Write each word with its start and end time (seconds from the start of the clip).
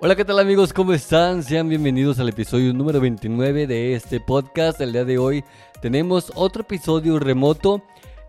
Hola, 0.00 0.16
¿qué 0.16 0.24
tal 0.24 0.38
amigos? 0.40 0.72
¿Cómo 0.72 0.92
están? 0.92 1.42
Sean 1.42 1.68
bienvenidos 1.68 2.18
al 2.18 2.28
episodio 2.28 2.74
número 2.74 3.00
29 3.00 3.66
de 3.66 3.94
este 3.94 4.18
podcast. 4.18 4.80
El 4.80 4.92
día 4.92 5.04
de 5.04 5.18
hoy 5.18 5.44
tenemos 5.80 6.32
otro 6.34 6.62
episodio 6.62 7.18
remoto 7.18 7.80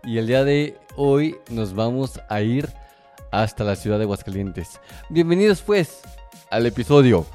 y 0.04 0.18
el 0.18 0.28
día 0.28 0.44
de 0.44 0.78
hoy 0.94 1.36
nos 1.50 1.74
vamos 1.74 2.20
a 2.28 2.40
ir 2.40 2.68
hasta 3.32 3.64
la 3.64 3.74
ciudad 3.74 3.98
de 3.98 4.04
Aguascalientes. 4.04 4.80
Bienvenidos 5.10 5.60
pues 5.60 6.00
al 6.50 6.66
episodio 6.66 7.26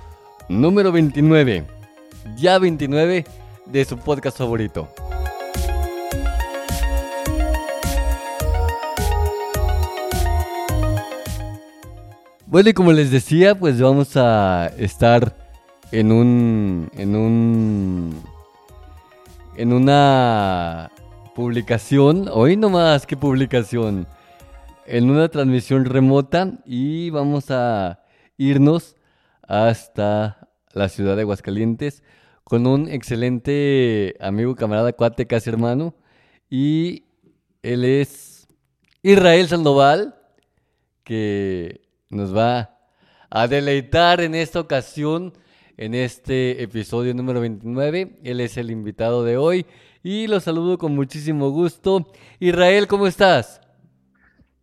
número 0.48 0.92
29, 0.92 1.66
ya 2.38 2.58
29 2.58 3.26
de 3.66 3.86
su 3.86 3.98
podcast 3.98 4.38
favorito. 4.38 4.88
Bueno, 12.52 12.70
y 12.70 12.74
como 12.74 12.92
les 12.92 13.12
decía, 13.12 13.58
pues 13.58 13.80
vamos 13.80 14.18
a 14.18 14.74
estar 14.78 15.38
en 15.94 16.12
un. 16.12 16.92
en 16.98 17.16
un. 17.16 18.22
en 19.56 19.72
una 19.72 20.92
publicación. 21.34 22.28
Hoy 22.30 22.58
nomás, 22.58 23.08
¿qué 23.08 23.16
publicación? 23.16 24.06
En 24.86 25.10
una 25.10 25.30
transmisión 25.30 25.86
remota 25.86 26.52
y 26.66 27.10
vamos 27.10 27.46
a 27.52 28.04
irnos 28.36 28.98
hasta 29.48 30.50
la 30.74 30.90
ciudad 30.90 31.16
de 31.16 31.22
Aguascalientes 31.22 32.04
con 32.44 32.68
un 32.68 32.90
excelente 32.90 34.18
amigo, 34.20 34.56
camarada, 34.56 34.92
cuate, 34.92 35.26
casi 35.26 35.50
hermano. 35.50 35.96
Y 36.50 37.06
él 37.64 37.86
es 37.86 38.50
Israel 39.04 39.48
Sandoval, 39.48 40.16
que 41.06 41.81
nos 42.12 42.36
va 42.36 42.78
a 43.30 43.48
deleitar 43.48 44.22
en 44.22 44.36
esta 44.36 44.60
ocasión, 44.60 45.34
en 45.78 45.96
este 45.96 46.62
episodio 46.62 47.14
número 47.14 47.40
29. 47.40 48.20
Él 48.24 48.42
es 48.42 48.58
el 48.58 48.70
invitado 48.70 49.24
de 49.24 49.38
hoy 49.38 49.66
y 50.04 50.28
lo 50.28 50.40
saludo 50.40 50.78
con 50.78 50.94
muchísimo 50.94 51.50
gusto. 51.50 52.12
Israel, 52.40 52.88
¿cómo 52.88 53.08
estás? 53.08 53.62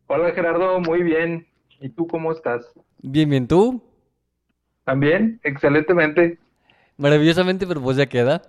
Hola 0.06 0.32
Gerardo, 0.32 0.78
muy 0.80 1.02
bien. 1.02 1.46
¿Y 1.80 1.88
tú 1.88 2.06
cómo 2.06 2.32
estás? 2.32 2.66
Bien, 2.98 3.30
bien, 3.30 3.48
¿tú? 3.48 3.82
¿También? 4.84 5.40
Excelentemente. 5.42 6.38
Maravillosamente, 6.96 7.66
pero 7.66 7.80
pues 7.80 7.96
ya 7.96 8.06
queda. 8.06 8.42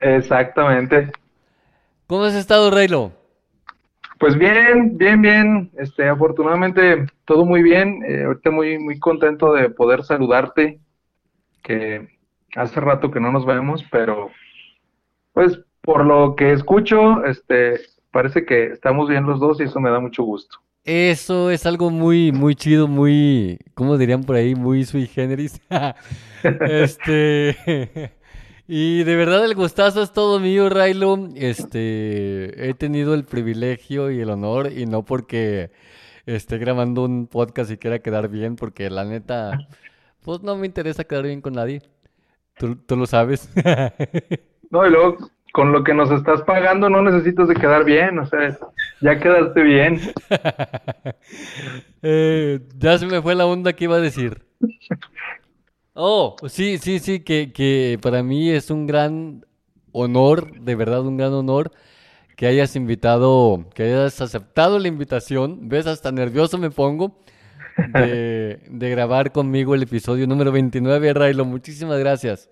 Exactamente. 0.00 1.12
¿Cómo 2.06 2.24
has 2.24 2.34
estado, 2.34 2.70
Raylo? 2.70 3.12
Pues 4.22 4.38
bien, 4.38 4.96
bien, 4.96 5.20
bien. 5.20 5.70
Este, 5.76 6.08
afortunadamente 6.08 7.06
todo 7.24 7.44
muy 7.44 7.60
bien. 7.60 8.04
Eh, 8.06 8.22
ahorita 8.22 8.52
muy, 8.52 8.78
muy 8.78 9.00
contento 9.00 9.52
de 9.52 9.68
poder 9.68 10.04
saludarte, 10.04 10.78
que 11.60 12.06
hace 12.54 12.78
rato 12.78 13.10
que 13.10 13.18
no 13.18 13.32
nos 13.32 13.44
vemos, 13.44 13.84
pero 13.90 14.30
pues 15.32 15.58
por 15.80 16.06
lo 16.06 16.36
que 16.36 16.52
escucho, 16.52 17.24
este, 17.24 17.80
parece 18.12 18.46
que 18.46 18.66
estamos 18.66 19.08
bien 19.08 19.26
los 19.26 19.40
dos 19.40 19.58
y 19.58 19.64
eso 19.64 19.80
me 19.80 19.90
da 19.90 19.98
mucho 19.98 20.22
gusto. 20.22 20.58
Eso 20.84 21.50
es 21.50 21.66
algo 21.66 21.90
muy, 21.90 22.30
muy 22.30 22.54
chido, 22.54 22.86
muy, 22.86 23.58
¿cómo 23.74 23.98
dirían 23.98 24.22
por 24.22 24.36
ahí? 24.36 24.54
Muy 24.54 24.84
sui 24.84 25.08
generis. 25.08 25.60
Este, 26.44 28.12
y 28.68 29.04
de 29.04 29.16
verdad 29.16 29.44
el 29.44 29.54
gustazo 29.54 30.02
es 30.02 30.12
todo 30.12 30.40
mío, 30.40 30.68
Raylo. 30.68 31.28
Este, 31.34 32.68
he 32.68 32.74
tenido 32.74 33.14
el 33.14 33.24
privilegio 33.24 34.10
y 34.10 34.20
el 34.20 34.30
honor, 34.30 34.72
y 34.72 34.86
no 34.86 35.04
porque 35.04 35.70
esté 36.26 36.58
grabando 36.58 37.04
un 37.04 37.26
podcast 37.26 37.70
y 37.70 37.78
quiera 37.78 38.00
quedar 38.00 38.28
bien, 38.28 38.56
porque 38.56 38.90
la 38.90 39.04
neta, 39.04 39.58
pues 40.22 40.42
no 40.42 40.56
me 40.56 40.66
interesa 40.66 41.04
quedar 41.04 41.24
bien 41.24 41.40
con 41.40 41.54
nadie. 41.54 41.82
Tú, 42.58 42.76
tú 42.76 42.96
lo 42.96 43.06
sabes. 43.06 43.50
No, 44.72 44.86
y 44.86 44.90
luego 44.90 45.18
con 45.52 45.70
lo 45.70 45.84
que 45.84 45.92
nos 45.92 46.10
estás 46.10 46.40
pagando 46.42 46.88
no 46.88 47.02
necesitas 47.02 47.46
de 47.46 47.54
quedar 47.54 47.84
bien, 47.84 48.18
o 48.18 48.26
sea, 48.26 48.58
ya 49.00 49.20
quedaste 49.20 49.62
bien. 49.62 50.00
Eh, 52.04 52.58
ya 52.78 52.98
se 52.98 53.06
me 53.06 53.22
fue 53.22 53.36
la 53.36 53.46
onda 53.46 53.74
que 53.74 53.84
iba 53.84 53.94
a 53.94 54.00
decir. 54.00 54.42
Oh, 55.94 56.36
sí, 56.48 56.78
sí, 56.78 56.98
sí, 56.98 57.20
que, 57.20 57.52
que 57.52 57.98
para 58.00 58.22
mí 58.22 58.50
es 58.50 58.70
un 58.70 58.86
gran 58.86 59.44
honor, 59.92 60.58
de 60.60 60.74
verdad 60.74 61.06
un 61.06 61.18
gran 61.18 61.32
honor 61.34 61.70
que 62.36 62.46
hayas 62.46 62.76
invitado, 62.76 63.66
que 63.74 63.84
hayas 63.84 64.20
aceptado 64.20 64.78
la 64.78 64.88
invitación. 64.88 65.68
¿Ves? 65.68 65.86
Hasta 65.86 66.10
nervioso 66.10 66.58
me 66.58 66.70
pongo 66.70 67.18
de, 67.76 68.60
de 68.70 68.90
grabar 68.90 69.32
conmigo 69.32 69.74
el 69.74 69.82
episodio 69.82 70.26
número 70.26 70.50
29, 70.50 71.12
Raylo. 71.12 71.44
Muchísimas 71.44 71.98
gracias. 71.98 72.50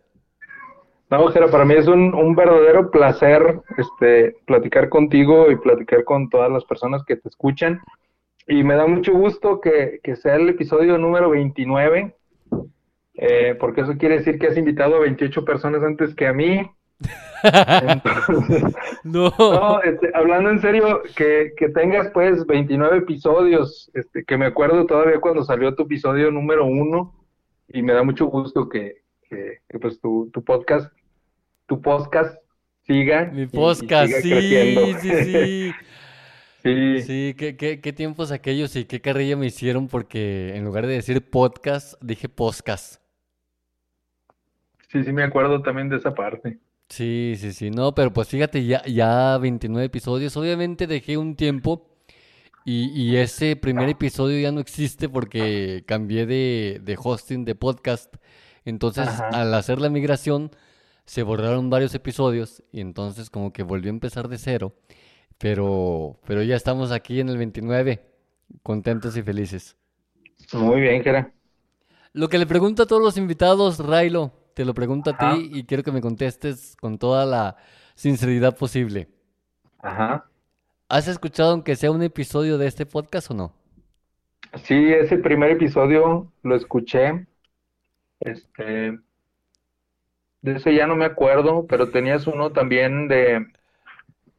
No, 1.11 1.27
Jera, 1.29 1.49
para 1.49 1.65
mí 1.65 1.75
es 1.75 1.89
un, 1.89 2.15
un 2.15 2.37
verdadero 2.37 2.91
placer 2.91 3.61
este, 3.79 4.37
platicar 4.47 4.89
contigo 4.89 5.51
y 5.51 5.57
platicar 5.57 6.05
con 6.05 6.29
todas 6.29 6.53
las 6.53 6.65
personas 6.65 7.03
que 7.05 7.17
te 7.17 7.29
escuchan. 7.29 7.81
Y 8.47 8.63
me 8.63 8.75
da 8.75 8.87
mucho 8.87 9.13
gusto 9.13 9.61
que, 9.61 9.99
que 10.05 10.15
sea 10.15 10.37
el 10.37 10.49
episodio 10.51 10.99
número 10.99 11.31
29, 11.31 12.15
eh, 13.23 13.55
porque 13.61 13.83
eso 13.83 13.97
quiere 13.99 14.17
decir 14.19 14.39
que 14.39 14.47
has 14.47 14.57
invitado 14.57 14.97
a 14.97 15.01
28 15.01 15.45
personas 15.45 15.83
antes 15.83 16.15
que 16.15 16.27
a 16.27 16.33
mí. 16.33 16.63
Entonces, 17.43 18.63
No. 19.05 19.33
no, 19.39 19.83
este, 19.83 20.11
hablando 20.15 20.51
en 20.51 20.61
serio, 20.61 21.03
que, 21.17 21.53
que 21.57 21.69
tengas 21.71 22.09
pues 22.13 22.47
29 22.47 22.99
episodios, 22.99 23.91
este, 23.95 24.25
que 24.25 24.37
me 24.37 24.47
acuerdo 24.47 24.87
todavía 24.87 25.21
cuando 25.21 25.43
salió 25.45 25.75
tu 25.75 25.85
episodio 25.85 26.31
número 26.31 26.67
uno, 26.67 27.15
y 27.69 27.83
me 27.83 27.93
da 27.93 28.03
mucho 28.03 28.27
gusto 28.27 28.69
que, 28.69 29.03
que, 29.29 29.59
que, 29.69 29.79
pues 29.79 30.01
tu, 30.01 30.31
tu 30.33 30.43
podcast, 30.45 30.93
tu 31.67 31.81
podcast 31.81 32.37
siga 32.87 33.31
Mi 33.33 33.43
y- 33.43 33.45
y 33.45 33.47
podcast, 33.47 34.13
siga 34.13 34.21
sí, 34.23 34.31
creciendo. 34.31 34.99
sí, 35.01 35.11
sí. 35.25 35.73
Sí, 36.63 37.01
Sí, 37.01 37.35
qué, 37.39 37.57
qué, 37.57 37.81
qué 37.81 37.93
tiempos 37.95 38.31
aquellos 38.33 38.77
y 38.77 38.85
qué 38.85 39.01
carrilla 39.01 39.35
me 39.35 39.47
hicieron 39.47 39.89
porque 39.89 40.55
en 40.55 40.65
lugar 40.67 40.87
de 40.87 40.93
decir 40.93 41.31
podcast, 41.31 41.95
dije 42.03 42.29
podcast. 42.29 43.01
Sí, 44.91 45.05
sí 45.05 45.13
me 45.13 45.23
acuerdo 45.23 45.63
también 45.63 45.89
de 45.89 45.97
esa 45.97 46.15
parte. 46.15 46.59
Sí, 46.89 47.35
sí, 47.39 47.53
sí, 47.53 47.71
no, 47.71 47.95
pero 47.95 48.13
pues 48.13 48.29
fíjate, 48.29 48.65
ya, 48.67 48.83
ya 48.85 49.39
29 49.39 49.87
episodios, 49.87 50.37
obviamente 50.37 50.89
dejé 50.89 51.17
un 51.17 51.37
tiempo 51.37 51.89
y, 52.65 52.91
y 52.91 53.17
ese 53.17 53.55
primer 53.57 53.89
episodio 53.89 54.41
ya 54.41 54.51
no 54.53 54.61
existe 54.61 55.09
porque 55.09 55.85
cambié 55.87 56.27
de, 56.27 56.81
de 56.83 56.99
hosting 57.03 57.45
de 57.45 57.55
podcast, 57.55 58.17
entonces 58.65 59.07
Ajá. 59.09 59.29
al 59.29 59.55
hacer 59.55 59.81
la 59.81 59.89
migración 59.89 60.51
se 61.05 61.23
borraron 61.23 61.71
varios 61.71 61.95
episodios 61.95 62.65
y 62.73 62.81
entonces 62.81 63.31
como 63.31 63.53
que 63.53 63.63
volvió 63.63 63.91
a 63.91 63.95
empezar 63.95 64.29
de 64.29 64.39
cero, 64.39 64.75
pero, 65.39 66.19
pero 66.27 66.43
ya 66.43 66.57
estamos 66.57 66.91
aquí 66.91 67.21
en 67.21 67.29
el 67.29 67.39
29, 67.39 68.05
contentos 68.65 69.17
y 69.17 69.23
felices. 69.23 69.77
Muy 70.53 70.81
bien, 70.81 71.05
Jera. 71.05 71.33
Lo 72.13 72.29
que 72.29 72.39
le 72.39 72.47
pregunto 72.47 72.83
a 72.83 72.87
todos 72.87 73.03
los 73.03 73.17
invitados, 73.17 73.79
Railo, 73.79 74.33
te 74.55 74.65
lo 74.65 74.75
pregunto 74.75 75.11
a 75.11 75.19
ti 75.19 75.51
y 75.53 75.65
quiero 75.65 75.83
que 75.83 75.93
me 75.93 76.01
contestes 76.01 76.77
con 76.81 76.99
toda 76.99 77.27
la 77.27 77.57
sinceridad 77.95 78.57
posible. 78.57 79.09
Ajá. 79.79 80.27
¿Has 80.89 81.09
escuchado 81.09 81.53
aunque 81.53 81.77
sea 81.77 81.91
un 81.91 82.03
episodio 82.03 82.59
de 82.59 82.67
este 82.67 82.87
podcast 82.87 83.31
o 83.31 83.35
no? 83.35 83.53
Sí, 84.65 84.93
ese 84.93 85.19
primer 85.19 85.53
episodio 85.53 86.33
lo 86.43 86.57
escuché. 86.57 87.27
Este, 88.19 88.99
de 90.43 90.57
ese 90.57 90.75
ya 90.75 90.87
no 90.87 90.97
me 90.97 91.05
acuerdo, 91.05 91.67
pero 91.67 91.91
tenías 91.91 92.27
uno 92.27 92.51
también 92.51 93.09
de, 93.09 93.47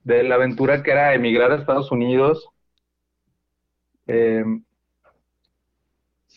de 0.03 0.23
la 0.23 0.35
aventura 0.35 0.83
que 0.83 0.91
era 0.91 1.13
emigrar 1.13 1.51
a 1.51 1.55
Estados 1.55 1.91
Unidos. 1.91 2.49
Eh, 4.07 4.43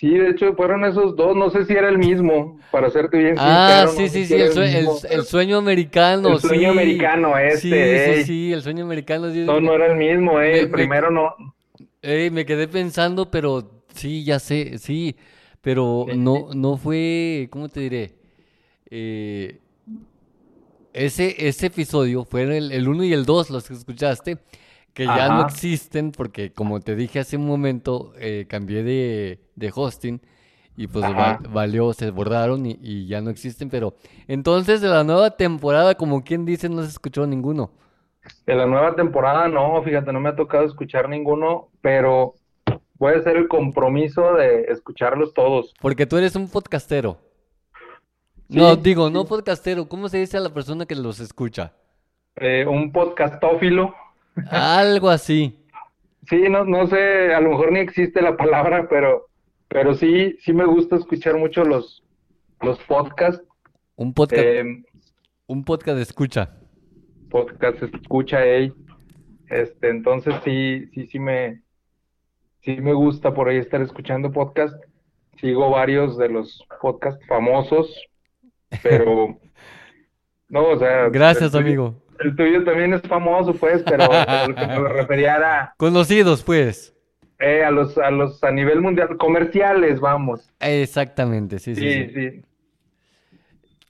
sí, 0.08 0.18
de 0.18 0.30
hecho 0.30 0.54
fueron 0.54 0.84
esos 0.84 1.16
dos, 1.16 1.36
no 1.36 1.50
sé 1.50 1.64
si 1.64 1.72
era 1.72 1.88
el 1.88 1.98
mismo, 1.98 2.58
para 2.70 2.90
serte 2.90 3.18
bien 3.18 3.36
Ah, 3.36 3.86
sincero, 3.86 3.92
sí, 3.92 4.02
no 4.02 4.08
sí, 4.08 4.26
sí, 4.26 4.34
el, 4.40 4.52
sue- 4.90 5.22
sueño 5.24 5.58
americano, 5.58 6.34
El 6.34 6.40
sueño 6.40 6.68
sí. 6.68 6.70
americano, 6.70 7.38
este, 7.38 7.94
Sí, 7.94 7.98
sí, 7.98 8.14
ey. 8.16 8.24
sí, 8.24 8.52
el 8.52 8.62
sueño 8.62 8.84
americano. 8.84 9.30
sí, 9.32 9.40
No, 9.44 9.60
no 9.60 9.74
era 9.74 9.86
el 9.86 9.96
mismo, 9.96 10.40
eh, 10.40 10.60
el 10.60 10.66
me- 10.68 10.76
primero 10.76 11.10
no. 11.10 11.34
Ey, 12.02 12.30
me 12.30 12.44
quedé 12.46 12.68
pensando, 12.68 13.30
pero 13.30 13.70
Sí, 13.94 14.24
ya 14.24 14.40
sé, 14.40 14.78
sí, 14.78 15.16
pero 15.60 16.06
Sí, 16.08 16.16
no, 16.16 16.48
no 16.52 16.76
fue, 16.76 17.46
¿cómo 17.50 17.68
te 17.68 17.78
diré? 17.80 18.16
Eh, 18.90 19.60
ese, 20.92 21.34
ese 21.48 21.66
episodio 21.66 22.24
fue 22.24 22.42
el, 22.42 22.70
el 22.72 22.88
1 22.88 23.04
y 23.04 23.12
el 23.12 23.24
2, 23.24 23.50
los 23.50 23.66
que 23.66 23.74
escuchaste, 23.74 24.38
que 24.94 25.04
ya 25.04 25.28
no 25.28 25.42
existen 25.46 26.12
porque, 26.12 26.52
como 26.52 26.80
te 26.80 26.94
dije 26.96 27.18
hace 27.18 27.36
un 27.36 27.46
momento, 27.46 28.12
eh, 28.18 28.46
cambié 28.48 28.82
de, 28.82 29.40
de 29.56 29.72
hosting 29.74 30.20
y 30.76 30.86
pues 30.86 31.04
va- 31.04 31.38
valió, 31.50 31.92
se 31.92 32.10
borraron 32.10 32.64
y, 32.66 32.78
y 32.80 33.06
ya 33.06 33.20
no 33.20 33.30
existen, 33.30 33.68
pero 33.70 33.94
entonces 34.28 34.80
de 34.80 34.88
la 34.88 35.04
nueva 35.04 35.36
temporada, 35.36 35.94
como 35.96 36.24
quien 36.24 36.44
dice, 36.44 36.68
no 36.68 36.82
se 36.82 36.88
escuchó 36.88 37.26
ninguno. 37.26 37.70
De 38.46 38.54
la 38.54 38.66
nueva 38.66 38.94
temporada, 38.96 39.48
no, 39.48 39.82
fíjate, 39.82 40.12
no 40.12 40.20
me 40.20 40.30
ha 40.30 40.36
tocado 40.36 40.64
escuchar 40.64 41.08
ninguno, 41.08 41.68
pero 41.82 42.34
voy 42.98 43.14
a 43.14 43.18
hacer 43.18 43.36
el 43.36 43.48
compromiso 43.48 44.34
de 44.34 44.62
escucharlos 44.62 45.34
todos. 45.34 45.74
Porque 45.80 46.06
tú 46.06 46.16
eres 46.16 46.34
un 46.34 46.48
podcastero. 46.48 47.18
Sí, 48.48 48.58
No, 48.58 48.76
digo, 48.76 49.10
no 49.10 49.24
podcastero. 49.24 49.88
¿Cómo 49.88 50.08
se 50.08 50.18
dice 50.18 50.36
a 50.36 50.40
la 50.40 50.52
persona 50.54 50.86
que 50.86 50.94
los 50.94 51.20
escucha? 51.20 51.72
Eh, 52.36 52.64
un 52.66 52.92
podcastófilo. 52.92 53.94
Algo 54.50 55.10
así. 55.10 55.58
Sí, 56.28 56.48
no, 56.48 56.64
no 56.64 56.86
sé, 56.86 57.34
a 57.34 57.40
lo 57.40 57.50
mejor 57.50 57.72
ni 57.72 57.80
existe 57.80 58.22
la 58.22 58.36
palabra, 58.36 58.88
pero, 58.88 59.26
pero 59.68 59.94
sí, 59.94 60.36
sí 60.40 60.52
me 60.52 60.64
gusta 60.64 60.96
escuchar 60.96 61.36
mucho 61.36 61.64
los, 61.64 62.02
los 62.62 62.78
podcasts. 62.80 63.42
Un 63.96 64.14
podcast, 64.14 64.42
eh, 64.42 64.82
un 65.46 65.64
podcast 65.64 65.98
escucha. 65.98 66.56
podcast 67.30 67.82
escucha 67.82 68.44
ey. 68.44 68.72
Este, 69.48 69.90
entonces 69.90 70.34
sí, 70.44 70.86
sí, 70.94 71.06
sí 71.06 71.18
me, 71.18 71.62
sí 72.62 72.80
me 72.80 72.94
gusta 72.94 73.34
por 73.34 73.48
ahí 73.48 73.58
estar 73.58 73.82
escuchando 73.82 74.32
podcast. 74.32 74.74
Sigo 75.40 75.70
varios 75.70 76.16
de 76.16 76.28
los 76.28 76.64
podcasts 76.80 77.24
famosos, 77.26 77.94
pero 78.82 79.38
no, 80.48 80.68
o 80.68 80.78
sea, 80.78 81.08
Gracias, 81.10 81.54
amigo. 81.54 82.03
El 82.20 82.36
tuyo 82.36 82.64
también 82.64 82.94
es 82.94 83.02
famoso, 83.02 83.54
pues, 83.54 83.82
pero 83.82 84.06
lo 84.48 84.54
que 84.54 84.66
me 84.66 84.88
refería 84.88 85.36
era 85.36 85.74
Conocidos, 85.76 86.42
pues. 86.42 86.94
eh, 87.38 87.64
a 87.64 87.70
los, 87.70 87.96
a 87.98 88.10
los 88.10 88.42
a 88.44 88.50
nivel 88.50 88.80
mundial, 88.80 89.16
comerciales, 89.18 90.00
vamos. 90.00 90.50
Exactamente, 90.60 91.58
sí, 91.58 91.74
sí, 91.74 91.80
Sí, 91.80 92.04
sí. 92.14 92.30
sí. 92.30 92.42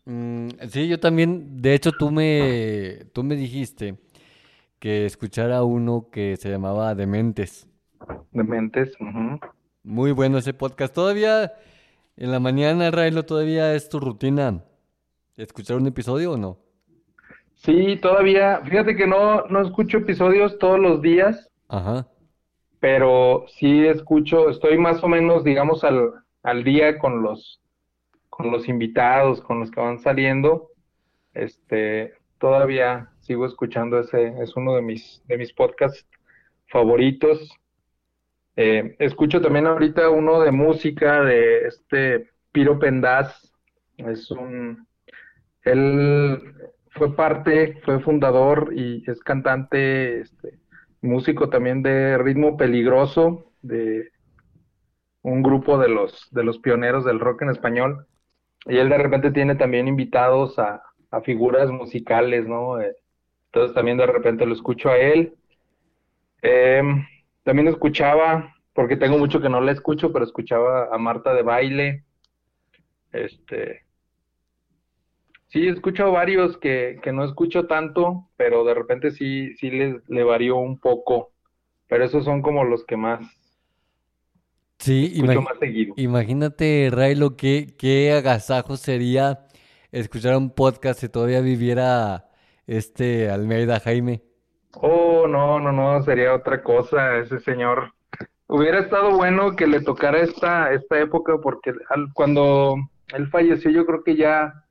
Mm, 0.07 0.49
sí, 0.69 0.89
yo 0.89 1.01
también, 1.01 1.63
de 1.63 1.75
hecho, 1.75 1.93
tú 1.93 2.11
me, 2.11 3.07
tú 3.13 3.23
me 3.25 3.37
dijiste 3.37 3.97
que 4.79 5.07
escuchara 5.07 5.63
uno 5.65 6.09
que 6.13 6.37
se 6.37 6.51
llamaba 6.51 6.95
Dementes. 6.95 7.67
Dementes. 8.33 8.93
ujú. 9.01 9.41
Muy 9.83 10.13
bueno 10.13 10.39
ese 10.39 10.53
podcast. 10.55 10.95
Todavía 10.95 11.53
en 12.17 12.31
la 12.33 12.39
mañana, 12.41 12.91
Railo, 12.91 13.25
todavía 13.25 13.75
es 13.75 13.89
tu 13.89 13.99
rutina 14.01 14.63
escuchar 15.37 15.77
un 15.79 15.87
episodio 15.87 16.33
o 16.33 16.37
no? 16.37 16.59
Sí, 17.65 17.97
todavía, 17.97 18.61
fíjate 18.65 18.95
que 18.97 19.07
no, 19.07 19.47
no 19.47 19.63
escucho 19.63 19.99
episodios 19.99 20.59
todos 20.59 20.79
los 20.79 21.01
días. 21.03 21.51
Ajá. 21.69 22.07
pero 22.79 23.47
sí 23.49 23.87
escucho, 23.87 24.51
estoy 24.51 24.77
más 24.79 25.03
o 25.03 25.09
menos, 25.09 25.43
digamos, 25.45 25.83
al, 25.85 26.13
al 26.43 26.63
día 26.63 26.99
con 26.99 27.23
los, 27.23 27.63
con 28.29 28.51
los 28.53 28.69
invitados, 28.69 29.41
con 29.41 29.61
los 29.61 29.71
que 29.71 29.81
van 29.81 29.99
saliendo. 29.99 30.71
Este, 31.33 32.13
todavía 32.39 33.11
sigo 33.21 33.47
escuchando 33.47 33.99
ese, 33.99 34.35
es 34.43 34.55
uno 34.57 34.75
de 34.75 34.83
mis, 34.83 35.23
de 35.27 35.39
mis 35.39 35.53
podcasts 35.55 36.07
favoritos. 36.69 37.51
Eh, 38.57 38.95
escucho 38.99 39.41
también 39.41 39.67
ahorita 39.67 40.11
uno 40.11 40.41
de 40.43 40.51
música 40.53 41.23
de 41.23 41.67
este 41.67 42.31
Piro 42.53 42.79
Pendaz. 42.79 43.51
Es 43.97 44.31
un, 44.31 44.87
él 45.63 46.55
fue 46.95 47.15
parte, 47.15 47.81
fue 47.85 48.01
fundador 48.01 48.73
y 48.75 49.03
es 49.11 49.21
cantante, 49.21 50.21
este, 50.21 50.59
músico 51.03 51.49
también 51.49 51.83
de 51.83 52.19
Ritmo 52.19 52.57
Peligroso, 52.57 53.53
de 53.63 54.11
un 55.23 55.43
grupo 55.43 55.79
de 55.79 55.89
los, 55.89 56.29
de 56.31 56.45
los 56.45 56.59
pioneros 56.59 57.05
del 57.05 57.21
rock 57.21 57.43
en 57.43 57.51
español. 57.51 58.07
Y 58.67 58.79
él 58.79 58.89
de 58.89 58.99
repente 58.99 59.31
tiene 59.31 59.55
también 59.57 59.89
invitados 59.89 60.59
a, 60.59 60.83
figuras 61.23 61.71
musicales, 61.71 62.45
¿no? 62.49 62.81
Eh, 62.81 62.97
entonces 63.47 63.73
también 63.73 63.99
de 63.99 64.07
repente 64.07 64.47
lo 64.47 64.53
escucho 64.53 64.91
a 64.91 64.99
él. 64.99 65.33
Em, 66.43 67.07
también 67.45 67.69
escuchaba, 67.69 68.53
porque 68.73 68.97
tengo 68.97 69.17
mucho 69.17 69.41
que 69.41 69.49
no 69.49 69.61
la 69.61 69.71
escucho, 69.71 70.13
pero 70.13 70.25
escuchaba 70.25 70.93
a 70.93 70.99
Marta 70.99 71.33
de 71.33 71.43
Baile. 71.43 72.05
Este, 73.13 73.85
sí, 75.55 75.69
escucho 75.69 76.13
varios 76.13 76.59
que, 76.59 77.01
que 77.03 77.13
no 77.13 77.25
escucho 77.25 77.67
tanto, 77.69 78.31
pero 78.37 78.65
de 78.65 78.75
repente 78.75 79.13
sí, 79.13 79.55
sí 79.57 79.71
le, 79.71 80.03
le 80.09 80.25
varió 80.25 80.59
un 80.59 80.79
poco. 80.81 81.33
Pero 81.89 82.05
esos 82.05 82.25
son 82.27 82.43
como 82.43 82.65
los 82.65 82.85
que 82.87 82.97
más 82.99 83.21
Sí, 84.79 85.13
escucho 85.19 85.41
más 85.43 85.59
seguido. 85.59 85.97
Imagínate, 85.97 86.91
Railo, 86.93 87.37
qué, 87.37 87.75
qué 87.79 88.13
agasajo 88.13 88.77
sería 88.77 89.47
escuchar 89.93 90.37
un 90.37 90.51
podcast 90.51 91.01
si 91.01 91.09
todavía 91.09 91.41
viviera 91.41 92.29
este 92.67 93.31
Almeida 93.31 93.81
Jaime. 93.81 94.25
Oh, 94.77 95.27
no, 95.29 95.61
no, 95.61 95.73
no, 95.73 96.03
sería 96.03 96.35
otra 96.35 96.63
cosa 96.63 97.19
ese 97.19 97.39
señor. 97.41 97.93
Hubiera 98.49 98.81
estado 98.81 99.17
bueno 99.17 99.57
que 99.57 99.67
le 99.69 99.83
tocara 99.83 100.21
esta, 100.21 100.73
esta 100.73 101.01
época 101.01 101.39
porque 101.43 101.73
al- 101.91 102.13
cuando 102.15 102.77
él 103.15 103.29
falleció 103.31 103.71
yo 103.73 103.87
creo 103.87 104.05
que 104.05 104.17
ya, 104.17 104.64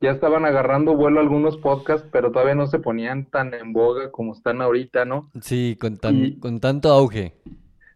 ya 0.00 0.10
estaban 0.12 0.44
agarrando 0.44 0.94
vuelo 0.96 1.20
algunos 1.20 1.56
podcasts, 1.58 2.08
pero 2.10 2.32
todavía 2.32 2.54
no 2.54 2.66
se 2.66 2.78
ponían 2.78 3.26
tan 3.26 3.52
en 3.54 3.72
boga 3.72 4.10
como 4.10 4.32
están 4.32 4.62
ahorita, 4.62 5.04
¿no? 5.04 5.30
Sí, 5.42 5.76
con 5.80 5.98
tan, 5.98 6.16
Y- 6.16 6.38
con 6.38 6.60
tanto 6.60 6.90
auge. 6.90 7.34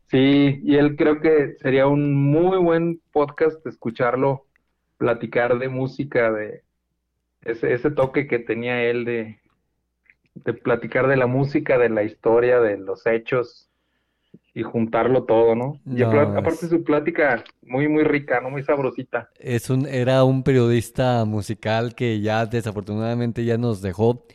Sí, 0.08 0.60
y 0.62 0.76
él 0.76 0.96
creo 0.96 1.20
que 1.20 1.56
sería 1.60 1.86
un 1.86 2.14
muy 2.14 2.58
buen 2.58 3.00
podcast 3.12 3.66
escucharlo 3.66 4.46
platicar 4.98 5.58
de 5.58 5.68
música, 5.68 6.30
de 6.30 6.62
ese, 7.42 7.72
ese 7.72 7.90
toque 7.90 8.26
que 8.26 8.38
tenía 8.38 8.84
él 8.84 9.04
de, 9.04 9.40
de 10.34 10.52
platicar 10.54 11.08
de 11.08 11.16
la 11.16 11.26
música, 11.26 11.78
de 11.78 11.88
la 11.88 12.04
historia, 12.04 12.60
de 12.60 12.76
los 12.78 13.06
hechos 13.06 13.70
y 14.54 14.62
juntarlo 14.62 15.24
todo, 15.24 15.54
¿no? 15.54 15.80
Y 15.90 16.02
No, 16.02 16.22
aparte 16.36 16.46
es- 16.46 16.68
su 16.68 16.84
plática 16.84 17.44
muy, 17.62 17.88
muy 17.88 18.04
rica, 18.04 18.40
¿no? 18.40 18.50
Muy 18.50 18.62
sabrosita. 18.64 19.30
Es 19.38 19.68
un, 19.70 19.86
era 19.86 20.24
un 20.24 20.42
periodista 20.42 21.24
musical 21.24 21.94
que 21.94 22.20
ya 22.20 22.46
desafortunadamente 22.46 23.44
ya 23.44 23.58
nos 23.58 23.82
dejó. 23.82 24.26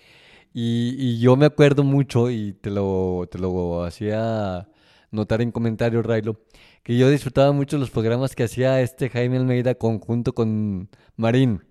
Y, 0.53 0.95
y 0.99 1.19
yo 1.21 1.35
me 1.37 1.45
acuerdo 1.47 1.83
mucho, 1.83 2.29
y 2.31 2.53
te 2.53 2.69
lo, 2.71 3.27
te 3.31 3.39
lo 3.39 3.83
hacía 3.85 4.69
notar 5.11 5.41
en 5.41 5.51
comentarios, 5.51 6.05
Railo, 6.05 6.41
que 6.83 6.97
yo 6.97 7.09
disfrutaba 7.09 7.51
mucho 7.53 7.77
los 7.77 7.91
programas 7.91 8.35
que 8.35 8.43
hacía 8.43 8.81
este 8.81 9.09
Jaime 9.09 9.37
Almeida 9.37 9.75
conjunto 9.75 10.33
con 10.35 10.89
Marín. 11.17 11.63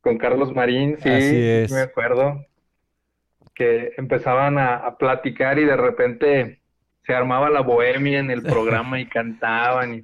Con 0.00 0.18
Carlos 0.18 0.52
Marín, 0.54 0.98
sí, 1.00 1.08
Así 1.08 1.36
es. 1.36 1.72
me 1.72 1.80
acuerdo 1.80 2.46
que 3.54 3.92
empezaban 3.96 4.58
a, 4.58 4.76
a 4.76 4.96
platicar 4.98 5.58
y 5.58 5.64
de 5.64 5.76
repente 5.76 6.61
se 7.06 7.14
armaba 7.14 7.50
la 7.50 7.60
bohemia 7.60 8.18
en 8.18 8.30
el 8.30 8.42
programa 8.42 9.00
y 9.00 9.06
cantaban 9.06 9.94
y 9.94 10.00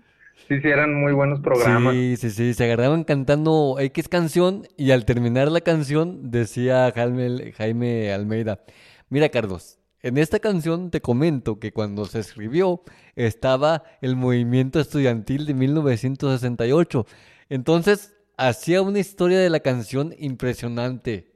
sí, 0.49 0.61
sí, 0.61 0.69
eran 0.69 0.95
muy 0.95 1.13
buenos 1.13 1.41
programas. 1.41 1.95
Sí, 1.95 2.17
sí, 2.17 2.31
sí, 2.31 2.55
se 2.55 2.65
agarraban 2.65 3.05
cantando 3.05 3.77
X 3.79 4.09
canción 4.09 4.67
y 4.77 4.91
al 4.91 5.05
terminar 5.05 5.51
la 5.51 5.61
canción 5.61 6.31
decía 6.31 6.93
Jaime, 6.95 7.53
Jaime 7.53 8.13
Almeida, 8.13 8.61
mira 9.09 9.29
Carlos, 9.29 9.79
en 10.01 10.17
esta 10.17 10.39
canción 10.39 10.91
te 10.91 11.01
comento 11.01 11.59
que 11.59 11.73
cuando 11.73 12.05
se 12.05 12.21
escribió 12.21 12.83
estaba 13.17 13.83
el 14.01 14.15
movimiento 14.15 14.79
estudiantil 14.79 15.45
de 15.45 15.55
1968. 15.55 17.07
Entonces 17.49 18.17
hacía 18.37 18.81
una 18.81 19.01
historia 19.01 19.41
de 19.41 19.51
la 19.51 19.61
canción 19.61 20.15
impresionante. 20.19 21.33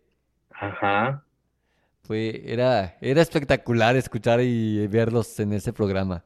Ajá. 0.50 1.24
Fue, 2.02 2.42
era, 2.46 2.96
era 3.00 3.22
espectacular 3.22 3.96
escuchar 3.96 4.40
y 4.42 4.86
verlos 4.88 5.38
en 5.40 5.52
ese 5.52 5.72
programa. 5.72 6.24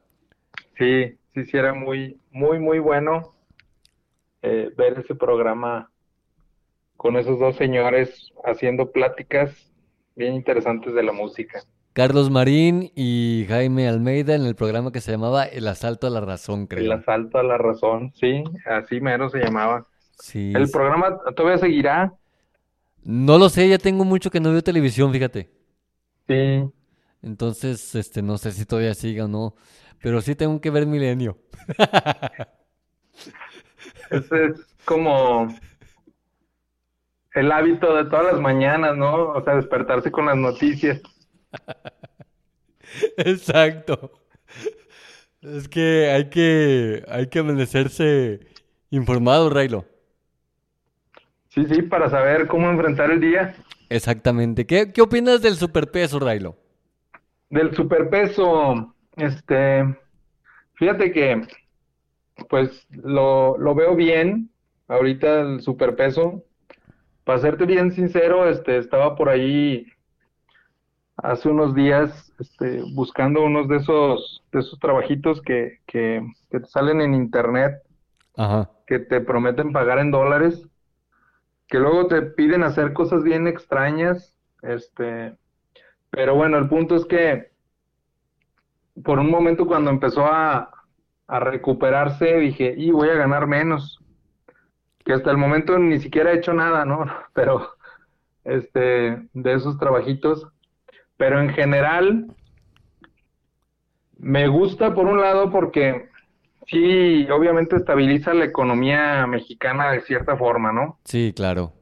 Sí, 0.77 1.19
sí, 1.33 1.45
sí, 1.45 1.57
era 1.57 1.73
muy, 1.73 2.21
muy, 2.31 2.57
muy 2.59 2.79
bueno 2.79 3.35
eh, 4.41 4.71
ver 4.75 4.99
ese 4.99 5.15
programa 5.15 5.91
con 6.97 7.15
esos 7.15 7.39
dos 7.39 7.55
señores 7.55 8.33
haciendo 8.43 8.91
pláticas 8.91 9.73
bien 10.15 10.33
interesantes 10.33 10.93
de 10.93 11.03
la 11.03 11.13
música. 11.13 11.65
Carlos 11.91 12.29
Marín 12.29 12.93
y 12.95 13.45
Jaime 13.49 13.89
Almeida 13.89 14.35
en 14.35 14.45
el 14.45 14.55
programa 14.55 14.93
que 14.93 15.01
se 15.01 15.11
llamaba 15.11 15.43
El 15.43 15.67
Asalto 15.67 16.07
a 16.07 16.09
la 16.09 16.21
Razón, 16.21 16.65
El 16.75 16.91
creo. 16.91 16.93
asalto 16.93 17.39
a 17.39 17.43
la 17.43 17.57
razón, 17.57 18.13
sí, 18.15 18.41
así 18.65 19.01
mero 19.01 19.29
se 19.29 19.39
llamaba. 19.39 19.85
Sí, 20.19 20.43
El 20.53 20.69
sí. 20.69 20.71
programa 20.71 21.19
todavía 21.35 21.57
seguirá, 21.59 22.13
No 23.03 23.39
lo 23.39 23.49
sé, 23.49 23.67
ya 23.69 23.79
tengo 23.79 24.05
mucho 24.05 24.29
que 24.29 24.39
no 24.39 24.51
veo 24.51 24.61
televisión, 24.63 25.11
fíjate. 25.11 25.49
Sí, 26.27 26.71
Entonces, 27.21 27.95
este, 27.95 28.21
no 28.21 28.37
sé 28.37 28.51
si 28.51 28.65
todavía 28.65 28.93
siga 28.93 29.25
o 29.25 29.27
no. 29.27 29.55
Pero 30.01 30.21
sí 30.21 30.35
tengo 30.35 30.61
que 30.61 30.69
ver 30.69 30.85
Milenio. 30.85 31.37
Ese 34.09 34.45
es 34.45 34.75
como 34.85 35.47
el 37.33 37.51
hábito 37.51 37.95
de 37.95 38.05
todas 38.05 38.33
las 38.33 38.41
mañanas, 38.41 38.95
¿no? 38.97 39.29
O 39.29 39.43
sea, 39.43 39.55
despertarse 39.55 40.11
con 40.11 40.25
las 40.27 40.37
noticias. 40.37 41.01
Exacto. 43.17 44.11
Es 45.41 45.67
que 45.67 46.09
hay 46.09 46.29
que, 46.29 47.03
hay 47.07 47.27
que 47.27 47.39
amanecerse 47.39 48.39
informado, 48.89 49.49
Railo. 49.49 49.85
Sí, 51.49 51.65
sí, 51.65 51.81
para 51.83 52.09
saber 52.09 52.47
cómo 52.47 52.69
enfrentar 52.69 53.11
el 53.11 53.19
día. 53.19 53.55
Exactamente. 53.89 54.65
¿Qué, 54.65 54.91
qué 54.91 55.01
opinas 55.01 55.41
del 55.41 55.55
superpeso, 55.55 56.19
Railo? 56.19 56.55
Del 57.49 57.73
superpeso, 57.73 58.93
este, 59.15 59.83
fíjate 60.73 61.11
que, 61.11 61.47
pues, 62.49 62.85
lo, 62.91 63.57
lo 63.57 63.73
veo 63.73 63.95
bien, 63.95 64.49
ahorita 64.87 65.41
el 65.41 65.61
superpeso. 65.61 66.43
Para 67.23 67.39
serte 67.39 67.65
bien 67.65 67.91
sincero, 67.91 68.49
este, 68.49 68.77
estaba 68.77 69.15
por 69.15 69.29
ahí 69.29 69.85
hace 71.17 71.49
unos 71.49 71.73
días, 71.73 72.31
este, 72.39 72.81
buscando 72.93 73.43
unos 73.43 73.67
de 73.67 73.77
esos, 73.77 74.43
de 74.51 74.59
esos 74.59 74.79
trabajitos 74.79 75.41
que, 75.41 75.79
que, 75.87 76.21
que 76.51 76.59
te 76.59 76.67
salen 76.67 77.01
en 77.01 77.13
internet, 77.15 77.81
Ajá. 78.35 78.69
que 78.85 78.99
te 78.99 79.19
prometen 79.21 79.71
pagar 79.73 79.99
en 79.99 80.11
dólares, 80.11 80.67
que 81.67 81.79
luego 81.79 82.07
te 82.07 82.21
piden 82.21 82.63
hacer 82.63 82.93
cosas 82.93 83.23
bien 83.23 83.47
extrañas, 83.47 84.37
este, 84.61 85.35
pero 86.09 86.35
bueno, 86.35 86.57
el 86.57 86.67
punto 86.67 86.95
es 86.95 87.05
que 87.05 87.51
por 89.03 89.19
un 89.19 89.29
momento 89.29 89.67
cuando 89.67 89.91
empezó 89.91 90.25
a, 90.25 90.71
a 91.27 91.39
recuperarse, 91.39 92.37
dije, 92.37 92.73
y 92.77 92.91
voy 92.91 93.09
a 93.09 93.15
ganar 93.15 93.47
menos, 93.47 93.99
que 95.03 95.13
hasta 95.13 95.31
el 95.31 95.37
momento 95.37 95.77
ni 95.77 95.99
siquiera 95.99 96.31
he 96.31 96.37
hecho 96.37 96.53
nada, 96.53 96.85
¿no? 96.85 97.05
Pero, 97.33 97.77
este, 98.43 99.27
de 99.33 99.53
esos 99.53 99.77
trabajitos, 99.77 100.47
pero 101.17 101.41
en 101.41 101.49
general 101.49 102.27
me 104.17 104.47
gusta 104.47 104.93
por 104.93 105.05
un 105.07 105.19
lado 105.19 105.51
porque 105.51 106.06
sí, 106.67 107.27
obviamente 107.31 107.75
estabiliza 107.75 108.33
la 108.33 108.45
economía 108.45 109.25
mexicana 109.27 109.91
de 109.91 110.01
cierta 110.01 110.37
forma, 110.37 110.71
¿no? 110.71 110.99
Sí, 111.03 111.33
claro. 111.35 111.73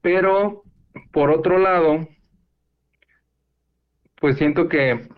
Pero 0.00 0.64
por 1.12 1.30
otro 1.30 1.58
lado, 1.58 2.06
pues 4.20 4.36
siento 4.36 4.68
que 4.68 5.08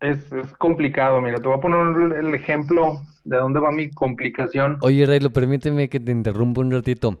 es, 0.00 0.32
es 0.32 0.52
complicado. 0.58 1.20
Mira, 1.20 1.38
te 1.38 1.48
voy 1.48 1.58
a 1.58 1.60
poner 1.60 2.18
el 2.18 2.34
ejemplo 2.34 3.00
de 3.24 3.36
dónde 3.36 3.60
va 3.60 3.70
mi 3.70 3.90
complicación. 3.90 4.78
Oye, 4.80 5.04
Railo, 5.06 5.30
permíteme 5.30 5.88
que 5.88 6.00
te 6.00 6.12
interrumpa 6.12 6.60
un 6.60 6.70
ratito. 6.70 7.20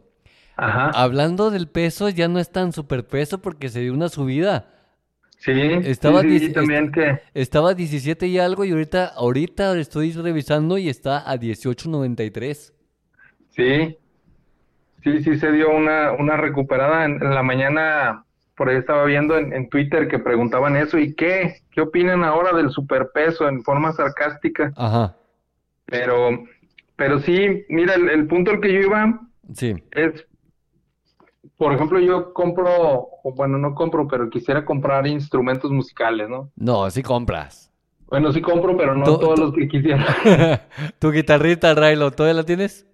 Ajá, 0.56 0.90
Hablando 0.90 1.50
del 1.50 1.68
peso, 1.68 2.08
ya 2.08 2.26
no 2.26 2.40
es 2.40 2.50
tan 2.50 2.72
superpeso 2.72 3.40
porque 3.40 3.68
se 3.68 3.80
dio 3.80 3.94
una 3.94 4.08
subida. 4.08 4.77
Sí, 5.38 5.52
Estaba 5.84 6.22
sí, 6.22 6.38
sí, 6.38 6.52
también 6.52 6.90
que, 6.92 7.20
Estaba 7.34 7.70
a 7.70 7.74
17 7.74 8.26
y 8.26 8.38
algo 8.38 8.64
y 8.64 8.70
ahorita, 8.72 9.06
ahorita 9.16 9.76
estoy 9.78 10.12
revisando 10.12 10.78
y 10.78 10.88
está 10.88 11.30
a 11.30 11.36
18.93. 11.36 12.72
sí, 13.50 13.96
sí, 15.02 15.22
sí 15.22 15.38
se 15.38 15.52
dio 15.52 15.70
una, 15.70 16.12
una 16.12 16.36
recuperada 16.36 17.04
en, 17.04 17.22
en 17.22 17.34
la 17.34 17.42
mañana. 17.42 18.24
Por 18.56 18.68
ahí 18.68 18.76
estaba 18.76 19.04
viendo 19.04 19.38
en, 19.38 19.52
en 19.52 19.68
Twitter 19.68 20.08
que 20.08 20.18
preguntaban 20.18 20.76
eso. 20.76 20.98
¿Y 20.98 21.14
qué? 21.14 21.58
¿Qué 21.70 21.80
opinan 21.80 22.24
ahora 22.24 22.56
del 22.56 22.70
superpeso 22.70 23.48
en 23.48 23.62
forma 23.62 23.92
sarcástica? 23.92 24.72
Ajá, 24.76 25.16
Pero, 25.86 26.44
pero 26.96 27.20
sí, 27.20 27.64
mira, 27.68 27.94
el, 27.94 28.08
el 28.10 28.26
punto 28.26 28.50
al 28.50 28.60
que 28.60 28.72
yo 28.72 28.80
iba 28.80 29.20
sí. 29.54 29.74
es, 29.92 30.26
por 31.58 31.72
ejemplo, 31.74 32.00
yo 32.00 32.32
compro, 32.32 33.08
bueno, 33.36 33.58
no 33.58 33.74
compro, 33.74 34.08
pero 34.08 34.30
quisiera 34.30 34.64
comprar 34.64 35.06
instrumentos 35.06 35.70
musicales, 35.70 36.28
¿no? 36.28 36.50
No, 36.56 36.90
sí 36.90 37.02
compras. 37.02 37.70
Bueno, 38.08 38.32
sí 38.32 38.40
compro, 38.40 38.76
pero 38.76 38.94
no 38.94 39.04
Tú- 39.04 39.18
todos 39.18 39.34
tú- 39.36 39.42
los 39.42 39.54
que 39.54 39.68
quisiera. 39.68 40.06
Tu 40.98 41.10
guitarrita, 41.12 41.74
Railo, 41.74 42.10
¿todavía 42.10 42.34
la 42.40 42.44
tienes? 42.46 42.86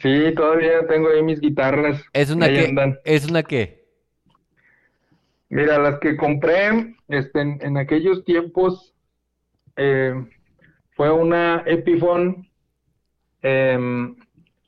Sí, 0.00 0.32
todavía 0.34 0.86
tengo 0.86 1.08
ahí 1.08 1.22
mis 1.22 1.40
guitarras. 1.40 2.02
¿Es 2.12 2.30
una 2.30 2.46
ahí 2.46 2.54
qué? 2.54 3.00
¿Es 3.04 3.28
una 3.28 3.42
qué? 3.42 3.82
Mira, 5.50 5.78
las 5.78 5.98
que 6.00 6.16
compré 6.16 6.96
este, 7.08 7.40
en, 7.40 7.58
en 7.60 7.76
aquellos 7.76 8.24
tiempos 8.24 8.94
eh, 9.76 10.14
fue 10.96 11.10
una 11.12 11.62
Epiphone 11.66 12.50
em, 13.42 14.16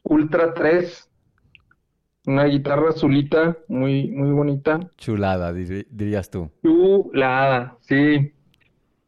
Ultra 0.04 0.52
3, 0.54 1.10
una 2.26 2.44
guitarra 2.44 2.90
azulita, 2.90 3.56
muy, 3.68 4.08
muy 4.10 4.30
bonita. 4.30 4.80
Chulada, 4.96 5.52
dirías 5.52 6.30
tú. 6.30 6.50
Chulada, 6.62 7.76
sí. 7.80 8.32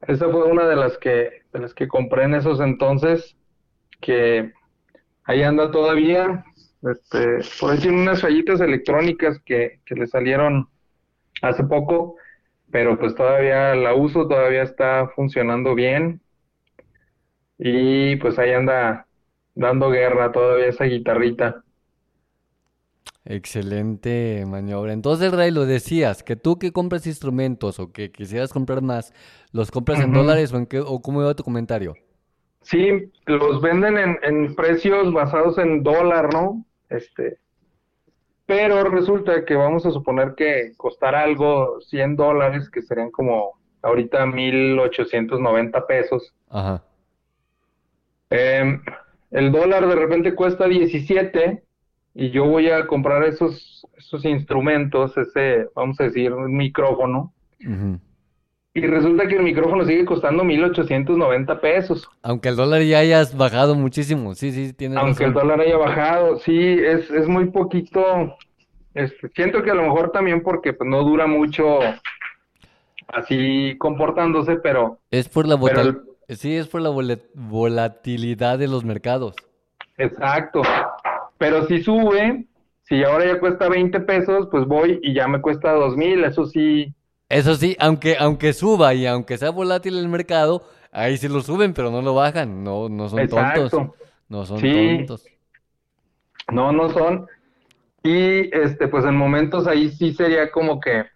Esa 0.02 0.28
fue 0.28 0.44
una 0.44 0.66
de 0.66 0.76
las 0.76 0.98
que, 0.98 1.42
de 1.52 1.58
las 1.58 1.74
que 1.74 1.88
compré 1.88 2.24
en 2.24 2.34
esos 2.34 2.60
entonces, 2.60 3.36
que 4.00 4.52
ahí 5.24 5.42
anda 5.42 5.70
todavía. 5.70 6.44
Este, 6.82 7.38
por 7.58 7.72
ahí 7.72 7.78
tiene 7.78 8.02
unas 8.02 8.20
fallitas 8.20 8.60
electrónicas 8.60 9.40
que, 9.44 9.80
que 9.84 9.94
le 9.94 10.06
salieron 10.06 10.68
hace 11.42 11.64
poco, 11.64 12.16
pero 12.70 12.98
pues 12.98 13.14
todavía 13.14 13.74
la 13.74 13.94
uso, 13.94 14.28
todavía 14.28 14.62
está 14.62 15.08
funcionando 15.14 15.74
bien. 15.74 16.20
Y 17.58 18.16
pues 18.16 18.38
ahí 18.38 18.52
anda 18.52 19.06
dando 19.54 19.90
guerra 19.90 20.30
todavía 20.30 20.66
esa 20.66 20.84
guitarrita. 20.84 21.64
Excelente 23.28 24.44
maniobra. 24.46 24.92
Entonces, 24.92 25.32
Railo, 25.32 25.66
decías 25.66 26.22
que 26.22 26.36
tú 26.36 26.58
que 26.58 26.72
compras 26.72 27.06
instrumentos 27.06 27.80
o 27.80 27.92
que 27.92 28.12
quisieras 28.12 28.52
comprar 28.52 28.82
más, 28.82 29.12
¿los 29.52 29.70
compras 29.70 30.00
en 30.00 30.12
dólares 30.12 30.52
o 30.52 30.58
en 30.58 30.66
qué, 30.66 30.80
o 30.80 31.02
cómo 31.02 31.22
iba 31.22 31.34
tu 31.34 31.42
comentario? 31.42 31.94
Sí, 32.62 33.10
los 33.26 33.60
venden 33.60 33.98
en, 33.98 34.18
en 34.22 34.54
precios 34.54 35.12
basados 35.12 35.58
en 35.58 35.82
dólar, 35.82 36.32
¿no? 36.32 36.64
Este, 36.88 37.38
pero 38.46 38.84
resulta 38.84 39.44
que 39.44 39.56
vamos 39.56 39.84
a 39.86 39.90
suponer 39.90 40.34
que 40.36 40.72
costará 40.76 41.22
algo 41.22 41.80
100 41.80 42.14
dólares, 42.14 42.70
que 42.70 42.80
serían 42.80 43.10
como 43.10 43.58
ahorita 43.82 44.24
1890 44.24 45.86
pesos. 45.86 46.32
Ajá. 46.48 46.82
Em, 48.30 48.80
el 49.32 49.50
dólar 49.50 49.86
de 49.88 49.96
repente 49.96 50.34
cuesta 50.34 50.68
17 50.68 51.64
y 52.18 52.30
yo 52.30 52.46
voy 52.46 52.70
a 52.70 52.86
comprar 52.86 53.22
esos, 53.24 53.86
esos 53.98 54.24
instrumentos, 54.24 55.16
ese, 55.18 55.68
vamos 55.74 56.00
a 56.00 56.04
decir, 56.04 56.32
un 56.32 56.56
micrófono, 56.56 57.32
y 58.74 58.80
resulta 58.86 59.26
que 59.26 59.36
el 59.36 59.42
micrófono 59.42 59.84
sigue 59.84 60.04
costando 60.04 60.44
1890 60.44 61.60
pesos. 61.60 62.08
Aunque 62.22 62.48
el 62.50 62.56
dólar 62.56 62.82
ya 62.82 62.98
hayas 62.98 63.34
bajado 63.36 63.74
muchísimo. 63.74 64.34
Sí, 64.34 64.52
sí, 64.52 64.72
tienes 64.74 64.98
Aunque 64.98 65.24
el 65.24 65.32
dólar 65.32 65.60
haya 65.60 65.76
bajado, 65.78 66.38
sí, 66.40 66.58
es, 66.58 67.10
es 67.10 67.26
muy 67.26 67.46
poquito. 67.46 68.36
Este, 68.92 69.28
siento 69.30 69.62
que 69.62 69.70
a 69.70 69.74
lo 69.74 69.82
mejor 69.82 70.10
también 70.10 70.42
porque 70.42 70.72
pues, 70.74 70.88
no 70.88 71.02
dura 71.04 71.26
mucho 71.26 71.78
así 73.08 73.76
comportándose, 73.78 74.56
pero 74.56 74.98
Es 75.10 75.28
por 75.28 75.46
la 75.46 75.58
Pero 75.58 76.02
Sí, 76.28 76.56
es 76.56 76.66
por 76.66 76.80
la 76.82 76.88
vola- 76.90 77.18
volatilidad 77.34 78.58
de 78.58 78.66
los 78.68 78.84
mercados. 78.84 79.34
exacto. 79.96 80.62
Pero 81.38 81.66
si 81.66 81.82
sube, 81.82 82.46
si 82.84 83.04
ahora 83.04 83.26
ya 83.26 83.40
cuesta 83.40 83.68
20 83.68 84.00
pesos, 84.00 84.48
pues 84.50 84.66
voy 84.66 85.00
y 85.02 85.14
ya 85.14 85.28
me 85.28 85.40
cuesta 85.40 85.72
2000, 85.72 86.24
eso 86.24 86.46
sí, 86.46 86.94
Eso 87.28 87.56
sí, 87.56 87.76
aunque, 87.80 88.16
aunque 88.18 88.52
suba 88.52 88.94
y 88.94 89.06
aunque 89.06 89.36
sea 89.38 89.50
volátil 89.50 89.98
el 89.98 90.08
mercado, 90.08 90.68
ahí 90.92 91.16
sí 91.18 91.28
lo 91.28 91.40
suben, 91.42 91.74
pero 91.74 91.90
no 91.90 92.00
lo 92.02 92.14
bajan. 92.14 92.62
No, 92.62 92.88
no 92.88 93.08
son 93.08 93.28
tontos. 93.28 93.72
exacto. 93.72 93.94
No 94.28 94.46
son 94.46 94.58
Sí. 94.60 94.70
tontos. 94.70 95.30
No, 96.52 96.72
no 96.72 96.90
son. 96.90 97.26
Y 98.04 98.54
este, 98.56 98.88
pues 98.88 99.04
en 99.04 99.16
momentos 99.16 99.66
ahí 99.66 99.90
sí 99.90 100.14
sería 100.14 100.50
como 100.50 100.80
que 100.80 101.06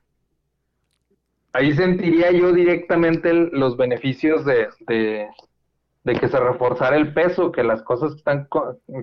ahí 1.53 1.73
sentiría 1.75 2.31
yo 2.33 2.53
directamente 2.53 3.31
el- 3.31 3.51
los 3.53 3.77
beneficios 3.77 4.45
de, 4.45 4.69
de, 4.87 5.29
de 6.05 6.15
que 6.15 6.29
se 6.29 6.41
reforzara 6.41 6.97
el 6.97 7.13
peso, 7.13 7.53
que 7.53 7.63
las 7.63 7.83
cosas 7.83 8.13
que 8.13 8.19
están 8.19 8.49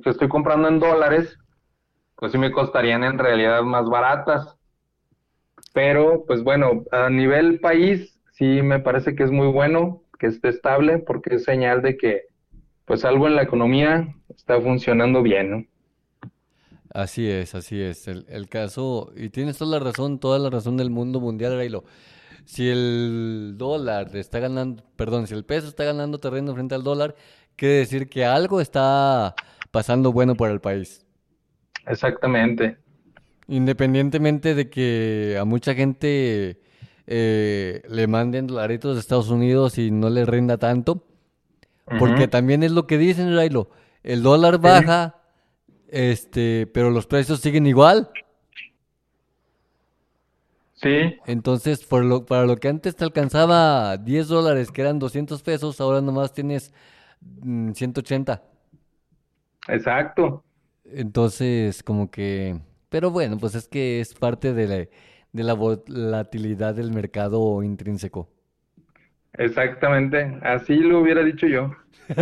que 0.04 0.10
estoy 0.10 0.28
comprando 0.30 0.68
en 0.68 0.80
dólares, 0.80 1.38
pues 2.16 2.32
sí 2.32 2.38
me 2.38 2.52
costarían 2.52 3.04
en 3.04 3.20
realidad 3.20 3.62
más 3.64 3.88
baratas. 3.88 4.56
Pero, 5.74 6.24
pues 6.26 6.44
bueno, 6.44 6.84
a 6.92 7.10
nivel 7.10 7.60
país 7.60 8.20
sí 8.32 8.62
me 8.62 8.80
parece 8.80 9.16
que 9.16 9.24
es 9.24 9.32
muy 9.32 9.48
bueno 9.48 10.02
que 10.18 10.28
esté 10.28 10.50
estable, 10.50 10.98
porque 10.98 11.36
es 11.36 11.44
señal 11.44 11.82
de 11.82 11.98
que 11.98 12.24
pues 12.86 13.06
algo 13.06 13.28
en 13.28 13.36
la 13.36 13.44
economía 13.44 14.16
está 14.30 14.60
funcionando 14.60 15.22
bien, 15.22 15.52
¿no? 15.52 15.66
Así 16.94 17.30
es, 17.30 17.54
así 17.54 17.80
es. 17.80 18.08
El, 18.08 18.26
el 18.30 18.48
caso, 18.48 19.12
y 19.16 19.30
tienes 19.30 19.58
toda 19.58 19.78
la 19.78 19.84
razón, 19.84 20.20
toda 20.20 20.40
la 20.40 20.50
razón 20.50 20.78
del 20.78 20.90
mundo 20.90 21.20
mundial, 21.20 21.58
Railo. 21.58 21.84
Si 22.48 22.70
el 22.70 23.56
dólar 23.58 24.16
está 24.16 24.40
ganando, 24.40 24.82
perdón, 24.96 25.28
si 25.28 25.34
el 25.34 25.44
peso 25.44 25.68
está 25.68 25.84
ganando 25.84 26.18
terreno 26.18 26.54
frente 26.54 26.76
al 26.76 26.84
dólar, 26.84 27.14
quiere 27.58 27.76
decir 27.76 28.08
que 28.08 28.24
algo 28.24 28.62
está 28.62 29.36
pasando 29.70 30.14
bueno 30.14 30.34
para 30.34 30.54
el 30.54 30.62
país. 30.62 31.06
Exactamente. 31.86 32.78
Independientemente 33.50 34.56
de 34.56 34.70
que 34.70 35.38
a 35.38 35.44
mucha 35.44 35.76
gente 35.76 36.62
eh, 37.06 37.82
le 37.90 38.08
manden 38.08 38.48
dolaritos 38.48 38.96
de 38.96 39.02
Estados 39.02 39.30
Unidos 39.30 39.78
y 39.78 39.92
no 39.92 40.10
le 40.10 40.26
rinda 40.26 40.58
tanto, 40.58 41.04
porque 42.00 42.30
también 42.30 42.64
es 42.64 42.72
lo 42.72 42.88
que 42.88 42.98
dicen, 42.98 43.36
Railo, 43.36 43.72
el 44.04 44.24
dólar 44.24 44.60
baja, 44.60 45.18
este, 45.90 46.66
pero 46.74 46.92
los 46.92 47.08
precios 47.08 47.42
siguen 47.42 47.68
igual. 47.68 48.10
Sí, 50.78 51.18
Entonces, 51.26 51.84
por 51.84 52.06
lo, 52.06 52.26
para 52.26 52.46
lo 52.46 52.58
que 52.58 52.68
antes 52.70 52.96
te 52.96 53.04
alcanzaba 53.04 53.98
10 53.98 54.28
dólares, 54.28 54.72
que 54.72 54.82
eran 54.82 55.00
200 55.00 55.42
pesos, 55.42 55.82
ahora 55.82 56.02
nomás 56.02 56.34
tienes 56.34 56.72
mm, 57.22 57.72
180. 57.72 58.44
exacto. 59.68 60.44
Entonces, 60.86 61.82
como 61.84 62.12
que... 62.12 62.60
Pero 62.90 63.10
bueno, 63.12 63.38
pues 63.38 63.56
es 63.56 63.68
que 63.68 64.00
es 64.00 64.14
parte 64.14 64.54
de 64.54 64.68
la, 64.68 64.76
de 65.34 65.44
la 65.44 65.54
volatilidad 65.54 66.76
del 66.76 66.92
mercado 66.92 67.64
intrínseco. 67.64 68.30
Exactamente. 69.34 70.38
Así 70.44 70.76
lo 70.76 71.00
hubiera 71.00 71.24
dicho 71.24 71.48
yo. 71.48 71.72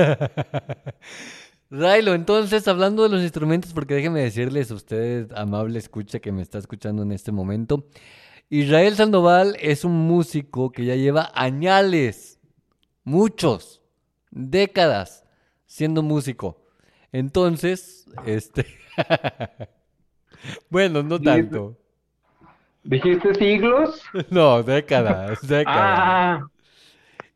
Railo, 1.70 2.14
entonces, 2.14 2.68
hablando 2.68 3.04
de 3.04 3.10
los 3.10 3.22
instrumentos, 3.22 3.74
porque 3.74 3.96
déjeme 3.96 4.22
decirles 4.22 4.72
a 4.72 4.76
usted, 4.76 5.32
amable 5.36 5.78
escucha 5.78 6.20
que 6.20 6.32
me 6.32 6.42
está 6.42 6.58
escuchando 6.58 7.04
en 7.04 7.12
este 7.12 7.32
momento, 7.32 7.88
Israel 8.50 8.96
Sandoval 8.96 9.58
es 9.60 9.84
un 9.84 9.94
músico 10.08 10.72
que 10.72 10.86
ya 10.86 10.96
lleva 10.96 11.32
añales, 11.34 12.40
muchos, 13.04 13.82
décadas, 14.32 15.25
siendo 15.66 16.04
músico. 16.04 16.62
Entonces, 17.12 18.06
este... 18.25 18.66
Bueno, 20.70 21.02
no 21.02 21.20
tanto. 21.20 21.75
¿Dijiste 22.84 23.34
siglos? 23.36 24.02
No, 24.30 24.62
décadas, 24.64 25.42
décadas. 25.48 25.66
Ah, 25.68 26.48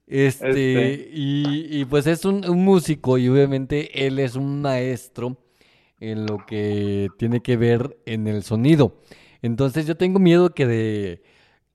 Este, 0.06 0.50
Este. 0.50 1.10
y, 1.12 1.80
y 1.82 1.86
pues 1.86 2.06
es 2.08 2.26
un, 2.26 2.48
un 2.48 2.64
músico 2.64 3.18
y 3.18 3.28
obviamente 3.30 4.06
él 4.06 4.20
es 4.20 4.36
un 4.36 4.62
maestro 4.62 5.38
en 6.00 6.26
lo 6.28 6.46
que 6.46 7.10
tiene 7.18 7.42
que 7.42 7.58
ver 7.58 7.98
en 8.06 8.28
el 8.28 8.44
sonido. 8.44 9.02
Entonces 9.42 9.86
yo 9.88 9.98
tengo 9.98 10.20
miedo 10.20 10.52
que 10.52 10.66
de 10.66 11.24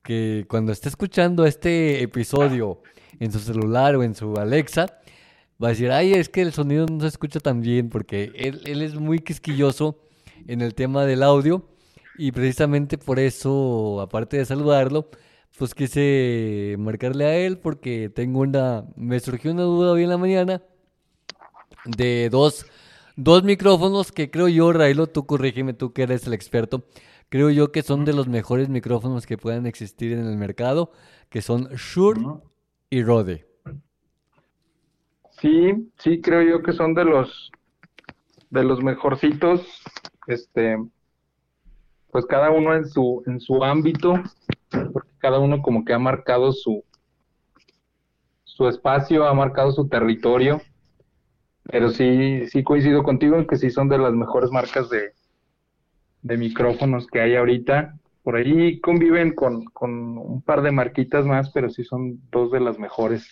que 0.03 0.45
cuando 0.47 0.71
esté 0.71 0.89
escuchando 0.89 1.45
este 1.45 2.03
episodio 2.03 2.81
en 3.19 3.31
su 3.31 3.39
celular 3.39 3.95
o 3.95 4.03
en 4.03 4.13
su 4.13 4.35
Alexa, 4.35 4.85
va 5.61 5.67
a 5.67 5.71
decir, 5.71 5.91
ay, 5.91 6.13
es 6.13 6.29
que 6.29 6.41
el 6.41 6.53
sonido 6.53 6.85
no 6.85 7.01
se 7.01 7.07
escucha 7.07 7.39
tan 7.39 7.61
bien 7.61 7.89
porque 7.89 8.31
él, 8.35 8.61
él 8.65 8.81
es 8.81 8.95
muy 8.95 9.19
quisquilloso 9.19 9.99
en 10.47 10.61
el 10.61 10.75
tema 10.75 11.05
del 11.05 11.23
audio 11.23 11.67
y 12.17 12.31
precisamente 12.31 12.97
por 12.97 13.19
eso, 13.19 13.99
aparte 14.01 14.37
de 14.37 14.45
saludarlo, 14.45 15.09
pues 15.57 15.73
quise 15.73 16.75
marcarle 16.77 17.25
a 17.25 17.35
él 17.37 17.57
porque 17.57 18.09
tengo 18.13 18.41
una, 18.41 18.85
me 18.95 19.19
surgió 19.19 19.51
una 19.51 19.63
duda 19.63 19.91
hoy 19.91 20.03
en 20.03 20.09
la 20.09 20.17
mañana 20.17 20.61
de 21.85 22.29
dos, 22.29 22.65
dos 23.15 23.43
micrófonos 23.43 24.11
que 24.11 24.29
creo 24.29 24.47
yo, 24.47 24.71
Railo, 24.73 25.07
tú 25.07 25.25
corrígeme, 25.25 25.73
tú 25.73 25.93
que 25.93 26.03
eres 26.03 26.27
el 26.27 26.33
experto, 26.33 26.85
creo 27.29 27.49
yo 27.49 27.71
que 27.71 27.81
son 27.81 28.05
de 28.05 28.13
los 28.13 28.27
mejores 28.27 28.69
micrófonos 28.69 29.25
que 29.25 29.37
puedan 29.37 29.65
existir 29.65 30.13
en 30.13 30.25
el 30.25 30.37
mercado, 30.37 30.91
que 31.29 31.41
son 31.41 31.67
Shure 31.75 32.21
y 32.89 33.03
Rode. 33.03 33.47
sí, 35.39 35.91
sí, 35.97 36.21
creo 36.21 36.41
yo 36.41 36.63
que 36.63 36.73
son 36.73 36.93
de 36.93 37.05
los 37.05 37.51
de 38.49 38.63
los 38.63 38.81
mejorcitos. 38.83 39.83
Este, 40.27 40.77
pues 42.11 42.25
cada 42.25 42.49
uno 42.51 42.73
en 42.73 42.87
su 42.87 43.23
en 43.27 43.39
su 43.39 43.63
ámbito, 43.63 44.13
porque 44.93 45.11
cada 45.17 45.39
uno 45.39 45.61
como 45.61 45.83
que 45.83 45.93
ha 45.93 45.99
marcado 45.99 46.51
su 46.51 46.83
su 48.43 48.67
espacio, 48.69 49.27
ha 49.27 49.33
marcado 49.33 49.71
su 49.71 49.87
territorio. 49.87 50.61
Pero 51.63 51.89
sí, 51.89 52.47
sí 52.47 52.63
coincido 52.63 53.03
contigo 53.03 53.35
en 53.35 53.47
que 53.47 53.57
sí 53.57 53.69
son 53.71 53.89
de 53.89 53.97
las 53.97 54.13
mejores 54.13 54.51
marcas 54.51 54.89
de, 54.89 55.13
de 56.25 56.37
micrófonos 56.37 57.05
que 57.05 57.21
hay 57.21 57.35
ahorita. 57.35 57.99
Por 58.23 58.35
ahí 58.35 58.79
conviven 58.79 59.35
con, 59.35 59.65
con 59.65 60.17
un 60.17 60.41
par 60.41 60.63
de 60.63 60.71
marquitas 60.71 61.23
más, 61.23 61.51
pero 61.51 61.69
sí 61.69 61.83
son 61.83 62.19
dos 62.31 62.51
de 62.51 62.59
las 62.59 62.79
mejores. 62.79 63.31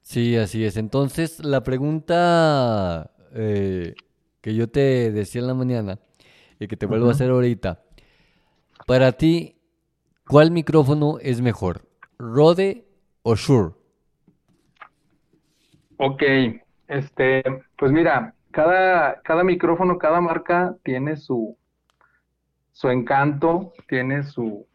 Sí, 0.00 0.36
así 0.36 0.64
es. 0.64 0.78
Entonces, 0.78 1.44
la 1.44 1.62
pregunta 1.62 3.10
eh, 3.34 3.94
que 4.40 4.54
yo 4.54 4.70
te 4.70 5.12
decía 5.12 5.42
en 5.42 5.46
la 5.46 5.54
mañana 5.54 5.98
y 6.58 6.66
que 6.66 6.78
te 6.78 6.86
vuelvo 6.86 7.08
a 7.08 7.12
hacer 7.12 7.30
ahorita, 7.30 7.82
para 8.86 9.12
ti, 9.12 9.58
¿cuál 10.26 10.50
micrófono 10.50 11.18
es 11.20 11.42
mejor? 11.42 11.82
¿Rode 12.18 12.86
o 13.22 13.34
Shure? 13.34 13.74
Ok, 15.98 16.22
este, 16.88 17.42
pues 17.76 17.92
mira, 17.92 18.34
cada, 18.50 19.20
cada 19.20 19.44
micrófono, 19.44 19.98
cada 19.98 20.22
marca 20.22 20.74
tiene 20.82 21.16
su, 21.16 21.56
su 22.72 22.88
encanto, 22.88 23.72
tiene 23.88 24.24
su, 24.24 24.66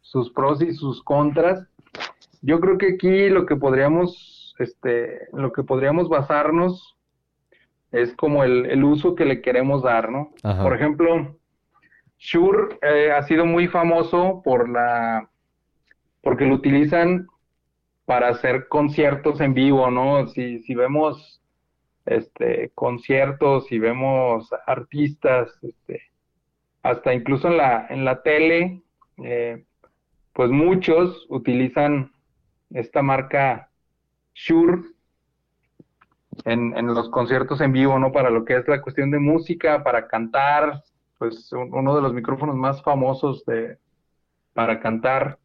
sus 0.00 0.30
pros 0.30 0.62
y 0.62 0.72
sus 0.72 1.02
contras. 1.02 1.66
Yo 2.42 2.60
creo 2.60 2.78
que 2.78 2.94
aquí 2.94 3.28
lo 3.28 3.46
que 3.46 3.56
podríamos, 3.56 4.54
este, 4.58 5.28
lo 5.32 5.52
que 5.52 5.62
podríamos 5.62 6.08
basarnos 6.08 6.96
es 7.90 8.14
como 8.14 8.44
el, 8.44 8.66
el 8.66 8.84
uso 8.84 9.14
que 9.14 9.24
le 9.24 9.40
queremos 9.40 9.82
dar, 9.82 10.10
¿no? 10.10 10.30
Ajá. 10.42 10.62
Por 10.62 10.74
ejemplo, 10.74 11.36
Shure 12.18 12.78
eh, 12.82 13.12
ha 13.12 13.22
sido 13.22 13.46
muy 13.46 13.68
famoso 13.68 14.42
por 14.44 14.68
la, 14.68 15.30
porque 16.22 16.44
lo 16.44 16.54
utilizan 16.54 17.26
para 18.04 18.28
hacer 18.28 18.68
conciertos 18.68 19.40
en 19.40 19.54
vivo, 19.54 19.90
¿no? 19.90 20.26
Si, 20.28 20.60
si 20.60 20.74
vemos 20.74 21.42
este, 22.06 22.70
conciertos, 22.74 23.66
si 23.66 23.78
vemos 23.78 24.48
artistas, 24.66 25.50
este, 25.62 26.02
hasta 26.82 27.14
incluso 27.14 27.48
en 27.48 27.56
la, 27.56 27.86
en 27.90 28.04
la 28.04 28.22
tele, 28.22 28.82
eh, 29.24 29.64
pues 30.32 30.50
muchos 30.50 31.26
utilizan 31.28 32.12
esta 32.70 33.02
marca 33.02 33.70
Shure 34.34 34.82
en, 36.44 36.76
en 36.76 36.86
los 36.86 37.08
conciertos 37.10 37.60
en 37.60 37.72
vivo, 37.72 37.98
¿no? 37.98 38.12
Para 38.12 38.30
lo 38.30 38.44
que 38.44 38.56
es 38.56 38.68
la 38.68 38.80
cuestión 38.80 39.10
de 39.10 39.18
música, 39.18 39.82
para 39.82 40.06
cantar, 40.06 40.82
pues 41.18 41.52
un- 41.52 41.72
uno 41.74 41.94
de 41.96 42.02
los 42.02 42.12
micrófonos 42.14 42.54
más 42.56 42.82
famosos 42.82 43.44
de, 43.44 43.78
para 44.54 44.80
cantar 44.80 45.38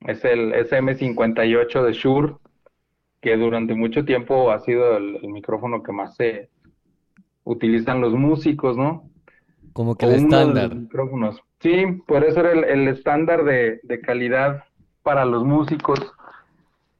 es 0.00 0.24
el 0.24 0.52
SM58 0.54 1.82
de 1.82 1.92
Shure, 1.92 2.36
que 3.20 3.36
durante 3.36 3.74
mucho 3.74 4.04
tiempo 4.04 4.50
ha 4.50 4.60
sido 4.60 4.96
el, 4.96 5.16
el 5.22 5.28
micrófono 5.30 5.82
que 5.82 5.92
más 5.92 6.16
se 6.16 6.50
utilizan 7.44 8.00
los 8.00 8.12
músicos, 8.14 8.76
¿no? 8.76 9.10
Como 9.74 9.96
que 9.96 10.06
el 10.06 10.12
estándar. 10.14 10.74
micrófonos. 10.74 11.38
Sí, 11.60 11.84
por 12.06 12.24
eso 12.24 12.40
era 12.40 12.52
el, 12.52 12.64
el 12.64 12.88
estándar 12.88 13.44
de, 13.44 13.80
de 13.82 14.00
calidad 14.00 14.64
para 15.02 15.24
los 15.26 15.44
músicos. 15.44 16.00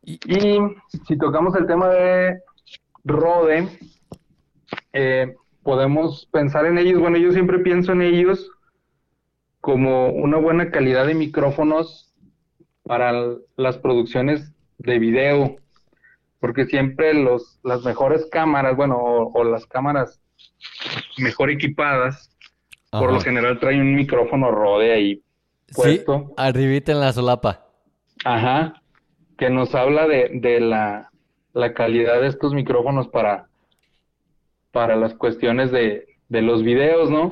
Y- 0.02 0.18
Y 0.26 0.58
si 1.06 1.16
tocamos 1.16 1.54
el 1.56 1.66
tema 1.66 1.88
de 1.88 2.38
Rode, 3.04 3.68
eh, 4.92 5.34
podemos 5.62 6.26
pensar 6.32 6.66
en 6.66 6.76
ellos. 6.78 7.00
Bueno, 7.00 7.16
yo 7.16 7.32
siempre 7.32 7.58
pienso 7.60 7.92
en 7.92 8.02
ellos 8.02 8.50
como 9.60 10.08
una 10.10 10.36
buena 10.36 10.70
calidad 10.70 11.06
de 11.06 11.14
micrófonos 11.14 12.12
para 12.82 13.12
las 13.56 13.78
producciones 13.78 14.52
de 14.78 14.98
video, 14.98 15.56
porque 16.38 16.66
siempre 16.66 17.14
los, 17.14 17.58
las 17.62 17.82
mejores 17.84 18.26
cámaras, 18.30 18.76
bueno, 18.76 18.96
o, 18.96 19.32
o 19.32 19.44
las 19.44 19.64
cámaras 19.66 20.20
mejor 21.16 21.50
equipadas, 21.50 22.33
por 23.00 23.12
lo 23.12 23.20
general 23.20 23.58
traen 23.58 23.80
un 23.80 23.94
micrófono 23.94 24.50
Rode 24.50 24.92
ahí 24.92 25.14
Sí, 25.68 25.74
puesto. 25.74 26.34
arribita 26.36 26.92
en 26.92 27.00
la 27.00 27.12
solapa. 27.12 27.66
Ajá, 28.24 28.82
que 29.38 29.50
nos 29.50 29.74
habla 29.74 30.06
de, 30.06 30.30
de 30.34 30.60
la, 30.60 31.10
la 31.52 31.72
calidad 31.74 32.20
de 32.20 32.28
estos 32.28 32.52
micrófonos 32.54 33.08
para, 33.08 33.48
para 34.70 34.96
las 34.96 35.14
cuestiones 35.14 35.72
de, 35.72 36.06
de 36.28 36.42
los 36.42 36.62
videos, 36.62 37.10
¿no? 37.10 37.30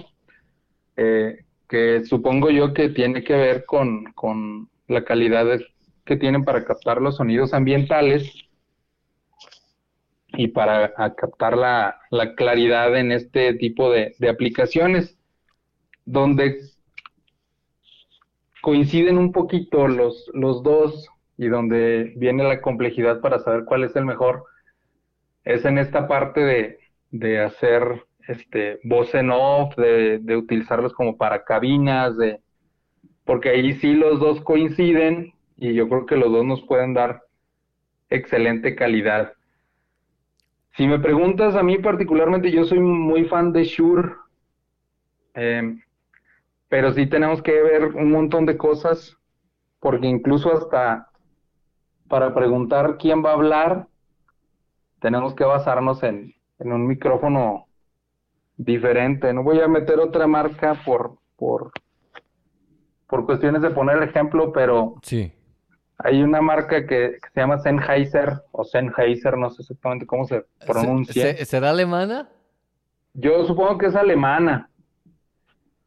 Eh, 0.97 1.45
que 1.69 2.05
supongo 2.05 2.51
yo 2.51 2.75
que 2.75 2.89
tiene 2.91 3.23
que 3.23 3.35
ver 3.35 3.65
con, 3.65 4.05
con 4.15 4.69
la 4.89 5.05
calidad 5.05 5.45
de- 5.47 5.67
que 6.05 6.17
tienen 6.17 6.45
para 6.45 6.65
captar 6.65 7.01
los 7.01 7.17
sonidos 7.17 7.55
ambientales 7.55 8.31
y 10.35 10.49
para 10.49 10.93
captar 11.15 11.57
la, 11.57 11.97
la 12.11 12.35
claridad 12.35 12.97
en 12.97 13.13
este 13.13 13.55
tipo 13.55 13.91
de, 13.91 14.15
de 14.19 14.29
aplicaciones, 14.29 15.17
donde 16.05 16.61
coinciden 18.61 19.19
un 19.19 19.33
poquito 19.33 19.89
los, 19.89 20.31
los 20.35 20.63
dos 20.63 21.09
y 21.37 21.49
donde 21.49 22.13
viene 22.17 22.45
la 22.45 22.61
complejidad 22.61 23.21
para 23.21 23.41
saber 23.41 23.65
cuál 23.65 23.85
es 23.85 23.97
el 23.97 24.05
mejor, 24.05 24.45
es 25.45 25.65
en 25.65 25.79
esta 25.79 26.07
parte 26.07 26.41
de, 26.41 26.79
de 27.11 27.41
hacer 27.41 28.05
este 28.29 28.79
voz 28.85 29.15
en 29.15 29.31
off, 29.31 29.75
de, 29.77 30.19
de 30.21 30.37
utilizarlos 30.37 30.93
como 30.93 31.17
para 31.17 31.45
cabinas, 31.45 32.17
de 32.17 32.41
porque 33.25 33.51
ahí 33.51 33.75
sí 33.75 33.95
los 33.95 34.21
dos 34.21 34.41
coinciden 34.41 35.33
y 35.57 35.75
yo 35.75 35.89
creo 35.89 36.07
que 36.07 36.17
los 36.17 36.31
dos 36.33 36.45
nos 36.45 36.63
pueden 36.63 36.95
dar 36.95 37.23
excelente 38.11 38.75
calidad. 38.75 39.33
Si 40.77 40.87
me 40.87 40.99
preguntas 40.99 41.55
a 41.55 41.63
mí 41.63 41.79
particularmente, 41.79 42.51
yo 42.51 42.65
soy 42.65 42.81
muy 42.81 43.25
fan 43.27 43.53
de 43.53 43.65
Shure, 43.65 44.15
em, 45.35 45.81
pero 46.73 46.91
sí 46.95 47.07
tenemos 47.07 47.43
que 47.43 47.53
ver 47.63 47.85
un 47.85 48.11
montón 48.11 48.47
de 48.47 48.57
cosas, 48.57 49.15
porque 49.79 50.07
incluso 50.07 50.51
hasta 50.55 51.11
para 52.09 52.33
preguntar 52.35 52.97
quién 52.97 53.23
va 53.23 53.33
a 53.33 53.35
hablar, 53.35 53.89
tenemos 54.99 55.35
que 55.35 55.45
basarnos 55.45 56.03
en, 56.03 56.33
en 56.61 56.73
un 56.73 56.87
micrófono 56.87 57.67
diferente. 58.57 59.35
No 59.35 59.43
voy 59.43 59.61
a 59.61 59.69
meter 59.69 60.01
otra 60.01 60.27
marca 60.27 60.81
por, 60.87 61.19
por, 61.37 61.73
por 63.07 63.27
cuestiones 63.27 63.61
de 63.61 63.69
poner 63.69 64.03
ejemplo, 64.03 64.51
pero 64.51 64.95
Sí. 65.03 65.31
hay 65.99 66.23
una 66.23 66.41
marca 66.41 66.87
que, 66.87 67.19
que 67.21 67.29
se 67.35 67.39
llama 67.41 67.59
Sennheiser 67.59 68.41
o 68.51 68.65
Sennheiser, 68.65 69.37
no 69.37 69.51
sé 69.51 69.61
exactamente 69.61 70.07
cómo 70.07 70.25
se 70.25 70.47
pronuncia. 70.67 71.23
¿Se- 71.23 71.37
se- 71.37 71.45
¿Será 71.45 71.69
alemana? 71.69 72.31
Yo 73.13 73.45
supongo 73.45 73.77
que 73.77 73.89
es 73.89 73.95
alemana. 73.95 74.71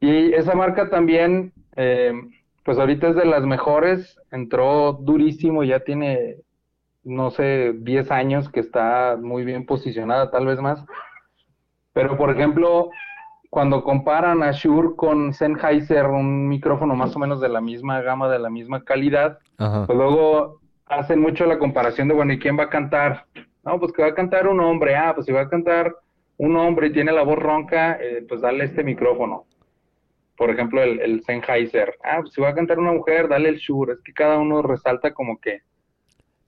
Y 0.05 0.33
esa 0.33 0.53
marca 0.53 0.87
también, 0.91 1.51
eh, 1.75 2.13
pues 2.63 2.77
ahorita 2.77 3.07
es 3.07 3.15
de 3.15 3.25
las 3.25 3.43
mejores, 3.43 4.19
entró 4.29 4.93
durísimo, 4.93 5.63
ya 5.63 5.79
tiene, 5.79 6.35
no 7.03 7.31
sé, 7.31 7.73
10 7.73 8.11
años 8.11 8.47
que 8.49 8.59
está 8.59 9.17
muy 9.19 9.43
bien 9.43 9.65
posicionada, 9.65 10.29
tal 10.29 10.45
vez 10.45 10.61
más. 10.61 10.85
Pero, 11.93 12.17
por 12.17 12.29
ejemplo, 12.29 12.91
cuando 13.49 13.83
comparan 13.83 14.43
a 14.43 14.51
Shure 14.51 14.95
con 14.95 15.33
Sennheiser, 15.33 16.05
un 16.05 16.47
micrófono 16.47 16.93
más 16.93 17.15
o 17.15 17.19
menos 17.19 17.41
de 17.41 17.49
la 17.49 17.61
misma 17.61 18.01
gama, 18.01 18.29
de 18.29 18.37
la 18.37 18.51
misma 18.51 18.83
calidad, 18.83 19.39
Ajá. 19.57 19.87
pues 19.87 19.97
luego 19.97 20.59
hacen 20.85 21.19
mucho 21.19 21.47
la 21.47 21.57
comparación 21.57 22.07
de, 22.07 22.13
bueno, 22.13 22.33
¿y 22.33 22.37
quién 22.37 22.59
va 22.59 22.65
a 22.65 22.69
cantar? 22.69 23.25
No, 23.63 23.79
pues 23.79 23.91
que 23.91 24.03
va 24.03 24.09
a 24.09 24.13
cantar 24.13 24.47
un 24.47 24.59
hombre. 24.59 24.95
Ah, 24.95 25.13
pues 25.15 25.25
si 25.25 25.31
va 25.31 25.41
a 25.41 25.49
cantar 25.49 25.95
un 26.37 26.55
hombre 26.57 26.87
y 26.87 26.93
tiene 26.93 27.11
la 27.11 27.23
voz 27.23 27.39
ronca, 27.39 27.97
eh, 27.99 28.23
pues 28.29 28.41
dale 28.41 28.65
este 28.65 28.83
micrófono. 28.83 29.45
Por 30.37 30.49
ejemplo, 30.51 30.83
el, 30.83 30.99
el 31.01 31.23
Sennheiser. 31.23 31.95
Ah, 32.03 32.19
pues 32.21 32.33
si 32.33 32.41
va 32.41 32.49
a 32.49 32.55
cantar 32.55 32.79
una 32.79 32.91
mujer, 32.93 33.27
dale 33.29 33.49
el 33.49 33.57
Shure. 33.57 33.93
Es 33.93 34.01
que 34.01 34.13
cada 34.13 34.37
uno 34.39 34.61
resalta 34.61 35.13
como 35.13 35.39
que 35.39 35.61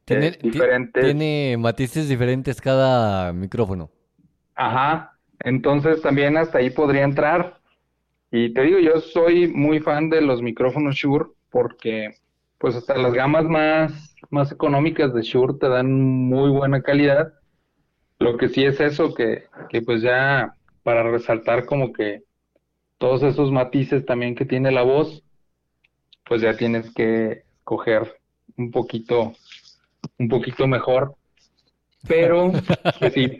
Tiene, 0.05 0.27
eh, 0.27 0.39
ti- 0.49 0.49
diferentes. 0.51 1.03
tiene 1.03 1.55
matices 1.59 2.09
diferentes 2.09 2.61
cada 2.61 3.31
micrófono. 3.33 3.91
Ajá. 4.55 5.13
Entonces 5.39 6.01
también 6.01 6.37
hasta 6.37 6.57
ahí 6.59 6.69
podría 6.69 7.03
entrar. 7.03 7.59
Y 8.31 8.53
te 8.53 8.63
digo, 8.63 8.79
yo 8.79 8.99
soy 9.01 9.47
muy 9.49 9.79
fan 9.81 10.09
de 10.09 10.21
los 10.21 10.41
micrófonos 10.41 10.95
Shure 10.95 11.27
porque 11.51 12.15
pues 12.59 12.75
hasta 12.75 12.97
las 12.97 13.13
gamas 13.13 13.45
más, 13.45 14.15
más 14.31 14.51
económicas 14.51 15.13
de 15.13 15.23
Shure 15.23 15.55
te 15.59 15.69
dan 15.69 15.91
muy 15.93 16.49
buena 16.51 16.81
calidad. 16.83 17.33
Lo 18.19 18.37
que 18.37 18.49
sí 18.49 18.65
es 18.65 18.79
eso, 18.81 19.13
que, 19.15 19.45
que 19.69 19.81
pues 19.83 20.01
ya 20.03 20.55
para 20.83 21.03
resaltar 21.11 21.65
como 21.65 21.93
que 21.93 22.23
todos 22.97 23.23
esos 23.23 23.51
matices 23.51 24.05
también 24.05 24.35
que 24.35 24.45
tiene 24.45 24.71
la 24.71 24.83
voz, 24.83 25.23
pues 26.25 26.41
ya 26.41 26.55
tienes 26.57 26.93
que 26.93 27.43
coger 27.63 28.19
un 28.57 28.71
poquito, 28.71 29.33
un 30.17 30.29
poquito 30.29 30.67
mejor. 30.67 31.15
Pero, 32.07 32.51
pues 32.99 33.13
sí, 33.13 33.39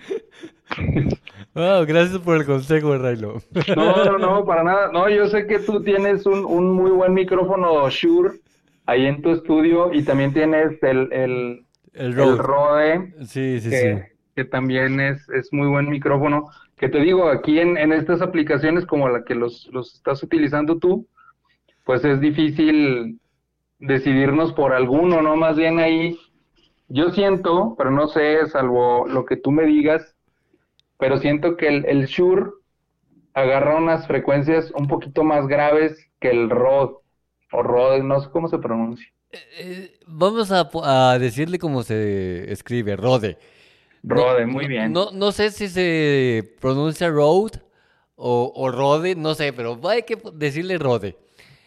Wow, 1.53 1.85
gracias 1.85 2.19
por 2.19 2.37
el 2.37 2.45
consejo, 2.45 2.97
Raylo. 2.97 3.41
No, 3.75 4.05
no, 4.05 4.17
no, 4.17 4.45
para 4.45 4.63
nada. 4.63 4.91
No, 4.91 5.09
yo 5.09 5.27
sé 5.27 5.47
que 5.47 5.59
tú 5.59 5.81
tienes 5.81 6.25
un, 6.25 6.45
un 6.45 6.71
muy 6.71 6.91
buen 6.91 7.13
micrófono 7.13 7.89
Shure 7.89 8.39
ahí 8.85 9.05
en 9.05 9.21
tu 9.21 9.31
estudio 9.31 9.91
y 9.93 10.03
también 10.03 10.33
tienes 10.33 10.81
el, 10.83 11.11
el, 11.11 11.65
El 11.93 12.19
el 12.19 12.37
Rode. 12.37 13.13
Sí, 13.25 13.59
sí. 13.59 13.69
que, 13.69 14.11
que 14.35 14.45
también 14.45 14.99
es, 14.99 15.27
es 15.29 15.51
muy 15.51 15.67
buen 15.67 15.89
micrófono. 15.89 16.49
Que 16.77 16.89
te 16.89 16.99
digo, 16.99 17.29
aquí 17.29 17.59
en, 17.59 17.75
en 17.77 17.91
estas 17.91 18.21
aplicaciones 18.21 18.85
como 18.85 19.09
la 19.09 19.23
que 19.23 19.33
los, 19.33 19.69
estás 19.95 20.21
utilizando 20.21 20.77
tú, 20.77 21.07
pues 21.85 22.05
es 22.05 22.21
difícil 22.21 23.19
decidirnos 23.79 24.53
por 24.53 24.73
alguno, 24.73 25.21
¿no? 25.21 25.35
Más 25.35 25.57
bien 25.57 25.79
ahí, 25.79 26.19
yo 26.87 27.09
siento, 27.09 27.75
pero 27.77 27.89
no 27.89 28.07
sé, 28.07 28.45
salvo 28.47 29.07
lo 29.07 29.25
que 29.25 29.37
tú 29.37 29.51
me 29.51 29.65
digas, 29.65 30.15
pero 30.99 31.17
siento 31.17 31.57
que 31.57 31.67
el, 31.67 31.85
el 31.85 32.07
agarra 33.33 33.77
unas 33.77 34.07
frecuencias 34.07 34.71
un 34.71 34.87
poquito 34.87 35.23
más 35.23 35.47
graves 35.47 35.97
que 36.19 36.29
el 36.29 36.49
Rode, 36.49 36.95
o 37.51 37.63
Rode, 37.63 38.03
no 38.03 38.19
sé 38.19 38.29
cómo 38.31 38.47
se 38.47 38.57
pronuncia. 38.57 39.07
Eh, 39.59 39.99
vamos 40.05 40.51
a, 40.51 40.69
a 40.83 41.19
decirle 41.19 41.59
cómo 41.59 41.83
se 41.83 42.51
escribe, 42.51 42.95
Rode. 42.95 43.37
No- 44.03 44.15
Rode, 44.15 44.45
muy 44.45 44.67
bien. 44.67 44.93
No, 44.93 45.11
no 45.11 45.31
sé 45.31 45.51
si 45.51 45.67
se 45.67 46.55
pronuncia 46.61 47.09
Rode 47.09 47.61
o, 48.15 48.51
o 48.55 48.71
Rode, 48.71 49.15
no 49.15 49.33
sé, 49.35 49.53
pero 49.53 49.79
hay 49.87 50.03
que 50.03 50.17
decirle 50.33 50.77
Rode. 50.77 51.17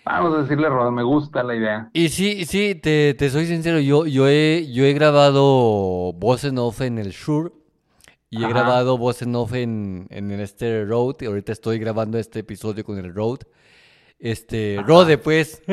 Vamos 0.05 0.35
a 0.35 0.43
decirle 0.43 0.69
Rode, 0.69 0.91
me 0.91 1.03
gusta 1.03 1.43
la 1.43 1.55
idea. 1.55 1.91
Y 1.93 2.09
sí, 2.09 2.45
sí, 2.47 2.75
te, 2.75 3.15
te 3.15 3.29
soy 3.31 3.47
sincero, 3.47 3.79
yo, 3.81 4.07
yo 4.07 4.27
he, 4.29 4.67
yo 4.73 4.85
he 4.85 4.93
grabado 4.95 6.13
voz 6.15 6.45
en 6.45 6.59
off 6.59 6.81
en 6.81 6.99
el 6.99 7.11
Shure 7.11 7.53
y 8.31 8.43
he 8.45 8.49
grabado 8.49 8.97
voz 8.97 9.23
en 9.23 9.35
off 9.37 9.53
en, 9.55 10.07
en 10.11 10.31
el 10.31 10.41
este 10.41 10.85
Rode 10.85 11.17
y 11.21 11.27
ahorita 11.27 11.53
estoy 11.53 11.79
grabando 11.79 12.19
este 12.19 12.41
episodio 12.41 12.85
con 12.85 12.99
el 12.99 13.15
Rode. 13.15 13.47
Este, 14.21 14.79
Rode, 14.87 15.19
pues. 15.19 15.63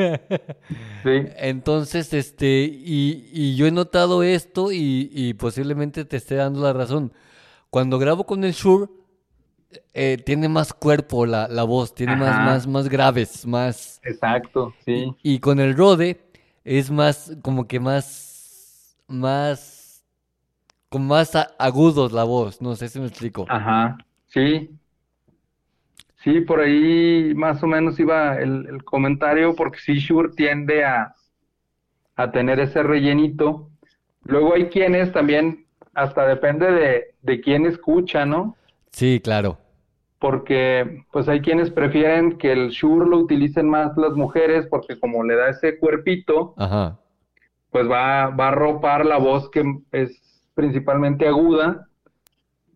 Sí, 1.04 1.10
Entonces, 1.36 2.12
este, 2.12 2.64
y, 2.64 3.30
y 3.32 3.54
yo 3.54 3.66
he 3.66 3.70
notado 3.70 4.24
esto 4.24 4.72
y, 4.72 5.08
y 5.12 5.34
posiblemente 5.34 6.04
te 6.04 6.16
esté 6.16 6.34
dando 6.34 6.60
la 6.60 6.72
razón. 6.72 7.12
Cuando 7.70 8.00
grabo 8.00 8.24
con 8.24 8.42
el 8.42 8.52
Shure, 8.52 8.90
eh, 9.94 10.16
tiene 10.24 10.48
más 10.48 10.72
cuerpo 10.72 11.24
la, 11.24 11.46
la 11.48 11.62
voz, 11.62 11.94
tiene 11.94 12.16
más, 12.16 12.30
Ajá. 12.30 12.40
más, 12.40 12.66
más 12.66 12.88
graves, 12.88 13.46
más... 13.46 14.00
exacto, 14.02 14.74
sí. 14.84 15.14
Y 15.22 15.38
con 15.38 15.60
el 15.60 15.76
Rode 15.76 16.20
es 16.64 16.90
más, 16.90 17.36
como 17.42 17.68
que 17.68 17.78
más, 17.78 18.96
más, 19.06 20.04
con 20.88 21.06
más 21.06 21.32
agudos 21.58 22.12
la 22.12 22.24
voz, 22.24 22.60
no 22.60 22.74
sé 22.76 22.88
si 22.88 22.98
me 22.98 23.06
explico. 23.06 23.46
Ajá, 23.48 23.98
sí. 24.26 24.70
Sí, 26.18 26.40
por 26.40 26.60
ahí 26.60 27.32
más 27.34 27.62
o 27.62 27.66
menos 27.66 27.98
iba 28.00 28.38
el, 28.40 28.66
el 28.68 28.84
comentario, 28.84 29.54
porque 29.54 29.78
sí, 29.78 29.94
Shure 29.98 30.30
tiende 30.36 30.84
a, 30.84 31.14
a 32.16 32.30
tener 32.32 32.60
ese 32.60 32.82
rellenito. 32.82 33.70
Luego 34.24 34.54
hay 34.54 34.68
quienes 34.68 35.12
también, 35.12 35.66
hasta 35.94 36.26
depende 36.26 36.70
de, 36.70 37.04
de 37.22 37.40
quién 37.40 37.66
escucha, 37.66 38.26
¿no? 38.26 38.56
Sí, 38.92 39.20
claro. 39.22 39.58
Porque 40.18 41.04
pues 41.12 41.28
hay 41.28 41.40
quienes 41.40 41.70
prefieren 41.70 42.38
que 42.38 42.50
el 42.50 42.70
Shure 42.70 43.08
lo 43.08 43.18
utilicen 43.18 43.68
más 43.68 43.96
las 43.96 44.12
mujeres, 44.14 44.66
porque 44.68 44.98
como 44.98 45.22
le 45.22 45.36
da 45.36 45.50
ese 45.50 45.78
cuerpito, 45.78 46.54
Ajá. 46.56 46.98
pues 47.70 47.88
va, 47.88 48.28
va 48.30 48.46
a 48.46 48.48
arropar 48.48 49.06
la 49.06 49.18
voz 49.18 49.48
que 49.50 49.62
es 49.92 50.20
principalmente 50.54 51.28
aguda, 51.28 51.87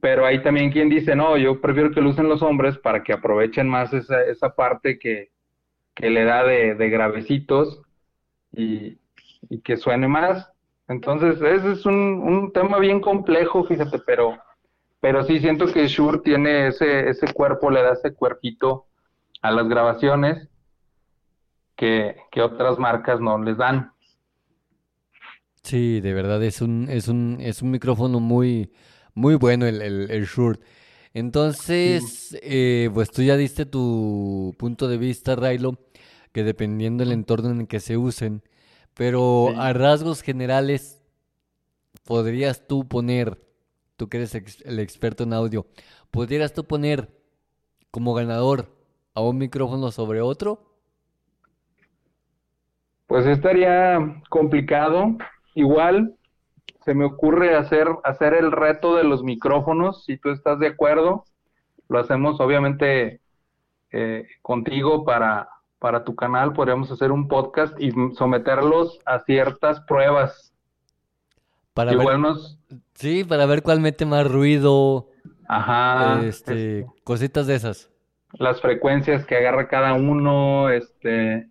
pero 0.02 0.26
hay 0.26 0.42
también 0.42 0.72
quien 0.72 0.88
dice, 0.88 1.14
no, 1.14 1.36
yo 1.36 1.60
prefiero 1.60 1.92
que 1.92 2.00
lo 2.00 2.10
usen 2.10 2.28
los 2.28 2.42
hombres 2.42 2.76
para 2.76 3.04
que 3.04 3.12
aprovechen 3.12 3.68
más 3.68 3.92
esa, 3.94 4.20
esa 4.24 4.52
parte 4.52 4.98
que, 4.98 5.30
que 5.94 6.10
le 6.10 6.24
da 6.24 6.42
de, 6.42 6.74
de 6.74 6.90
gravecitos 6.90 7.80
y, 8.50 8.98
y 9.48 9.60
que 9.60 9.76
suene 9.76 10.08
más. 10.08 10.50
Entonces, 10.88 11.40
ese 11.40 11.70
es 11.70 11.86
un, 11.86 11.94
un 11.94 12.52
tema 12.52 12.80
bien 12.80 13.00
complejo, 13.00 13.62
fíjate, 13.62 14.00
pero, 14.00 14.36
pero 14.98 15.22
sí 15.22 15.38
siento 15.38 15.72
que 15.72 15.86
Shure 15.86 16.18
tiene 16.18 16.66
ese, 16.66 17.08
ese 17.08 17.32
cuerpo, 17.32 17.70
le 17.70 17.84
da 17.84 17.92
ese 17.92 18.12
cuerpito 18.12 18.86
a 19.40 19.52
las 19.52 19.68
grabaciones 19.68 20.48
que, 21.76 22.16
que 22.32 22.42
otras 22.42 22.76
marcas 22.76 23.20
no 23.20 23.40
les 23.40 23.56
dan. 23.56 23.92
Sí, 25.62 26.00
de 26.00 26.12
verdad 26.12 26.42
es 26.42 26.60
un, 26.60 26.88
es 26.90 27.06
un, 27.06 27.36
es 27.38 27.62
un 27.62 27.70
micrófono 27.70 28.18
muy, 28.18 28.72
muy 29.14 29.34
bueno 29.36 29.66
el, 29.66 29.82
el, 29.82 30.10
el 30.10 30.24
Shure. 30.26 30.60
Entonces, 31.14 32.36
eh, 32.42 32.90
pues 32.94 33.10
tú 33.10 33.22
ya 33.22 33.36
diste 33.36 33.66
tu 33.66 34.54
punto 34.58 34.88
de 34.88 34.98
vista, 34.98 35.36
Railo, 35.36 35.78
que 36.32 36.44
dependiendo 36.44 37.04
del 37.04 37.12
entorno 37.12 37.50
en 37.50 37.60
el 37.62 37.68
que 37.68 37.80
se 37.80 37.96
usen, 37.98 38.42
pero 38.94 39.54
Sí. 39.54 39.58
a 39.58 39.72
rasgos 39.74 40.22
generales, 40.22 41.02
¿podrías 42.04 42.66
tú 42.66 42.88
poner, 42.88 43.40
tú 43.96 44.08
que 44.08 44.18
eres 44.18 44.34
ex- 44.34 44.62
el 44.64 44.78
experto 44.80 45.24
en 45.24 45.32
audio, 45.32 45.66
¿podrías 46.10 46.52
tú 46.54 46.64
poner 46.66 47.10
como 47.90 48.14
ganador 48.14 48.76
a 49.14 49.22
un 49.22 49.38
micrófono 49.38 49.90
sobre 49.92 50.20
otro? 50.22 50.76
Pues 53.06 53.26
estaría 53.26 53.98
complicado. 54.30 55.16
Igual, 55.54 56.14
se 56.84 56.94
me 56.94 57.04
ocurre 57.04 57.54
hacer, 57.56 57.88
hacer 58.04 58.34
el 58.34 58.52
reto 58.52 58.96
de 58.96 59.04
los 59.04 59.22
micrófonos, 59.22 60.04
si 60.04 60.16
tú 60.16 60.30
estás 60.30 60.58
de 60.58 60.68
acuerdo. 60.68 61.24
Lo 61.88 61.98
hacemos 61.98 62.40
obviamente 62.40 63.20
eh, 63.90 64.26
contigo 64.40 65.04
para, 65.04 65.48
para 65.78 66.04
tu 66.04 66.14
canal. 66.14 66.52
Podríamos 66.52 66.90
hacer 66.90 67.12
un 67.12 67.28
podcast 67.28 67.78
y 67.80 67.90
someterlos 68.14 68.98
a 69.04 69.20
ciertas 69.20 69.80
pruebas. 69.82 70.52
Para 71.74 71.94
ver, 71.96 72.18
nos- 72.18 72.58
sí, 72.94 73.24
para 73.24 73.46
ver 73.46 73.62
cuál 73.62 73.80
mete 73.80 74.04
más 74.04 74.30
ruido, 74.30 75.08
Ajá, 75.48 76.20
este, 76.22 76.86
cositas 77.04 77.46
de 77.46 77.54
esas. 77.54 77.90
las 78.34 78.60
frecuencias 78.60 79.24
que 79.26 79.36
agarra 79.36 79.68
cada 79.68 79.94
uno, 79.94 80.68
este, 80.70 81.48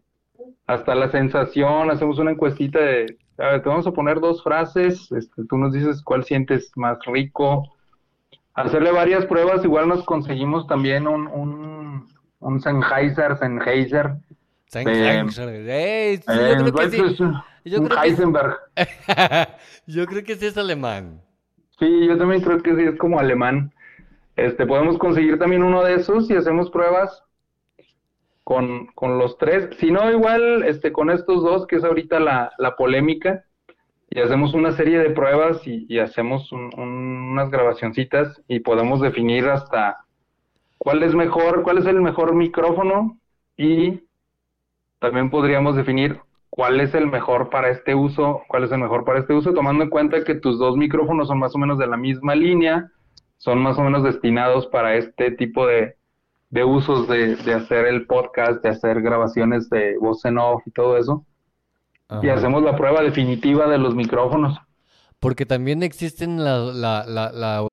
hasta 0.68 0.94
la 0.96 1.10
sensación, 1.12 1.90
hacemos 1.92 2.20
una 2.20 2.32
encuestita 2.32 2.80
de, 2.80 3.18
te 3.64 3.70
vamos 3.70 3.88
a 3.88 3.92
poner 3.92 4.20
dos 4.20 4.44
frases, 4.44 5.12
este, 5.12 5.46
tú 5.46 5.58
nos 5.58 5.74
dices 5.74 6.02
cuál 6.04 6.24
sientes 6.24 6.72
más 6.76 6.98
rico, 7.06 7.74
hacerle 8.54 8.92
varias 8.92 9.26
pruebas, 9.26 9.64
igual 9.64 9.88
nos 9.88 10.04
conseguimos 10.06 10.68
también 10.68 11.08
un, 11.08 11.28
un, 11.28 12.08
un 12.40 12.62
Sennheiser, 12.62 13.38
Sennheiser, 13.38 14.16
Sennheiser. 14.68 15.50
Eh, 15.50 16.20
yo 16.28 16.56
creo 16.58 16.66
que 16.66 16.72
pues, 16.72 16.92
sí. 16.92 17.02
un 17.20 17.42
Yo 17.66 17.82
un 17.82 17.88
creo 17.88 18.00
que 18.02 18.16
sí. 18.16 18.22
Heisenberg. 18.22 18.58
Yo 19.86 20.06
creo 20.06 20.24
que 20.24 20.36
sí 20.36 20.46
es 20.46 20.58
alemán. 20.58 21.22
Sí, 21.80 22.08
yo 22.08 22.18
también 22.18 22.42
creo 22.42 22.62
que 22.62 22.76
sí, 22.76 22.84
es 22.84 22.98
como 22.98 23.20
alemán. 23.20 23.74
Este, 24.36 24.66
podemos 24.68 24.98
conseguir 25.00 25.40
también 25.40 25.64
uno 25.64 25.84
de 25.84 25.96
esos 25.96 26.30
y 26.30 26.36
hacemos 26.36 26.70
pruebas 26.70 27.24
con, 28.52 28.88
con 28.96 29.18
los 29.18 29.38
tres. 29.38 29.70
Si 29.80 29.92
no, 29.92 30.12
igual 30.12 30.64
este, 30.66 30.92
con 30.92 31.10
estos 31.10 31.42
dos, 31.42 31.66
que 31.68 31.78
es 31.78 31.86
ahorita 31.86 32.20
la, 32.20 32.52
la 32.58 32.76
polémica, 32.76 33.46
y 34.10 34.20
hacemos 34.20 34.54
una 34.54 34.74
serie 34.74 35.00
de 35.00 35.12
pruebas 35.12 35.66
y, 35.66 35.98
hacemos 36.00 36.52
un- 36.52 36.70
un- 36.78 37.30
unas 37.32 37.50
grabacioncitas 37.50 38.42
y 38.50 38.60
podemos 38.60 39.00
definir 39.00 39.48
hasta 39.48 40.04
cuál 40.78 41.02
es 41.04 41.16
mejor, 41.16 41.64
cuál 41.64 41.78
es 41.78 41.86
el 41.86 42.02
mejor 42.02 42.36
micrófono 42.36 43.18
y 43.56 44.02
también 45.00 45.30
podríamos 45.30 45.78
definir 45.78 46.20
cuál 46.50 46.82
es 46.82 46.94
el 46.94 47.08
mejor 47.08 47.50
para 47.50 47.70
este 47.70 47.96
uso, 47.96 48.42
cuál 48.50 48.66
es 48.66 48.72
el 48.74 48.80
mejor 48.80 49.06
para 49.06 49.20
este 49.20 49.34
uso, 49.34 49.54
tomando 49.54 49.86
en 49.86 49.90
cuenta 49.90 50.26
que 50.26 50.36
tus 50.36 50.60
dos 50.60 50.76
micrófonos 50.76 51.30
son 51.30 51.40
más 51.40 51.56
o 51.56 51.58
menos 51.58 51.78
de 51.78 51.88
la 51.88 51.96
misma 51.96 52.36
línea, 52.36 52.92
son 53.38 53.60
más 53.60 53.78
o 53.78 53.82
menos 53.82 54.04
destinados 54.04 54.68
para 54.68 54.96
este 54.96 55.32
tipo 55.32 55.66
de, 55.66 55.96
de 56.52 56.64
usos 56.64 57.08
de, 57.08 57.36
de 57.38 57.54
hacer 57.54 57.86
el 57.88 58.06
podcast, 58.06 58.62
de 58.62 58.70
hacer 58.70 59.02
grabaciones 59.02 59.70
de 59.70 59.98
voz 59.98 60.24
en 60.26 60.38
off 60.38 60.62
y 60.66 60.72
todo 60.72 60.98
eso. 60.98 61.26
Y 62.22 62.28
Ajá. 62.28 62.34
hacemos 62.34 62.62
la 62.62 62.76
prueba 62.76 63.02
definitiva 63.02 63.68
de 63.68 63.78
los 63.78 63.96
micrófonos. 63.96 64.58
Porque 65.20 65.46
también 65.46 65.82
existen 65.82 66.44
la, 66.44 66.58
la, 66.58 67.06
la, 67.06 67.32
la 67.32 67.68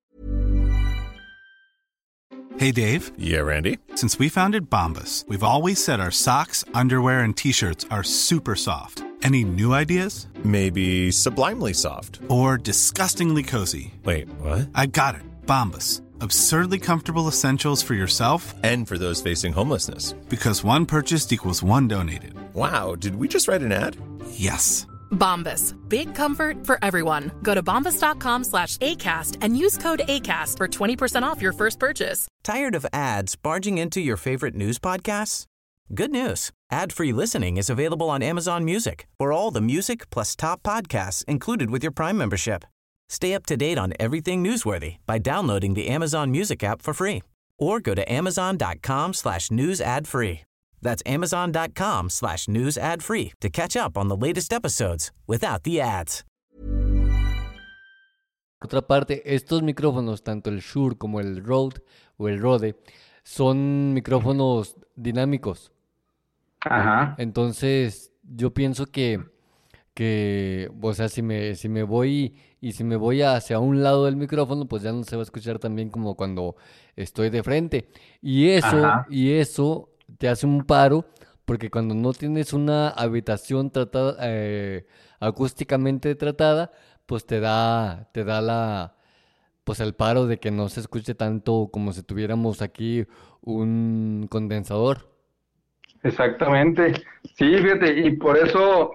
Hey, 2.58 2.72
Dave. 2.72 3.12
Yeah, 3.16 3.42
Randy. 3.42 3.78
Since 3.94 4.18
we 4.18 4.28
founded 4.28 4.68
Bombus, 4.68 5.24
we've 5.28 5.44
always 5.44 5.82
said 5.82 6.00
our 6.00 6.10
socks, 6.10 6.64
underwear, 6.74 7.20
and 7.20 7.36
t 7.36 7.52
shirts 7.52 7.86
are 7.88 8.02
super 8.02 8.56
soft. 8.56 9.04
Any 9.22 9.44
new 9.44 9.72
ideas? 9.72 10.26
Maybe 10.44 11.12
sublimely 11.12 11.72
soft. 11.72 12.18
Or 12.28 12.58
disgustingly 12.58 13.44
cozy? 13.44 13.94
Wait, 14.04 14.28
what? 14.40 14.68
I 14.74 14.86
got 14.86 15.14
it. 15.14 15.22
Bombus. 15.46 16.02
Absurdly 16.20 16.78
comfortable 16.78 17.28
essentials 17.28 17.82
for 17.82 17.94
yourself 17.94 18.54
And 18.62 18.86
for 18.88 18.98
those 18.98 19.22
facing 19.22 19.52
homelessness. 19.52 20.12
because 20.28 20.64
one 20.64 20.86
purchased 20.86 21.32
equals 21.32 21.62
one 21.62 21.88
donated. 21.88 22.34
Wow, 22.54 22.94
did 22.94 23.14
we 23.16 23.28
just 23.28 23.48
write 23.48 23.62
an 23.62 23.72
ad? 23.72 23.96
Yes. 24.30 24.86
Bombas. 25.10 25.74
Big 25.88 26.14
comfort 26.14 26.66
for 26.66 26.78
everyone. 26.82 27.30
Go 27.42 27.54
to 27.54 27.62
bombas.com 27.62 28.44
slash 28.44 28.76
ACAST 28.78 29.38
and 29.40 29.56
use 29.56 29.78
code 29.78 30.00
ACAST 30.08 30.56
for 30.58 30.68
20% 30.68 31.22
off 31.22 31.40
your 31.42 31.52
first 31.54 31.78
purchase. 31.78 32.28
Tired 32.44 32.74
of 32.74 32.84
ads 32.92 33.34
barging 33.36 33.78
into 33.78 34.00
your 34.00 34.16
favorite 34.18 34.54
news 34.54 34.78
podcasts? 34.78 35.44
Good 35.94 36.10
news. 36.10 36.50
Ad-free 36.70 37.12
listening 37.14 37.56
is 37.56 37.70
available 37.70 38.10
on 38.10 38.22
Amazon 38.22 38.64
Music 38.66 39.06
for 39.18 39.32
all 39.32 39.50
the 39.50 39.62
music 39.62 40.10
plus 40.10 40.36
top 40.36 40.62
podcasts 40.62 41.24
included 41.24 41.70
with 41.70 41.82
your 41.82 41.92
Prime 41.92 42.18
membership. 42.18 42.66
Stay 43.08 43.34
up 43.34 43.46
to 43.46 43.56
date 43.56 43.78
on 43.78 43.92
everything 43.98 44.44
newsworthy 44.44 44.96
by 45.06 45.18
downloading 45.18 45.74
the 45.74 45.88
Amazon 45.88 46.30
Music 46.30 46.62
app 46.62 46.82
for 46.82 46.94
free 46.94 47.22
or 47.58 47.80
go 47.80 47.94
to 47.94 48.04
amazon.com 48.10 49.14
slash 49.14 49.50
news 49.50 49.80
ad 49.80 50.06
free. 50.06 50.40
That's 50.80 51.02
amazon.com 51.06 52.10
slash 52.10 52.48
news 52.48 52.78
ad 52.78 53.02
free 53.02 53.32
to 53.40 53.50
catch 53.50 53.76
up 53.76 53.98
on 53.98 54.08
the 54.08 54.16
latest 54.16 54.52
episodes 54.52 55.10
without 55.26 55.64
the 55.64 55.80
ads. 55.80 56.24
otra 58.60 58.82
parte, 58.82 59.22
estos 59.24 59.62
micrófonos, 59.62 60.22
tanto 60.22 60.50
el 60.50 60.60
Shure 60.60 60.96
como 60.96 61.20
el 61.20 61.44
Rode 61.44 61.80
o 62.16 62.28
el 62.28 62.40
Rode, 62.40 62.76
son 63.22 63.94
micrófonos 63.94 64.76
dinámicos. 64.96 65.72
Ajá. 66.60 67.14
Entonces, 67.18 68.12
yo 68.22 68.52
pienso 68.52 68.86
que, 68.86 69.20
que, 69.94 70.70
o 70.80 70.92
sea, 70.92 71.08
si 71.08 71.22
me, 71.22 71.54
si 71.54 71.68
me 71.68 71.84
voy 71.84 72.34
y 72.60 72.72
si 72.72 72.84
me 72.84 72.96
voy 72.96 73.22
hacia 73.22 73.58
un 73.58 73.82
lado 73.82 74.06
del 74.06 74.16
micrófono, 74.16 74.66
pues 74.66 74.82
ya 74.82 74.92
no 74.92 75.04
se 75.04 75.16
va 75.16 75.22
a 75.22 75.24
escuchar 75.24 75.58
tan 75.58 75.74
bien 75.76 75.90
como 75.90 76.16
cuando 76.16 76.56
estoy 76.96 77.30
de 77.30 77.42
frente. 77.42 77.88
Y 78.20 78.48
eso, 78.50 78.84
Ajá. 78.84 79.06
y 79.08 79.32
eso 79.32 79.90
te 80.18 80.28
hace 80.28 80.46
un 80.46 80.64
paro, 80.64 81.06
porque 81.44 81.70
cuando 81.70 81.94
no 81.94 82.12
tienes 82.12 82.52
una 82.52 82.88
habitación 82.90 83.70
tratada, 83.70 84.16
eh, 84.22 84.86
acústicamente 85.20 86.14
tratada, 86.14 86.72
pues 87.06 87.26
te 87.26 87.40
da, 87.40 88.10
te 88.12 88.24
da 88.24 88.40
la, 88.40 88.96
pues 89.64 89.80
el 89.80 89.94
paro 89.94 90.26
de 90.26 90.38
que 90.38 90.50
no 90.50 90.68
se 90.68 90.80
escuche 90.80 91.14
tanto 91.14 91.68
como 91.72 91.92
si 91.92 92.02
tuviéramos 92.02 92.62
aquí 92.62 93.06
un 93.42 94.26
condensador. 94.30 95.08
Exactamente. 96.02 96.94
Sí, 97.36 97.56
fíjate, 97.56 98.00
y 98.06 98.16
por 98.16 98.36
eso 98.36 98.92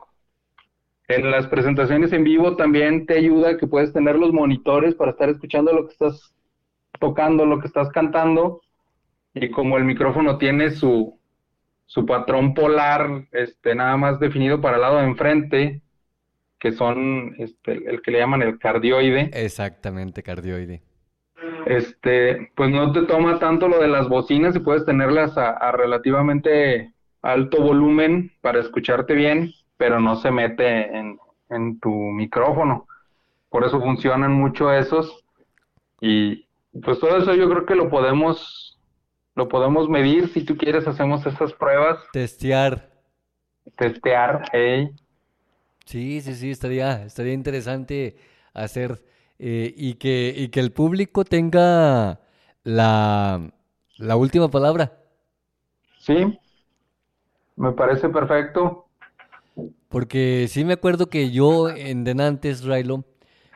en 1.15 1.31
las 1.31 1.47
presentaciones 1.47 2.13
en 2.13 2.23
vivo 2.23 2.55
también 2.55 3.05
te 3.05 3.17
ayuda 3.17 3.57
que 3.57 3.67
puedes 3.67 3.93
tener 3.93 4.17
los 4.17 4.31
monitores 4.31 4.95
para 4.95 5.11
estar 5.11 5.29
escuchando 5.29 5.73
lo 5.73 5.85
que 5.85 5.93
estás 5.93 6.33
tocando, 6.99 7.45
lo 7.45 7.59
que 7.59 7.67
estás 7.67 7.89
cantando, 7.89 8.61
y 9.33 9.49
como 9.49 9.77
el 9.77 9.83
micrófono 9.83 10.37
tiene 10.37 10.71
su, 10.71 11.19
su 11.85 12.05
patrón 12.05 12.53
polar, 12.53 13.27
este, 13.31 13.75
nada 13.75 13.97
más 13.97 14.19
definido 14.19 14.61
para 14.61 14.75
el 14.75 14.81
lado 14.81 14.97
de 14.97 15.05
enfrente, 15.05 15.81
que 16.59 16.71
son 16.71 17.35
este, 17.39 17.71
el 17.89 18.01
que 18.01 18.11
le 18.11 18.19
llaman 18.19 18.41
el 18.41 18.59
cardioide. 18.59 19.31
Exactamente, 19.33 20.23
cardioide. 20.23 20.81
Este, 21.65 22.51
pues 22.55 22.69
no 22.69 22.91
te 22.91 23.03
toma 23.03 23.39
tanto 23.39 23.67
lo 23.67 23.79
de 23.79 23.87
las 23.87 24.07
bocinas 24.07 24.55
y 24.55 24.59
puedes 24.59 24.85
tenerlas 24.85 25.37
a, 25.37 25.51
a 25.51 25.71
relativamente 25.71 26.93
alto 27.21 27.61
volumen 27.61 28.31
para 28.41 28.59
escucharte 28.59 29.13
bien, 29.13 29.51
pero 29.83 29.99
no 29.99 30.15
se 30.15 30.31
mete 30.31 30.95
en, 30.97 31.19
en 31.49 31.77
tu 31.81 31.89
micrófono. 31.91 32.87
Por 33.49 33.65
eso 33.65 33.81
funcionan 33.81 34.33
mucho 34.33 34.71
esos. 34.73 35.25
Y 36.01 36.47
pues 36.83 36.99
todo 36.99 37.17
eso 37.17 37.35
yo 37.35 37.49
creo 37.49 37.65
que 37.65 37.75
lo 37.75 37.89
podemos, 37.89 38.79
lo 39.35 39.49
podemos 39.49 39.89
medir. 39.89 40.29
Si 40.29 40.45
tú 40.45 40.57
quieres, 40.57 40.87
hacemos 40.87 41.25
esas 41.25 41.53
pruebas, 41.55 41.99
Testear. 42.13 42.71
testear, 43.77 44.43
hey. 44.53 44.89
Sí, 45.85 46.21
sí, 46.21 46.35
sí, 46.35 46.51
estaría, 46.51 47.03
estaría 47.05 47.33
interesante 47.33 48.17
hacer 48.53 49.03
eh, 49.39 49.73
y 49.75 49.95
que, 49.95 50.33
y 50.35 50.49
que 50.49 50.59
el 50.61 50.71
público 50.71 51.25
tenga 51.25 52.21
la, 52.63 53.53
la 53.97 54.15
última 54.15 54.49
palabra. 54.49 54.97
Sí, 55.97 56.13
me 57.55 57.71
parece 57.73 58.09
perfecto. 58.09 58.82
Porque 59.89 60.47
sí 60.49 60.65
me 60.65 60.73
acuerdo 60.73 61.07
que 61.09 61.31
yo 61.31 61.69
en 61.69 62.03
Denantes, 62.03 62.63
Railo, 62.63 63.05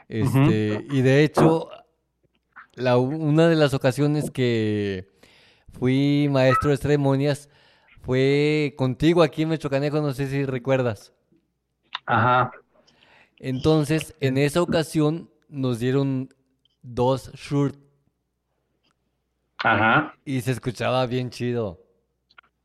este, 0.08 0.86
y 0.92 1.02
de 1.02 1.24
hecho, 1.24 1.70
la, 2.76 2.98
una 2.98 3.48
de 3.50 3.56
las 3.56 3.74
ocasiones 3.74 4.32
que 4.32 5.10
fui 5.74 6.30
maestro 6.32 6.70
de 6.70 6.78
ceremonias 6.78 7.50
fue 8.02 8.74
contigo 8.78 9.22
aquí 9.22 9.44
en 9.44 9.50
Mechocanejo, 9.50 10.00
no 10.00 10.14
sé 10.14 10.28
si 10.28 10.46
recuerdas. 10.46 11.14
Ajá. 12.06 12.52
Entonces, 13.38 14.16
en 14.20 14.38
esa 14.38 14.62
ocasión 14.62 15.30
nos 15.50 15.80
dieron 15.80 16.30
dos 16.82 17.32
shirts 17.34 17.80
Ajá. 19.58 20.16
y 20.24 20.42
se 20.42 20.52
escuchaba 20.52 21.06
bien 21.06 21.30
chido. 21.30 21.82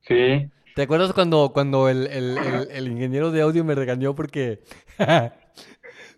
Sí. 0.02 0.48
¿Te 0.74 0.82
acuerdas 0.82 1.12
cuando, 1.12 1.50
cuando 1.52 1.88
el, 1.88 2.06
el- 2.06 2.38
el- 2.38 2.68
el 2.70 2.88
ingeniero 2.88 3.30
de 3.30 3.42
audio 3.42 3.64
me 3.64 3.74
regañó 3.74 4.14
porque 4.14 4.60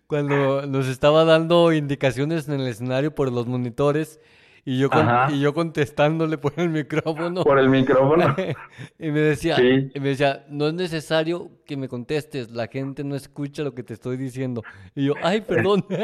cuando 0.06 0.66
nos 0.66 0.86
estaba 0.88 1.24
dando 1.24 1.72
indicaciones 1.72 2.48
en 2.48 2.60
el 2.60 2.68
escenario 2.68 3.14
por 3.14 3.32
los 3.32 3.46
monitores 3.46 4.20
Y 4.66 4.78
yo, 4.78 4.88
con- 4.88 5.06
y 5.30 5.40
yo 5.40 5.52
contestándole 5.52 6.38
por 6.38 6.54
el 6.56 6.70
micrófono. 6.70 7.44
Por 7.44 7.58
el 7.58 7.68
micrófono. 7.68 8.34
Y 8.98 9.10
me 9.10 9.20
decía, 9.20 9.56
Sí. 9.56 9.90
y 9.94 10.00
me 10.00 10.08
decía, 10.10 10.46
no 10.48 10.68
es 10.68 10.72
necesario 10.74 11.50
que 11.66 11.76
me 11.76 11.86
contestes, 11.88 12.50
la 12.50 12.68
gente 12.68 13.04
no 13.04 13.14
escucha 13.14 13.62
lo 13.62 13.74
que 13.74 13.82
te 13.82 13.92
estoy 13.92 14.16
diciendo. 14.16 14.62
Y 14.94 15.06
yo, 15.06 15.14
ay, 15.22 15.42
perdón. 15.42 15.84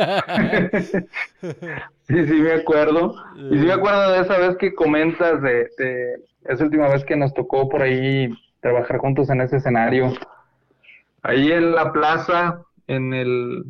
Sí, 2.09 2.27
sí, 2.27 2.33
me 2.35 2.53
acuerdo. 2.53 3.15
Y 3.37 3.59
sí 3.59 3.65
me 3.65 3.73
acuerdo 3.73 4.11
de 4.13 4.21
esa 4.21 4.37
vez 4.39 4.57
que 4.59 4.75
comentas 4.75 5.41
de, 5.41 5.69
de 5.79 6.25
esa 6.45 6.65
última 6.65 6.89
vez 6.89 7.05
que 7.05 7.17
nos 7.17 7.33
tocó 7.35 7.69
por 7.69 7.83
ahí 7.83 8.29
trabajar 8.61 8.99
juntos 8.99 9.31
en 9.31 9.41
ese 9.41 9.57
escenario. 9.59 10.13
Ahí 11.23 11.53
en 11.53 11.73
la 11.75 11.93
plaza, 11.93 12.63
en 12.87 13.13
el 13.15 13.65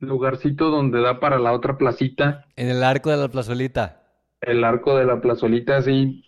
lugarcito 0.00 0.70
donde 0.70 1.00
da 1.00 1.20
para 1.20 1.38
la 1.38 1.52
otra 1.52 1.78
placita, 1.78 2.44
En 2.56 2.68
el 2.68 2.82
arco 2.82 3.10
de 3.10 3.16
la 3.16 3.28
plazolita. 3.28 4.02
el 4.40 4.64
arco 4.64 4.96
de 4.96 5.04
la 5.06 5.20
plazolita, 5.20 5.80
sí. 5.82 6.24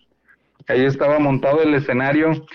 Ahí 0.69 0.85
estaba 0.85 1.19
montado 1.19 1.61
el 1.63 1.75
escenario. 1.75 2.47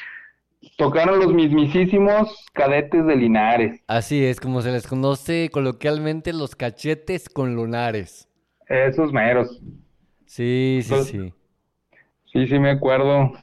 Tocaron 0.77 1.19
los 1.19 1.33
mismísimos 1.33 2.45
cadetes 2.53 3.05
de 3.05 3.15
Linares. 3.15 3.81
Así 3.87 4.25
es, 4.25 4.39
como 4.39 4.61
se 4.61 4.71
les 4.71 4.87
conoce 4.87 5.49
coloquialmente 5.51 6.33
los 6.33 6.55
cachetes 6.55 7.29
con 7.29 7.55
lunares. 7.55 8.27
Esos 8.67 9.11
meros. 9.13 9.61
Sí, 10.25 10.79
sí, 10.83 10.91
Los- 10.91 11.07
sí. 11.07 11.33
Sí, 12.31 12.47
sí 12.47 12.57
me 12.59 12.71
acuerdo 12.71 13.33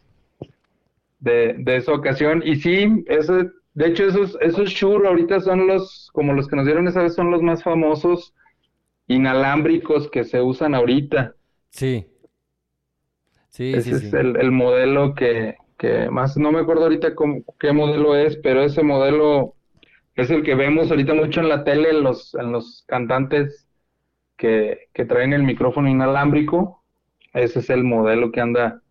de, 1.21 1.55
de 1.59 1.77
esa 1.77 1.93
ocasión. 1.93 2.43
Y 2.45 2.57
sí, 2.57 3.05
ese, 3.07 3.51
de 3.75 3.87
hecho 3.87 4.05
esos, 4.07 4.37
esos 4.41 4.71
Shure 4.71 5.09
ahorita 5.09 5.41
son 5.41 5.67
los, 5.67 6.11
como 6.13 6.33
los 6.33 6.49
que 6.49 6.57
nos 6.57 6.67
dieron 6.67 6.89
esa 6.89 7.03
vez, 7.03 7.15
son 7.15 7.31
los 7.31 7.43
más 7.43 7.63
famosos 7.63 8.35
inalámbricos 9.09 10.11
que 10.11 10.25
se 10.25 10.43
usan 10.43 10.75
ahorita. 10.75 11.35
Sí. 11.71 12.07
Sí, 13.49 13.81
Ese 13.81 13.91
sí, 13.91 13.95
es 13.97 14.13
sí. 14.13 14.15
el, 14.15 14.37
el 14.37 14.53
modelo 14.53 15.15
que, 15.15 15.57
que 15.79 16.09
más, 16.11 16.37
no 16.37 16.53
me 16.53 16.61
acuerdo 16.61 16.85
ahorita 16.85 17.15
cómo- 17.15 17.43
qué 17.59 17.73
modelo 17.73 18.15
es, 18.17 18.37
pero 18.39 18.63
ese 18.63 18.83
modelo 18.83 19.55
es 20.17 20.31
el 20.31 20.43
que 20.45 20.55
vemos 20.55 20.91
ahorita 20.91 21.15
mucho 21.15 21.41
en 21.41 21.49
la 21.51 21.65
tele, 21.65 21.91
en 21.91 22.03
los, 22.05 22.35
en 22.37 22.53
los 22.53 22.85
cantantes 22.89 23.69
que, 24.37 24.89
que 24.95 25.07
traen 25.07 25.33
el 25.35 25.45
micrófono 25.45 25.89
inalámbrico. 25.91 26.85
Ese 27.37 27.61
es 27.61 27.71
el 27.71 27.85
modelo 27.85 28.33
que 28.33 28.41
anda. 28.41 28.83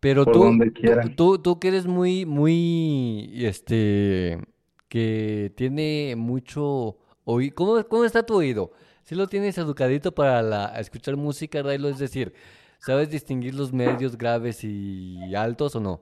Pero 0.00 0.24
por 0.24 0.34
tú, 0.34 0.44
donde 0.44 0.70
tú, 0.70 0.80
quiera. 0.80 1.02
tú, 1.16 1.38
tú 1.38 1.58
que 1.58 1.68
eres 1.68 1.86
muy, 1.86 2.26
muy, 2.26 3.32
este, 3.46 4.38
que 4.88 5.52
tiene 5.56 6.14
mucho 6.16 6.98
oído. 7.24 7.54
¿Cómo, 7.54 7.84
cómo 7.88 8.04
está 8.04 8.24
tu 8.24 8.34
oído? 8.34 8.72
¿Sí 9.04 9.14
lo 9.14 9.28
tienes 9.28 9.56
educadito 9.56 10.12
para 10.12 10.42
la, 10.42 10.66
escuchar 10.80 11.16
música, 11.16 11.62
Raylo? 11.62 11.88
Es 11.88 11.98
decir, 11.98 12.34
¿sabes 12.78 13.10
distinguir 13.10 13.54
los 13.54 13.72
medios 13.72 14.18
graves 14.18 14.64
y 14.64 15.34
altos 15.34 15.76
o 15.76 15.80
no? 15.80 16.00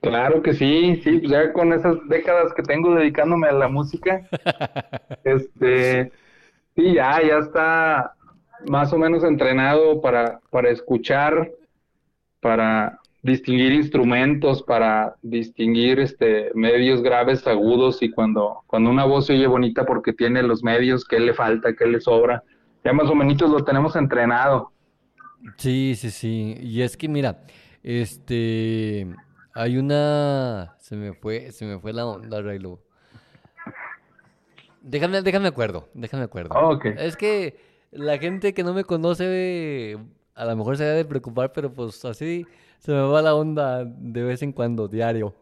Claro 0.00 0.42
que 0.42 0.52
sí, 0.54 1.00
sí, 1.02 1.18
pues 1.18 1.30
ya 1.30 1.52
con 1.52 1.72
esas 1.72 1.96
décadas 2.08 2.52
que 2.54 2.62
tengo 2.62 2.94
dedicándome 2.94 3.48
a 3.48 3.52
la 3.52 3.68
música, 3.68 4.28
este, 5.24 6.12
sí, 6.76 6.94
ya, 6.94 7.20
ya 7.22 7.38
está 7.38 8.14
más 8.66 8.92
o 8.92 8.98
menos 8.98 9.24
entrenado 9.24 10.00
para, 10.00 10.40
para 10.50 10.70
escuchar, 10.70 11.50
para 12.40 12.98
distinguir 13.22 13.72
instrumentos, 13.72 14.62
para 14.62 15.16
distinguir 15.22 16.00
este 16.00 16.50
medios 16.54 17.02
graves, 17.02 17.46
agudos, 17.46 18.02
y 18.02 18.10
cuando, 18.10 18.62
cuando 18.66 18.90
una 18.90 19.04
voz 19.04 19.26
se 19.26 19.34
oye 19.34 19.46
bonita 19.46 19.84
porque 19.84 20.12
tiene 20.12 20.42
los 20.42 20.62
medios, 20.62 21.04
qué 21.04 21.18
le 21.20 21.34
falta, 21.34 21.74
qué 21.74 21.86
le 21.86 22.00
sobra, 22.00 22.42
ya 22.84 22.92
más 22.92 23.08
o 23.10 23.14
menos 23.14 23.40
lo 23.40 23.64
tenemos 23.64 23.96
entrenado. 23.96 24.72
Sí, 25.56 25.94
sí, 25.96 26.10
sí. 26.10 26.56
Y 26.60 26.82
es 26.82 26.96
que 26.96 27.08
mira, 27.08 27.42
este, 27.82 29.06
hay 29.54 29.76
una, 29.76 30.74
se 30.78 30.96
me 30.96 31.12
fue, 31.12 31.52
se 31.52 31.64
me 31.64 31.78
fue 31.78 31.92
la 31.92 32.06
onda, 32.06 32.40
Raylo. 32.40 32.80
Déjame, 34.80 35.20
déjame 35.22 35.48
acuerdo, 35.48 35.88
déjame 35.92 36.24
acuerdo. 36.24 36.80
Es 36.96 37.16
que 37.16 37.67
la 37.90 38.18
gente 38.18 38.54
que 38.54 38.62
no 38.64 38.74
me 38.74 38.84
conoce, 38.84 39.98
a 40.34 40.44
lo 40.44 40.56
mejor 40.56 40.76
se 40.76 40.84
debe 40.84 40.96
de 40.98 41.04
preocupar, 41.04 41.52
pero 41.52 41.72
pues 41.72 42.04
así 42.04 42.46
se 42.78 42.92
me 42.92 43.00
va 43.00 43.22
la 43.22 43.34
onda 43.34 43.84
de 43.84 44.22
vez 44.22 44.42
en 44.42 44.52
cuando, 44.52 44.88
diario. 44.88 45.34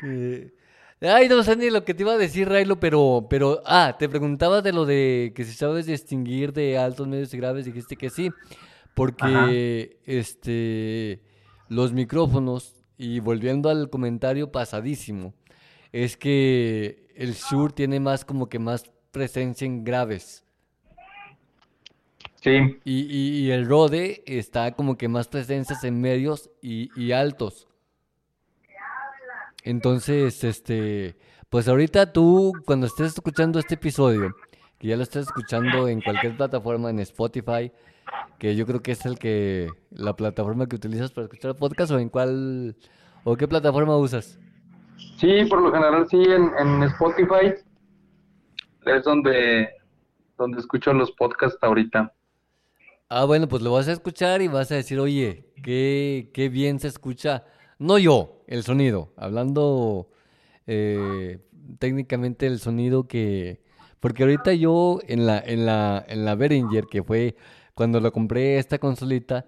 Que- 0.00 0.52
Ay, 1.02 1.28
no 1.28 1.42
sé 1.42 1.56
ni 1.56 1.68
lo 1.68 1.84
que 1.84 1.92
te 1.92 2.04
iba 2.04 2.14
a 2.14 2.18
decir, 2.18 2.48
Raylo, 2.48 2.80
pero, 2.80 3.26
pero, 3.28 3.60
ah, 3.66 3.96
te 3.98 4.08
preguntaba 4.08 4.62
de 4.62 4.72
lo 4.72 4.86
de 4.86 5.32
que 5.36 5.44
si 5.44 5.52
sabes 5.52 5.84
distinguir 5.84 6.54
de 6.54 6.78
altos, 6.78 7.06
medios 7.06 7.34
y 7.34 7.36
graves, 7.36 7.66
dijiste 7.66 7.96
que 7.96 8.08
sí, 8.08 8.30
porque, 8.94 9.98
este, 10.06 11.20
los 11.68 11.92
micrófonos, 11.92 12.74
y 12.96 13.20
volviendo 13.20 13.68
al 13.68 13.90
comentario 13.90 14.50
pasadísimo, 14.50 15.34
es 15.92 16.16
que 16.16 17.06
el 17.14 17.34
Shure 17.34 17.74
tiene 17.74 18.00
más 18.00 18.24
como 18.24 18.48
que 18.48 18.58
más 18.58 18.84
presencia 19.10 19.66
en 19.66 19.84
graves, 19.84 20.44
Sí, 22.46 22.78
y, 22.84 23.00
y, 23.00 23.38
y 23.40 23.50
el 23.50 23.68
Rode 23.68 24.22
está 24.24 24.70
como 24.70 24.96
que 24.96 25.08
más 25.08 25.26
presencias 25.26 25.82
en 25.82 26.00
medios 26.00 26.48
y, 26.62 26.90
y 26.94 27.10
altos. 27.10 27.66
Entonces, 29.64 30.44
este, 30.44 31.16
pues 31.50 31.66
ahorita 31.66 32.12
tú, 32.12 32.52
cuando 32.64 32.86
estés 32.86 33.14
escuchando 33.14 33.58
este 33.58 33.74
episodio, 33.74 34.32
que 34.78 34.86
ya 34.86 34.96
lo 34.96 35.02
estás 35.02 35.26
escuchando 35.26 35.88
en 35.88 36.00
cualquier 36.00 36.36
plataforma, 36.36 36.88
en 36.88 37.00
Spotify, 37.00 37.72
que 38.38 38.54
yo 38.54 38.64
creo 38.64 38.80
que 38.80 38.92
es 38.92 39.04
el 39.06 39.18
que, 39.18 39.68
la 39.90 40.14
plataforma 40.14 40.68
que 40.68 40.76
utilizas 40.76 41.10
para 41.10 41.24
escuchar 41.24 41.56
podcast, 41.56 41.90
o 41.90 41.98
en 41.98 42.10
cuál, 42.10 42.76
o 43.24 43.36
qué 43.36 43.48
plataforma 43.48 43.96
usas. 43.96 44.38
Sí, 45.16 45.46
por 45.46 45.62
lo 45.62 45.72
general 45.72 46.06
sí, 46.08 46.22
en, 46.22 46.52
en 46.60 46.84
Spotify 46.84 47.54
es 48.84 49.02
donde, 49.02 49.68
donde 50.38 50.60
escucho 50.60 50.92
los 50.92 51.10
podcasts 51.10 51.58
ahorita. 51.60 52.12
Ah, 53.08 53.24
bueno, 53.24 53.46
pues 53.46 53.62
lo 53.62 53.72
vas 53.72 53.86
a 53.86 53.92
escuchar 53.92 54.42
y 54.42 54.48
vas 54.48 54.72
a 54.72 54.74
decir, 54.74 54.98
oye, 54.98 55.52
qué, 55.62 56.30
qué 56.34 56.48
bien 56.48 56.80
se 56.80 56.88
escucha. 56.88 57.44
No 57.78 57.98
yo, 57.98 58.42
el 58.48 58.64
sonido. 58.64 59.12
Hablando 59.16 60.10
eh, 60.66 61.38
técnicamente 61.78 62.46
el 62.46 62.58
sonido 62.58 63.06
que... 63.06 63.62
Porque 64.00 64.24
ahorita 64.24 64.52
yo 64.54 64.98
en 65.06 65.24
la, 65.24 65.38
en 65.38 65.66
la, 65.66 66.04
en 66.08 66.24
la 66.24 66.34
Behringer, 66.34 66.86
que 66.86 67.02
fue 67.04 67.36
cuando 67.74 68.00
lo 68.00 68.12
compré 68.12 68.58
esta 68.58 68.78
consolita, 68.78 69.46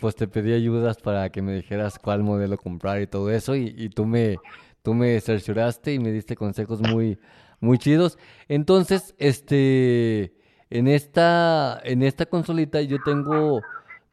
pues 0.00 0.16
te 0.16 0.26
pedí 0.26 0.52
ayudas 0.52 0.96
para 0.98 1.30
que 1.30 1.40
me 1.40 1.54
dijeras 1.54 1.98
cuál 2.00 2.24
modelo 2.24 2.58
comprar 2.58 3.00
y 3.00 3.06
todo 3.06 3.30
eso. 3.30 3.54
Y, 3.54 3.74
y 3.78 3.90
tú 3.90 4.06
me, 4.06 4.38
tú 4.82 4.94
me 4.94 5.20
cercioraste 5.20 5.94
y 5.94 6.00
me 6.00 6.10
diste 6.10 6.34
consejos 6.34 6.80
muy, 6.80 7.18
muy 7.60 7.78
chidos. 7.78 8.18
Entonces, 8.48 9.14
este... 9.18 10.34
En 10.70 10.86
esta, 10.88 11.80
en 11.84 12.02
esta 12.02 12.26
consolita 12.26 12.80
yo 12.82 12.98
tengo 13.02 13.62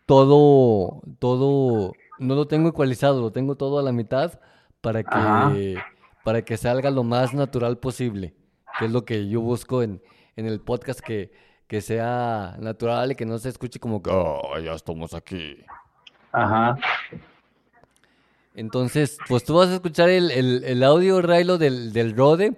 todo, 0.05 1.01
todo, 1.19 1.93
no 2.19 2.35
lo 2.35 2.47
tengo 2.47 2.69
ecualizado, 2.69 3.19
lo 3.21 3.31
tengo 3.31 3.55
todo 3.55 3.79
a 3.79 3.83
la 3.83 3.91
mitad 3.91 4.39
para 4.81 5.01
Ajá. 5.05 5.51
que, 5.53 5.77
para 6.23 6.43
que 6.43 6.55
salga 6.57 6.91
lo 6.91 7.03
más 7.03 7.33
natural 7.33 7.77
posible, 7.77 8.33
que 8.79 8.85
es 8.85 8.91
lo 8.91 9.03
que 9.03 9.27
yo 9.27 9.41
busco 9.41 9.83
en, 9.83 10.01
en 10.35 10.45
el 10.45 10.61
podcast, 10.61 10.99
que, 11.01 11.31
que 11.67 11.81
sea 11.81 12.55
natural 12.59 13.11
y 13.11 13.15
que 13.15 13.25
no 13.25 13.37
se 13.37 13.49
escuche 13.49 13.79
como 13.79 14.01
que, 14.01 14.11
"Oh, 14.13 14.57
ya 14.63 14.73
estamos 14.73 15.13
aquí. 15.13 15.57
Ajá. 16.31 16.77
Entonces, 18.53 19.17
pues 19.27 19.43
tú 19.43 19.55
vas 19.55 19.69
a 19.69 19.75
escuchar 19.75 20.09
el, 20.09 20.31
el, 20.31 20.63
el 20.63 20.83
audio, 20.83 21.21
Raylo, 21.21 21.57
del, 21.57 21.91
del 21.91 22.15
Rode 22.15 22.53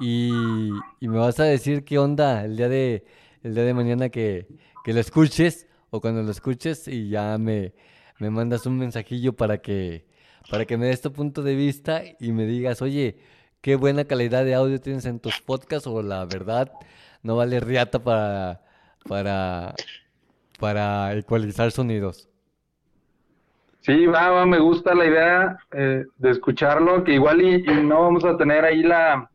y, 0.00 0.70
y 1.00 1.08
me 1.08 1.18
vas 1.18 1.40
a 1.40 1.44
decir 1.44 1.84
qué 1.84 1.98
onda 1.98 2.44
el 2.44 2.56
día 2.56 2.68
de, 2.68 3.04
el 3.42 3.54
día 3.54 3.64
de 3.64 3.74
mañana 3.74 4.08
que, 4.08 4.46
que 4.84 4.92
lo 4.92 5.00
escuches 5.00 5.68
o 5.90 6.00
cuando 6.00 6.22
lo 6.22 6.30
escuches 6.30 6.88
y 6.88 7.08
ya 7.08 7.36
me, 7.38 7.74
me 8.18 8.30
mandas 8.30 8.66
un 8.66 8.78
mensajillo 8.78 9.34
para 9.34 9.58
que, 9.58 10.06
para 10.50 10.64
que 10.64 10.76
me 10.76 10.86
des 10.86 11.00
tu 11.00 11.12
punto 11.12 11.42
de 11.42 11.54
vista 11.54 12.02
y 12.20 12.32
me 12.32 12.46
digas, 12.46 12.82
oye, 12.82 13.18
qué 13.60 13.76
buena 13.76 14.04
calidad 14.04 14.44
de 14.44 14.54
audio 14.54 14.80
tienes 14.80 15.04
en 15.06 15.20
tus 15.20 15.40
podcasts 15.40 15.86
o 15.86 16.02
la 16.02 16.24
verdad 16.24 16.72
no 17.22 17.36
vale 17.36 17.60
riata 17.60 18.02
para, 18.02 18.62
para, 19.08 19.74
para 20.58 21.14
ecualizar 21.14 21.70
sonidos. 21.70 22.28
Sí, 23.80 24.06
va, 24.06 24.30
va, 24.30 24.46
me 24.46 24.60
gusta 24.60 24.94
la 24.94 25.06
idea 25.06 25.58
eh, 25.72 26.04
de 26.16 26.30
escucharlo, 26.30 27.02
que 27.02 27.14
igual 27.14 27.42
y, 27.42 27.56
y 27.56 27.82
no 27.82 28.02
vamos 28.02 28.24
a 28.24 28.36
tener 28.36 28.64
ahí 28.64 28.82
la, 28.82 29.28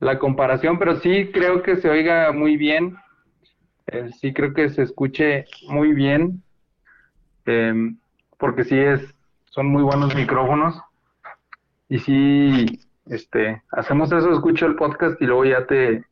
la 0.00 0.18
comparación, 0.18 0.78
pero 0.78 1.00
sí 1.00 1.30
creo 1.32 1.62
que 1.62 1.76
se 1.76 1.88
oiga 1.88 2.30
muy 2.32 2.56
bien, 2.58 2.96
eh, 3.92 4.10
sí 4.20 4.32
creo 4.32 4.52
que 4.54 4.70
se 4.70 4.82
escuche 4.82 5.46
muy 5.68 5.92
bien, 5.92 6.42
em, 7.46 7.98
porque 8.38 8.64
sí 8.64 8.78
es, 8.78 9.02
son 9.46 9.66
muy 9.66 9.82
buenos 9.82 10.14
micrófonos, 10.14 10.80
y 11.88 11.98
sí, 11.98 12.80
este, 13.06 13.62
hacemos 13.72 14.12
eso, 14.12 14.32
escucho 14.32 14.66
el 14.66 14.76
podcast 14.76 15.20
y 15.20 15.26
luego 15.26 15.44
ya 15.44 15.66
te, 15.66 16.04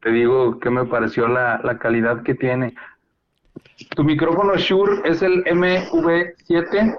te 0.00 0.10
digo 0.10 0.60
qué 0.60 0.70
me 0.70 0.84
pareció 0.84 1.26
la, 1.26 1.60
la 1.64 1.78
calidad 1.78 2.22
que 2.22 2.34
tiene. 2.34 2.74
¿Tu 3.96 4.04
micrófono 4.04 4.56
Shure 4.56 5.02
es 5.04 5.22
el 5.22 5.44
MV7? 5.44 6.98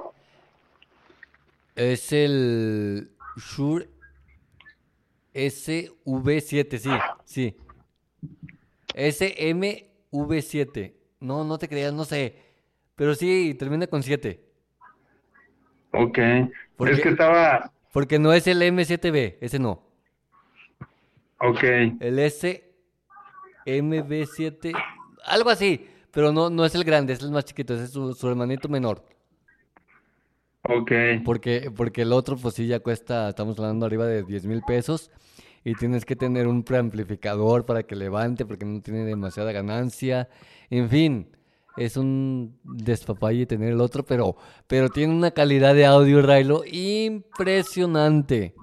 Es 1.76 2.12
el 2.12 3.10
Shure 3.38 3.88
SV7, 5.34 6.78
sí, 6.78 6.92
sí. 7.24 7.58
SMV7. 10.14 10.94
No, 11.20 11.44
no 11.44 11.58
te 11.58 11.68
creas, 11.68 11.94
no 11.94 12.06
sé. 12.06 12.38
Pero 12.96 13.16
sí, 13.16 13.56
termina 13.58 13.88
con 13.88 14.04
7. 14.04 14.40
Ok. 15.92 16.20
¿Por 16.76 16.90
es 16.90 17.02
que 17.02 17.10
estaba... 17.10 17.72
Porque 17.92 18.20
no 18.20 18.32
es 18.34 18.48
el 18.48 18.62
M7B, 18.62 19.38
ese 19.42 19.60
no. 19.60 19.84
Ok. 21.40 21.64
El 21.64 22.18
SMV7, 23.66 24.74
algo 25.26 25.50
así. 25.50 25.90
Pero 26.12 26.32
no, 26.32 26.50
no 26.50 26.64
es 26.66 26.74
el 26.76 26.84
grande, 26.84 27.14
es 27.14 27.22
el 27.22 27.32
más 27.32 27.46
chiquito, 27.46 27.74
ese 27.74 27.86
es 27.86 27.92
su, 27.92 28.14
su 28.14 28.28
hermanito 28.30 28.70
menor. 28.70 29.04
Ok. 30.64 30.92
Porque, 31.26 31.72
porque 31.76 32.04
el 32.04 32.14
otro, 32.14 32.38
pues 32.38 32.56
sí, 32.56 32.68
ya 32.68 32.80
cuesta, 32.80 33.30
estamos 33.30 33.58
hablando 33.60 33.86
arriba 33.86 34.06
de 34.06 34.24
10 34.24 34.46
mil 34.46 34.62
pesos. 34.66 35.12
Y 35.64 35.76
tienes 35.76 36.06
que 36.06 36.16
tener 36.16 36.48
un 36.48 36.64
preamplificador 36.64 37.66
para 37.66 37.84
que 37.84 37.96
levante, 37.96 38.46
porque 38.46 38.66
no 38.66 38.82
tiene 38.82 39.06
demasiada 39.06 39.52
ganancia. 39.52 40.28
En 40.70 40.90
fin, 40.90 41.30
es 41.76 41.98
un 41.98 42.60
despapalle 42.64 43.46
tener 43.46 43.74
el 43.74 43.82
otro, 43.82 44.04
pero, 44.06 44.36
pero 44.68 44.90
tiene 44.90 45.14
una 45.14 45.32
calidad 45.32 45.74
de 45.74 45.86
audio, 45.86 46.22
Railo, 46.22 46.64
impresionante. 46.66 48.54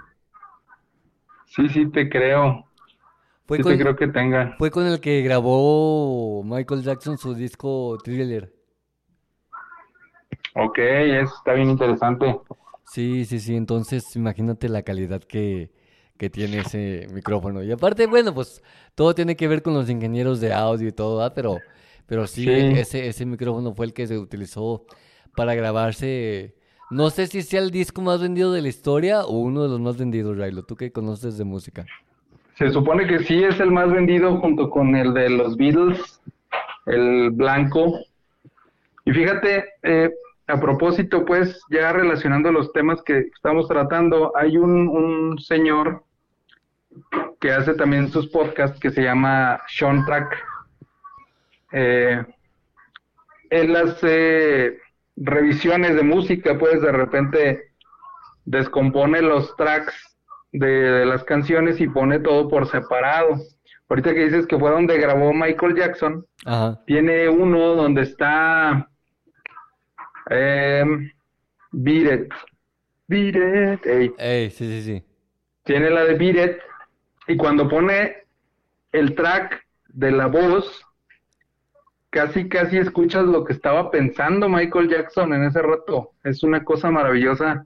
Sí, 1.46 1.68
sí, 1.68 1.86
te 1.90 2.08
creo. 2.08 2.66
Fue 3.46 3.56
Sí 3.56 3.62
con, 3.64 3.76
te 3.76 3.82
creo 3.82 3.96
que 3.96 4.06
tenga. 4.08 4.56
fue 4.58 4.70
con 4.70 4.86
el 4.86 5.00
que 5.00 5.22
grabó 5.22 6.42
Michael 6.44 6.82
Jackson 6.82 7.18
su 7.18 7.34
disco 7.34 7.98
Thriller. 8.04 8.52
Ok, 10.54 10.78
eso 10.78 11.34
está 11.36 11.54
bien 11.54 11.70
interesante. 11.70 12.38
Sí, 12.84 13.24
sí, 13.24 13.40
sí. 13.40 13.56
Entonces, 13.56 14.14
imagínate 14.16 14.68
la 14.68 14.82
calidad 14.82 15.22
que, 15.22 15.70
que 16.20 16.28
tiene 16.28 16.58
ese 16.58 17.06
micrófono. 17.14 17.62
Y 17.62 17.72
aparte, 17.72 18.06
bueno, 18.06 18.34
pues 18.34 18.62
todo 18.94 19.14
tiene 19.14 19.36
que 19.36 19.48
ver 19.48 19.62
con 19.62 19.72
los 19.72 19.88
ingenieros 19.88 20.38
de 20.38 20.52
audio 20.52 20.86
y 20.88 20.92
todo, 20.92 21.16
¿verdad? 21.16 21.32
Pero, 21.34 21.56
pero 22.04 22.26
sí, 22.26 22.44
Sí. 22.44 22.50
ese, 22.50 23.08
ese 23.08 23.24
micrófono 23.24 23.72
fue 23.74 23.86
el 23.86 23.94
que 23.94 24.06
se 24.06 24.18
utilizó 24.18 24.84
para 25.34 25.54
grabarse. 25.54 26.54
No 26.90 27.08
sé 27.08 27.26
si 27.26 27.40
sea 27.40 27.60
el 27.62 27.70
disco 27.70 28.02
más 28.02 28.20
vendido 28.20 28.52
de 28.52 28.60
la 28.60 28.68
historia 28.68 29.24
o 29.24 29.38
uno 29.38 29.62
de 29.62 29.70
los 29.70 29.80
más 29.80 29.96
vendidos, 29.96 30.36
Railo. 30.36 30.62
Tú 30.62 30.76
que 30.76 30.92
conoces 30.92 31.38
de 31.38 31.44
música. 31.44 31.86
Se 32.58 32.70
supone 32.70 33.06
que 33.06 33.20
sí 33.20 33.42
es 33.42 33.58
el 33.58 33.70
más 33.70 33.90
vendido 33.90 34.36
junto 34.40 34.68
con 34.68 34.94
el 34.94 35.14
de 35.14 35.30
los 35.30 35.56
Beatles, 35.56 36.20
el 36.84 37.30
blanco. 37.30 37.98
Y 39.06 39.12
fíjate, 39.12 39.64
eh, 39.84 40.10
a 40.48 40.60
propósito, 40.60 41.24
pues, 41.24 41.62
ya 41.70 41.94
relacionando 41.94 42.52
los 42.52 42.70
temas 42.74 43.00
que 43.02 43.20
estamos 43.34 43.66
tratando, 43.68 44.32
hay 44.36 44.58
un, 44.58 44.86
un 44.88 45.38
señor 45.38 46.04
que 47.40 47.52
hace 47.52 47.74
también 47.74 48.08
sus 48.10 48.28
podcasts 48.28 48.78
que 48.80 48.90
se 48.90 49.02
llama 49.02 49.60
Sean 49.68 50.04
Track. 50.04 50.36
Eh, 51.72 52.24
él 53.50 53.76
hace 53.76 54.78
revisiones 55.16 55.96
de 55.96 56.02
música, 56.02 56.58
pues 56.58 56.80
de 56.82 56.92
repente 56.92 57.72
descompone 58.44 59.22
los 59.22 59.54
tracks 59.56 60.16
de, 60.52 60.66
de 60.66 61.06
las 61.06 61.24
canciones 61.24 61.80
y 61.80 61.88
pone 61.88 62.18
todo 62.20 62.48
por 62.48 62.66
separado. 62.68 63.36
Ahorita 63.88 64.14
que 64.14 64.24
dices 64.24 64.46
que 64.46 64.58
fue 64.58 64.70
donde 64.70 64.98
grabó 64.98 65.32
Michael 65.32 65.74
Jackson, 65.74 66.24
Ajá. 66.46 66.80
tiene 66.86 67.28
uno 67.28 67.74
donde 67.74 68.02
está 68.02 68.88
eh, 70.30 70.84
Beat 71.72 72.20
It. 72.20 72.32
Beat 73.08 73.34
It, 73.80 73.86
ey. 73.86 74.12
Ey, 74.18 74.50
sí, 74.50 74.66
sí, 74.66 74.82
sí. 74.82 75.04
Tiene 75.64 75.90
la 75.90 76.04
de 76.04 76.14
Beat 76.14 76.36
It. 76.50 76.56
Y 77.30 77.36
cuando 77.36 77.68
pone 77.68 78.16
el 78.92 79.14
track 79.14 79.62
de 79.88 80.10
la 80.10 80.26
voz, 80.26 80.84
casi, 82.10 82.48
casi 82.48 82.78
escuchas 82.78 83.24
lo 83.24 83.44
que 83.44 83.52
estaba 83.52 83.90
pensando 83.90 84.48
Michael 84.48 84.88
Jackson 84.88 85.32
en 85.32 85.44
ese 85.44 85.62
rato. 85.62 86.10
Es 86.24 86.42
una 86.42 86.64
cosa 86.64 86.90
maravillosa 86.90 87.64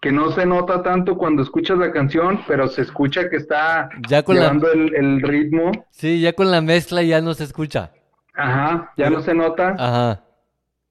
que 0.00 0.12
no 0.12 0.30
se 0.30 0.46
nota 0.46 0.82
tanto 0.82 1.18
cuando 1.18 1.42
escuchas 1.42 1.76
la 1.78 1.90
canción, 1.92 2.40
pero 2.46 2.68
se 2.68 2.82
escucha 2.82 3.28
que 3.28 3.36
está 3.36 3.90
Ya 4.08 4.22
con 4.22 4.36
la- 4.36 4.42
llevando 4.42 4.70
el, 4.72 4.94
el 4.94 5.22
ritmo. 5.22 5.72
Sí, 5.90 6.20
ya 6.20 6.32
con 6.32 6.50
la 6.52 6.60
mezcla 6.60 7.02
ya 7.02 7.20
no 7.20 7.34
se 7.34 7.44
escucha. 7.44 7.90
Ajá, 8.34 8.92
ya 8.96 9.10
no 9.10 9.20
se 9.22 9.34
nota. 9.34 9.74
Ajá. 9.76 10.20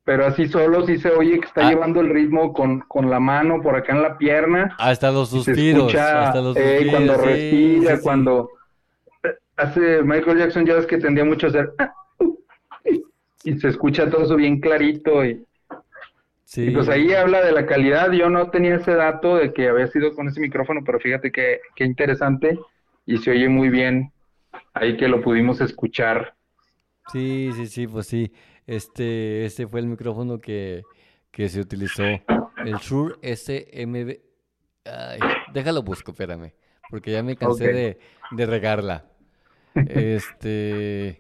Pero 0.04 0.26
así 0.26 0.47
solo 0.47 0.86
sí 0.86 0.97
se 0.97 1.10
oye 1.12 1.39
que 1.39 1.45
está 1.47 1.68
Ah. 1.68 1.70
llevando 1.70 2.02
el 2.02 2.10
ritmo 2.10 2.52
con, 2.54 2.80
con 2.82 3.10
la 3.10 3.20
mano 3.20 3.62
por 3.62 3.76
acá 3.76 3.93
en 3.93 4.02
la 4.02 4.18
pierna. 4.18 4.76
Hasta 4.80 5.12
los 5.12 5.32
y 5.34 5.39
se 5.43 5.54
suspiros. 5.54 5.84
escucha 5.88 6.28
hasta 6.28 6.41
los 6.41 6.58
eh, 6.58 6.62
suspiros. 6.80 6.91
cuando 6.95 7.14
sí, 7.16 7.22
respira, 7.30 7.95
sí, 7.97 8.02
cuando 8.04 8.50
eh, 9.24 9.30
hace 9.58 10.04
Michael 10.04 10.38
Jackson, 10.39 10.66
ya 10.66 10.76
ves 10.76 10.86
que 10.88 10.97
tendía 10.97 11.26
mucho 11.26 11.47
a 11.47 11.50
hacer 11.50 11.70
"Ah, 11.78 11.93
uh", 12.20 12.36
y 13.43 13.60
se 13.60 13.68
escucha 13.70 14.10
todo 14.10 14.24
eso 14.24 14.36
bien 14.36 14.60
clarito 14.60 15.24
y, 15.26 15.45
Sí. 16.45 16.64
y 16.64 16.72
pues 16.72 16.89
ahí 16.89 17.14
habla 17.14 17.41
de 17.45 17.52
la 17.52 17.68
calidad. 17.68 18.12
Yo 18.12 18.30
no 18.32 18.50
tenía 18.50 18.76
ese 18.78 18.95
dato 18.95 19.36
de 19.36 19.54
que 19.54 19.70
había 19.70 19.86
sido 19.88 20.14
con 20.16 20.28
ese 20.28 20.39
micrófono, 20.39 20.82
pero 20.84 21.00
fíjate 21.00 21.32
que, 21.32 21.60
qué 21.76 21.84
interesante 21.86 22.58
y 23.06 23.20
se 23.20 23.30
oye 23.32 23.47
muy 23.50 23.70
bien 23.70 24.12
ahí 24.74 24.97
que 24.97 25.08
lo 25.08 25.22
pudimos 25.22 25.62
escuchar. 25.62 26.34
Sí, 27.12 27.52
sí, 27.56 27.68
sí, 27.68 27.88
pues 27.88 28.08
sí. 28.08 28.32
Este, 28.70 29.45
este 29.45 29.65
fue 29.65 29.80
el 29.80 29.88
micrófono 29.88 30.39
que, 30.39 30.84
que 31.32 31.49
se 31.49 31.59
utilizó. 31.59 32.03
El 32.03 32.76
Shure 32.80 33.15
SMB. 33.36 34.20
Ay, 34.86 35.20
déjalo 35.51 35.82
busco, 35.82 36.11
espérame. 36.11 36.53
Porque 36.88 37.11
ya 37.11 37.24
me 37.24 37.36
cansé 37.36 37.74
de, 37.74 37.97
de 38.30 38.45
regarla. 38.45 39.09
Este. 39.74 41.20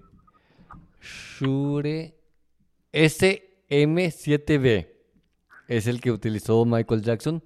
Shure 1.01 2.13
SM7B. 2.93 4.87
Es 5.67 5.87
el 5.87 6.01
que 6.01 6.11
utilizó 6.11 6.63
Michael 6.65 7.01
Jackson. 7.01 7.43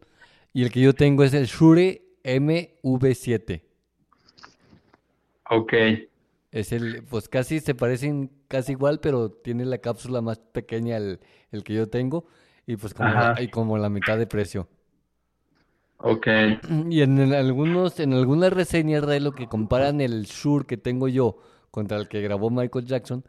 Y 0.51 0.63
el 0.63 0.71
que 0.73 0.81
yo 0.81 0.93
tengo 0.93 1.23
es 1.23 1.33
el 1.33 1.45
Shure 1.45 2.01
MV7. 2.25 3.61
Ok, 5.49 5.73
Es 6.51 6.73
el, 6.73 7.03
pues 7.03 7.29
casi 7.29 7.61
se 7.61 7.73
parecen 7.73 8.42
casi 8.53 8.73
igual, 8.73 8.99
pero 9.01 9.31
tiene 9.31 9.65
la 9.65 9.79
cápsula 9.79 10.21
más 10.21 10.39
pequeña 10.39 10.97
el, 10.97 11.19
el 11.51 11.63
que 11.63 11.73
yo 11.75 11.89
tengo 11.89 12.25
y 12.67 12.77
pues 12.77 12.93
como 12.93 13.15
la, 13.15 13.31
y 13.37 13.49
como 13.49 13.77
la 13.77 13.89
mitad 13.89 14.17
de 14.19 14.27
precio. 14.27 14.69
ok, 15.97 16.27
Y 16.89 17.01
en, 17.01 17.33
algunos, 17.33 17.99
en 17.99 18.13
algunas 18.13 18.53
reseñas 18.53 19.03
lo 19.21 19.33
que 19.35 19.47
comparan 19.47 20.01
el 20.01 20.23
Shure 20.25 20.65
que 20.65 20.77
tengo 20.77 21.07
yo 21.07 21.37
contra 21.71 21.97
el 21.97 22.07
que 22.07 22.21
grabó 22.21 22.49
Michael 22.49 22.85
Jackson, 22.85 23.23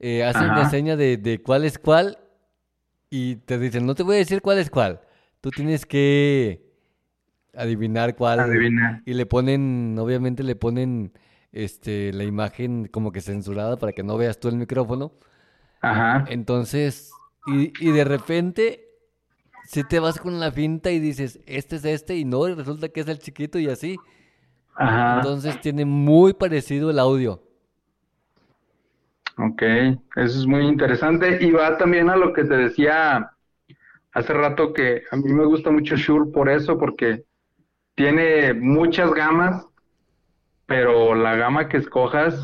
eh, 0.00 0.24
hacen 0.24 0.54
Ajá. 0.54 0.56
reseña 0.56 0.96
de, 0.96 1.16
de 1.18 1.42
cuál 1.42 1.64
es 1.64 1.78
cuál 1.78 2.18
y 3.10 3.36
te 3.36 3.58
dicen, 3.58 3.86
no 3.86 3.94
te 3.94 4.02
voy 4.04 4.16
a 4.16 4.18
decir 4.20 4.42
cuál 4.42 4.58
es 4.58 4.70
cuál, 4.70 5.00
tú 5.40 5.52
tienes 5.52 5.86
que 5.86 6.72
adivinar 7.54 8.16
cuál. 8.16 8.50
adivina. 8.50 9.02
Y 9.04 9.14
le 9.14 9.26
ponen, 9.26 9.96
obviamente 9.98 10.42
le 10.44 10.56
ponen 10.56 11.12
este, 11.52 12.12
la 12.12 12.24
imagen 12.24 12.86
como 12.86 13.12
que 13.12 13.20
censurada 13.20 13.76
para 13.78 13.92
que 13.92 14.02
no 14.02 14.16
veas 14.16 14.38
tú 14.38 14.48
el 14.48 14.56
micrófono. 14.56 15.12
Ajá. 15.80 16.24
Entonces, 16.28 17.12
y, 17.46 17.72
y 17.80 17.92
de 17.92 18.04
repente, 18.04 18.88
si 19.64 19.84
te 19.84 20.00
vas 20.00 20.18
con 20.18 20.40
la 20.40 20.50
finta 20.52 20.90
y 20.90 20.98
dices, 20.98 21.40
este 21.46 21.76
es 21.76 21.84
este, 21.84 22.16
y 22.16 22.24
no, 22.24 22.48
y 22.48 22.54
resulta 22.54 22.88
que 22.88 23.00
es 23.00 23.08
el 23.08 23.18
chiquito 23.18 23.58
y 23.58 23.68
así. 23.68 23.96
Ajá. 24.74 25.16
Entonces 25.16 25.60
tiene 25.60 25.84
muy 25.84 26.34
parecido 26.34 26.90
el 26.90 26.98
audio. 26.98 27.42
Ok, 29.38 29.62
eso 29.62 30.40
es 30.40 30.46
muy 30.46 30.66
interesante 30.66 31.38
y 31.40 31.52
va 31.52 31.78
también 31.78 32.10
a 32.10 32.16
lo 32.16 32.32
que 32.32 32.42
te 32.42 32.56
decía 32.56 33.30
hace 34.12 34.32
rato 34.32 34.72
que 34.72 35.02
a 35.12 35.16
mí 35.16 35.32
me 35.32 35.44
gusta 35.44 35.70
mucho 35.70 35.94
Shure 35.96 36.32
por 36.32 36.48
eso, 36.48 36.76
porque 36.76 37.24
tiene 37.94 38.52
muchas 38.52 39.12
gamas, 39.12 39.64
pero 40.68 41.14
la 41.14 41.34
gama 41.34 41.66
que 41.66 41.78
escojas 41.78 42.38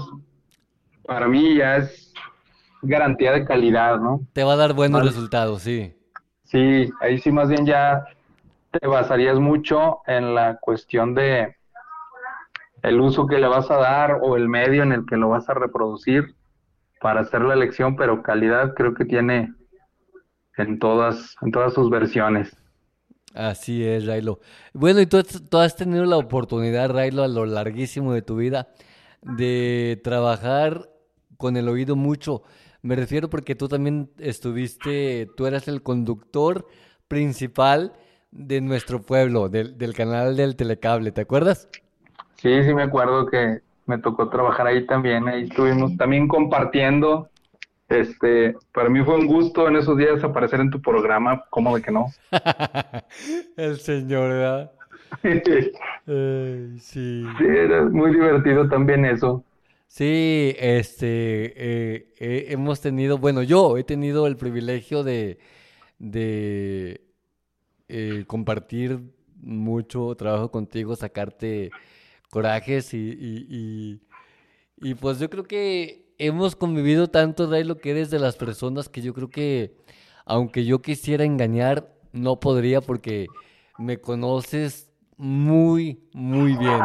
para 1.05 1.29
mí 1.29 1.57
ya 1.57 1.77
es 1.77 2.11
garantía 2.81 3.33
de 3.33 3.45
calidad, 3.45 4.01
¿no? 4.01 4.23
Te 4.33 4.43
va 4.43 4.55
a 4.55 4.57
dar 4.57 4.73
buenos 4.73 5.01
Vale. 5.03 5.11
resultados, 5.11 5.61
sí. 5.61 5.95
Sí, 6.45 6.91
ahí 7.01 7.19
sí 7.19 7.31
más 7.31 7.51
bien 7.51 7.67
ya 7.67 8.03
te 8.71 8.87
basarías 8.87 9.39
mucho 9.39 9.99
en 10.07 10.35
la 10.35 10.57
cuestión 10.57 11.15
de 11.15 11.55
el 12.83 12.99
uso 12.99 13.27
que 13.27 13.39
le 13.39 13.47
vas 13.47 13.71
a 13.71 13.77
dar 13.77 14.19
o 14.23 14.37
el 14.37 14.49
medio 14.49 14.83
en 14.83 14.93
el 14.93 15.05
que 15.05 15.19
lo 15.19 15.29
vas 15.29 15.47
a 15.51 15.55
reproducir 15.55 16.35
para 17.03 17.21
hacer 17.21 17.43
la 17.43 17.53
elección, 17.53 17.95
pero 17.95 18.23
calidad 18.23 18.73
creo 18.75 18.95
que 18.95 19.05
tiene 19.05 19.53
en 20.57 20.79
todas, 20.79 21.37
en 21.43 21.53
todas 21.53 21.75
sus 21.75 21.91
versiones. 21.91 22.57
Así 23.35 23.85
es, 23.85 24.07
Railo. 24.07 24.41
Bueno, 24.73 25.01
y 25.01 25.07
tú, 25.07 25.17
has- 25.59 25.77
tenido 25.77 26.05
la 26.05 26.17
oportunidad, 26.19 26.91
Railo, 26.91 27.25
a 27.25 27.29
lo 27.29 27.47
larguísimo 27.47 28.13
de 28.13 28.23
tu 28.23 28.37
vida, 28.37 28.69
de 29.23 30.01
trabajar 30.05 30.89
con 31.37 31.57
el 31.57 31.69
oído 31.69 31.97
mucho. 31.97 32.43
Me 32.83 32.95
refiero 32.97 33.31
porque 33.31 33.57
tú 33.57 33.69
también 33.69 34.11
estuviste, 34.19 35.33
tú 35.37 35.47
eras 35.47 35.67
el 35.69 35.83
conductor 35.83 36.67
principal 37.09 37.95
de 38.31 38.61
nuestro 38.61 39.03
pueblo, 39.03 39.49
del, 39.49 39.79
del 39.79 39.95
canal 39.95 40.37
del 40.37 40.55
Telecable, 40.57 41.13
¿te 41.13 41.23
acuerdas? 41.23 41.69
Sí, 42.37 42.63
sí 42.65 42.75
me 42.75 42.83
acuerdo 42.85 43.27
que 43.27 43.61
me 43.87 43.99
tocó 43.99 44.29
trabajar 44.29 44.67
ahí 44.67 44.87
también, 44.87 45.29
ahí 45.29 45.45
estuvimos 45.45 45.97
también 45.97 46.29
compartiendo. 46.29 47.31
Este, 47.89 48.57
para 48.73 48.89
mí 48.89 49.03
fue 49.05 49.15
un 49.17 49.27
gusto 49.27 49.69
en 49.69 49.77
esos 49.77 49.97
días 49.97 50.25
aparecer 50.25 50.61
en 50.61 50.71
tu 50.71 50.81
programa, 50.81 51.45
¿cómo 51.51 51.77
de 51.77 51.83
que 51.83 51.91
no? 51.91 52.07
El 53.57 53.79
señor, 53.79 54.31
¿verdad? 54.31 54.73
Sí. 56.81 57.25
Sí, 57.39 57.45
era 57.47 57.85
muy 57.85 58.13
divertido 58.13 58.69
también 58.69 59.05
eso. 59.05 59.45
Sí, 59.87 60.55
este, 60.59 61.53
eh, 61.57 62.15
eh, 62.19 62.47
hemos 62.49 62.81
tenido, 62.81 63.19
bueno, 63.19 63.43
yo 63.43 63.79
he 63.79 63.85
tenido 63.85 64.27
el 64.27 64.37
privilegio 64.37 65.05
de, 65.05 65.39
de 65.99 67.01
eh, 67.89 68.25
compartir 68.27 69.01
mucho 69.41 70.15
trabajo 70.17 70.51
contigo, 70.51 70.97
sacarte 70.97 71.71
corajes 72.31 72.95
y, 72.95 72.99
y, 72.99 74.01
y, 74.81 74.91
y 74.91 74.95
pues 74.95 75.19
yo 75.21 75.31
creo 75.31 75.45
que 75.45 76.04
hemos 76.27 76.57
convivido 76.57 77.09
tanto, 77.09 77.51
Ray, 77.51 77.65
lo 77.65 77.79
que 77.79 77.91
eres 77.91 78.11
de 78.11 78.19
las 78.19 78.37
personas 78.37 78.89
que 78.89 79.03
yo 79.03 79.15
creo 79.15 79.29
que, 79.29 79.77
aunque 80.25 80.65
yo 80.65 80.83
quisiera 80.83 81.25
engañar, 81.25 81.89
no 82.13 82.41
podría 82.41 82.81
porque 82.81 83.27
me 83.79 83.99
conoces 83.99 84.91
muy, 85.17 86.01
muy 86.13 86.57
bien. 86.57 86.81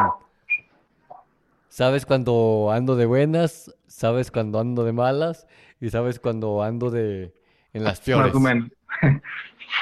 Sabes 1.68 2.04
cuando 2.04 2.70
ando 2.72 2.96
de 2.96 3.06
buenas, 3.06 3.74
sabes 3.86 4.30
cuando 4.30 4.60
ando 4.60 4.84
de 4.84 4.92
malas 4.92 5.46
y 5.80 5.90
sabes 5.90 6.18
cuando 6.18 6.62
ando 6.62 6.90
de 6.90 7.32
en 7.72 7.84
las 7.84 8.00
peores. 8.00 8.34
Más 8.34 8.34
o 8.34 8.40
menos. 8.40 8.70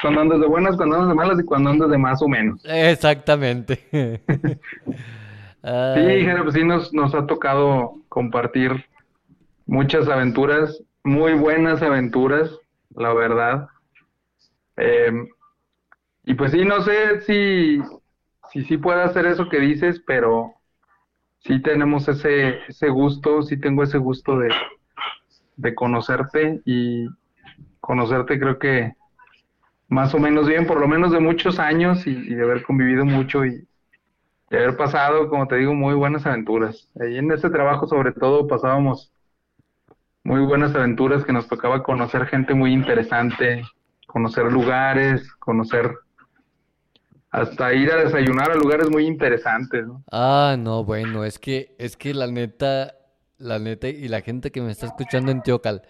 Cuando 0.03 0.21
andas 0.21 0.39
de 0.39 0.45
buenas, 0.45 0.77
cuando 0.77 0.95
andas 0.95 1.09
de 1.09 1.15
malas 1.15 1.39
y 1.39 1.43
cuando 1.43 1.71
andas 1.71 1.89
de 1.89 1.97
más 1.97 2.21
o 2.21 2.27
menos. 2.27 2.61
Exactamente. 2.63 3.89
Sí, 5.61 6.01
Jera, 6.01 6.43
pues 6.43 6.55
sí 6.55 6.63
nos, 6.63 6.93
nos 6.93 7.13
ha 7.13 7.25
tocado 7.27 7.95
compartir 8.07 8.85
muchas 9.69 10.07
aventuras, 10.07 10.83
muy 11.03 11.33
buenas 11.33 11.81
aventuras, 11.81 12.51
la 12.95 13.13
verdad. 13.13 13.67
Eh, 14.77 15.11
y 16.23 16.33
pues 16.33 16.51
sí, 16.51 16.65
no 16.65 16.81
sé 16.81 17.21
si 17.21 17.79
si 18.51 18.63
sí 18.63 18.77
puedo 18.77 19.01
hacer 19.01 19.25
eso 19.25 19.47
que 19.47 19.59
dices, 19.59 20.01
pero 20.05 20.53
sí 21.39 21.61
tenemos 21.61 22.07
ese, 22.07 22.59
ese 22.67 22.89
gusto, 22.89 23.43
sí 23.43 23.57
tengo 23.57 23.83
ese 23.83 23.97
gusto 23.97 24.39
de, 24.39 24.49
de 25.55 25.75
conocerte 25.75 26.61
y 26.65 27.07
conocerte 27.79 28.39
creo 28.39 28.57
que 28.57 28.93
más 29.87 30.13
o 30.13 30.19
menos 30.19 30.47
bien, 30.47 30.67
por 30.67 30.79
lo 30.79 30.87
menos 30.87 31.11
de 31.11 31.19
muchos 31.19 31.59
años 31.59 32.05
y, 32.05 32.13
de 32.13 32.43
haber 32.43 32.63
convivido 32.63 33.05
mucho 33.05 33.45
y 33.45 33.67
de 34.49 34.57
haber 34.57 34.77
pasado, 34.77 35.29
como 35.29 35.47
te 35.47 35.57
digo, 35.57 35.73
muy 35.73 35.93
buenas 35.93 36.25
aventuras. 36.25 36.89
Ahí 36.99 37.17
en 37.17 37.31
ese 37.31 37.49
trabajo 37.49 37.87
sobre 37.87 38.11
todo 38.11 38.47
pasábamos 38.47 39.11
muy 40.29 40.41
buenas 40.41 40.75
aventuras 40.75 41.25
que 41.25 41.33
nos 41.33 41.47
tocaba 41.47 41.81
conocer 41.81 42.27
gente 42.27 42.53
muy 42.53 42.71
interesante, 42.71 43.63
conocer 44.05 44.43
lugares, 44.45 45.33
conocer 45.39 45.91
hasta 47.31 47.73
ir 47.73 47.91
a 47.91 47.95
desayunar 47.95 48.51
a 48.51 48.55
lugares 48.55 48.91
muy 48.91 49.07
interesantes, 49.07 49.87
¿no? 49.87 50.03
Ah, 50.11 50.55
no, 50.55 50.83
bueno, 50.83 51.25
es 51.25 51.39
que, 51.39 51.75
es 51.79 51.97
que 51.97 52.13
la 52.13 52.27
neta, 52.27 52.93
la 53.39 53.57
neta, 53.57 53.87
y 53.87 54.07
la 54.07 54.21
gente 54.21 54.51
que 54.51 54.61
me 54.61 54.69
está 54.69 54.85
escuchando 54.85 55.31
en 55.31 55.41
Teocal, 55.41 55.81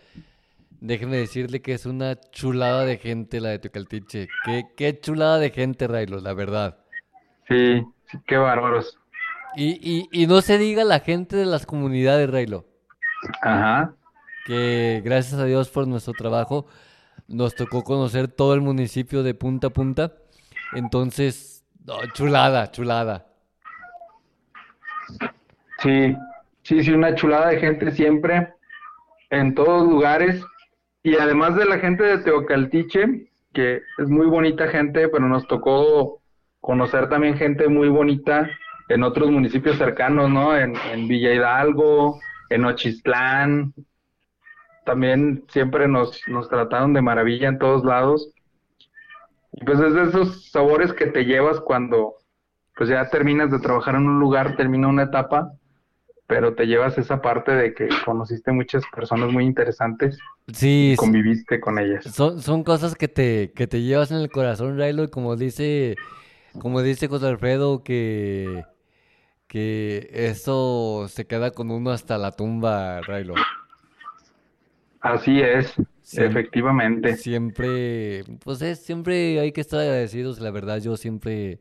déjeme 0.79 1.17
decirle 1.17 1.61
que 1.61 1.73
es 1.73 1.85
una 1.85 2.15
chulada 2.15 2.85
de 2.85 2.95
gente 2.97 3.41
la 3.41 3.49
de 3.49 3.59
Teocaltiche. 3.59 4.29
Qué, 4.45 4.63
qué 4.77 4.97
chulada 4.97 5.37
de 5.39 5.49
gente, 5.49 5.85
Raylo, 5.85 6.21
la 6.21 6.33
verdad. 6.33 6.77
Sí, 7.49 7.83
sí, 8.09 8.17
qué 8.25 8.37
bárbaros. 8.37 8.97
Y, 9.57 9.71
y, 9.81 10.07
y 10.13 10.27
no 10.27 10.39
se 10.39 10.57
diga 10.57 10.85
la 10.85 11.01
gente 11.01 11.35
de 11.35 11.45
las 11.45 11.65
comunidades, 11.65 12.29
Raylo, 12.29 12.67
Ajá. 13.41 13.95
Que 14.49 15.03
gracias 15.05 15.39
a 15.39 15.45
Dios 15.45 15.69
por 15.69 15.87
nuestro 15.87 16.13
trabajo 16.13 16.65
nos 17.27 17.53
tocó 17.53 17.83
conocer 17.83 18.27
todo 18.27 18.55
el 18.55 18.61
municipio 18.61 19.21
de 19.21 19.35
punta 19.35 19.67
a 19.67 19.69
punta. 19.69 20.13
Entonces, 20.73 21.63
chulada, 22.13 22.71
chulada. 22.71 23.27
Sí, 25.83 26.15
sí, 26.63 26.83
sí, 26.83 26.91
una 26.91 27.13
chulada 27.13 27.49
de 27.49 27.59
gente 27.59 27.91
siempre, 27.91 28.51
en 29.29 29.53
todos 29.53 29.87
lugares. 29.87 30.43
Y 31.03 31.15
además 31.15 31.55
de 31.55 31.65
la 31.65 31.77
gente 31.77 32.03
de 32.03 32.17
Teocaltiche, 32.17 33.29
que 33.53 33.83
es 33.99 34.09
muy 34.09 34.25
bonita 34.25 34.67
gente, 34.67 35.09
pero 35.09 35.27
nos 35.27 35.47
tocó 35.47 36.23
conocer 36.59 37.07
también 37.07 37.37
gente 37.37 37.67
muy 37.67 37.89
bonita 37.89 38.49
en 38.87 39.03
otros 39.03 39.29
municipios 39.29 39.77
cercanos, 39.77 40.27
¿no? 40.31 40.57
En, 40.57 40.73
en 40.91 41.07
Villa 41.07 41.35
Hidalgo, 41.35 42.19
en 42.49 42.65
Ochistlán. 42.65 43.75
También 44.89 45.43
siempre 45.49 45.87
nos, 45.87 46.19
nos 46.25 46.49
trataron 46.49 46.95
de 46.95 47.01
maravilla 47.03 47.47
en 47.47 47.59
todos 47.59 47.85
lados. 47.85 48.31
Y 49.51 49.63
pues 49.63 49.79
es 49.79 49.93
de 49.93 50.01
esos 50.05 50.49
sabores 50.49 50.93
que 50.93 51.05
te 51.05 51.25
llevas 51.25 51.59
cuando 51.59 52.15
pues 52.75 52.89
ya 52.89 53.07
terminas 53.07 53.51
de 53.51 53.59
trabajar 53.59 53.93
en 53.93 54.07
un 54.07 54.19
lugar, 54.19 54.55
termina 54.55 54.87
una 54.87 55.03
etapa, 55.03 55.53
pero 56.25 56.55
te 56.55 56.65
llevas 56.65 56.97
esa 56.97 57.21
parte 57.21 57.51
de 57.51 57.75
que 57.75 57.87
conociste 58.03 58.51
muchas 58.51 58.81
personas 58.95 59.31
muy 59.31 59.45
interesantes 59.45 60.17
Sí, 60.51 60.93
y 60.93 60.95
conviviste 60.95 61.59
con 61.59 61.77
ellas. 61.77 62.05
Son, 62.05 62.41
son 62.41 62.63
cosas 62.63 62.95
que 62.95 63.07
te, 63.07 63.51
que 63.53 63.67
te 63.67 63.83
llevas 63.83 64.09
en 64.09 64.17
el 64.17 64.31
corazón, 64.31 64.75
Raylo, 64.75 65.03
y 65.03 65.09
como 65.09 65.35
dice, 65.35 65.97
como 66.59 66.81
dice 66.81 67.07
José 67.07 67.27
Alfredo, 67.27 67.83
que, 67.83 68.65
que 69.45 70.09
eso 70.11 71.05
se 71.09 71.27
queda 71.27 71.51
con 71.51 71.69
uno 71.69 71.91
hasta 71.91 72.17
la 72.17 72.31
tumba, 72.31 73.01
Raylo. 73.01 73.35
Así 75.01 75.39
es, 75.41 75.73
efectivamente. 76.13 77.15
Siempre, 77.15 78.23
pues 78.43 78.61
es, 78.61 78.79
siempre 78.79 79.39
hay 79.39 79.51
que 79.51 79.61
estar 79.61 79.79
agradecidos, 79.79 80.39
la 80.39 80.51
verdad, 80.51 80.79
yo 80.79 80.97
siempre 80.97 81.59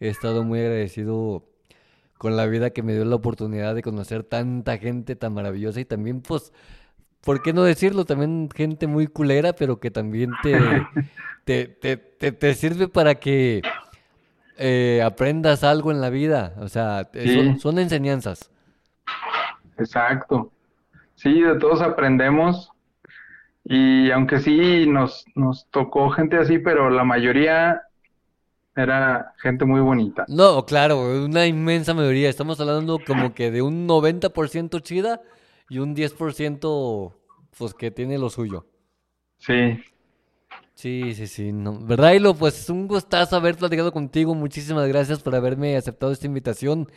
he 0.00 0.08
estado 0.08 0.44
muy 0.44 0.60
agradecido 0.60 1.44
con 2.18 2.36
la 2.36 2.46
vida 2.46 2.70
que 2.70 2.82
me 2.82 2.94
dio 2.94 3.04
la 3.04 3.16
oportunidad 3.16 3.74
de 3.74 3.82
conocer 3.82 4.22
tanta 4.22 4.78
gente 4.78 5.16
tan 5.16 5.34
maravillosa 5.34 5.80
y 5.80 5.84
también, 5.84 6.20
pues, 6.20 6.52
¿por 7.22 7.42
qué 7.42 7.52
no 7.52 7.62
decirlo? 7.64 8.04
También 8.04 8.48
gente 8.54 8.86
muy 8.86 9.06
culera, 9.06 9.52
pero 9.54 9.80
que 9.80 9.90
también 9.90 10.30
te, 10.42 10.58
te, 11.44 11.66
te, 11.66 11.96
te, 11.96 12.32
te 12.32 12.54
sirve 12.54 12.88
para 12.88 13.16
que 13.16 13.62
eh, 14.56 15.00
aprendas 15.04 15.62
algo 15.62 15.90
en 15.92 16.00
la 16.00 16.10
vida. 16.10 16.54
O 16.58 16.68
sea, 16.68 17.08
son 17.60 17.78
enseñanzas. 17.78 18.50
Exacto. 19.78 20.52
Sí, 21.18 21.40
de 21.40 21.58
todos 21.58 21.82
aprendemos 21.82 22.70
y 23.64 24.10
aunque 24.12 24.38
sí 24.38 24.86
nos, 24.86 25.24
nos 25.34 25.68
tocó 25.70 26.10
gente 26.10 26.36
así, 26.36 26.58
pero 26.58 26.90
la 26.90 27.02
mayoría 27.02 27.82
era 28.76 29.34
gente 29.38 29.64
muy 29.64 29.80
bonita. 29.80 30.24
No, 30.28 30.64
claro, 30.64 31.24
una 31.24 31.46
inmensa 31.46 31.92
mayoría. 31.92 32.30
Estamos 32.30 32.60
hablando 32.60 33.00
como 33.04 33.34
que 33.34 33.50
de 33.50 33.62
un 33.62 33.88
90% 33.88 34.80
chida 34.80 35.20
y 35.68 35.80
un 35.80 35.96
10% 35.96 37.12
pues 37.58 37.74
que 37.74 37.90
tiene 37.90 38.16
lo 38.16 38.30
suyo. 38.30 38.66
Sí, 39.38 39.82
Sí, 40.78 41.12
sí, 41.16 41.26
sí. 41.26 41.52
No. 41.52 41.76
¿Verdad, 41.84 42.12
Hilo? 42.12 42.34
Pues 42.34 42.56
es 42.60 42.70
un 42.70 42.86
gustazo 42.86 43.34
haber 43.34 43.56
platicado 43.56 43.90
contigo. 43.90 44.36
Muchísimas 44.36 44.86
gracias 44.86 45.20
por 45.20 45.34
haberme 45.34 45.76
aceptado 45.76 46.12
esta 46.12 46.26
invitación. 46.26 46.88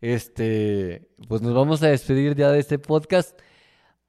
Este, 0.00 1.08
pues 1.26 1.42
nos 1.42 1.52
vamos 1.52 1.82
a 1.82 1.88
despedir 1.88 2.36
ya 2.36 2.52
de 2.52 2.60
este 2.60 2.78
podcast. 2.78 3.36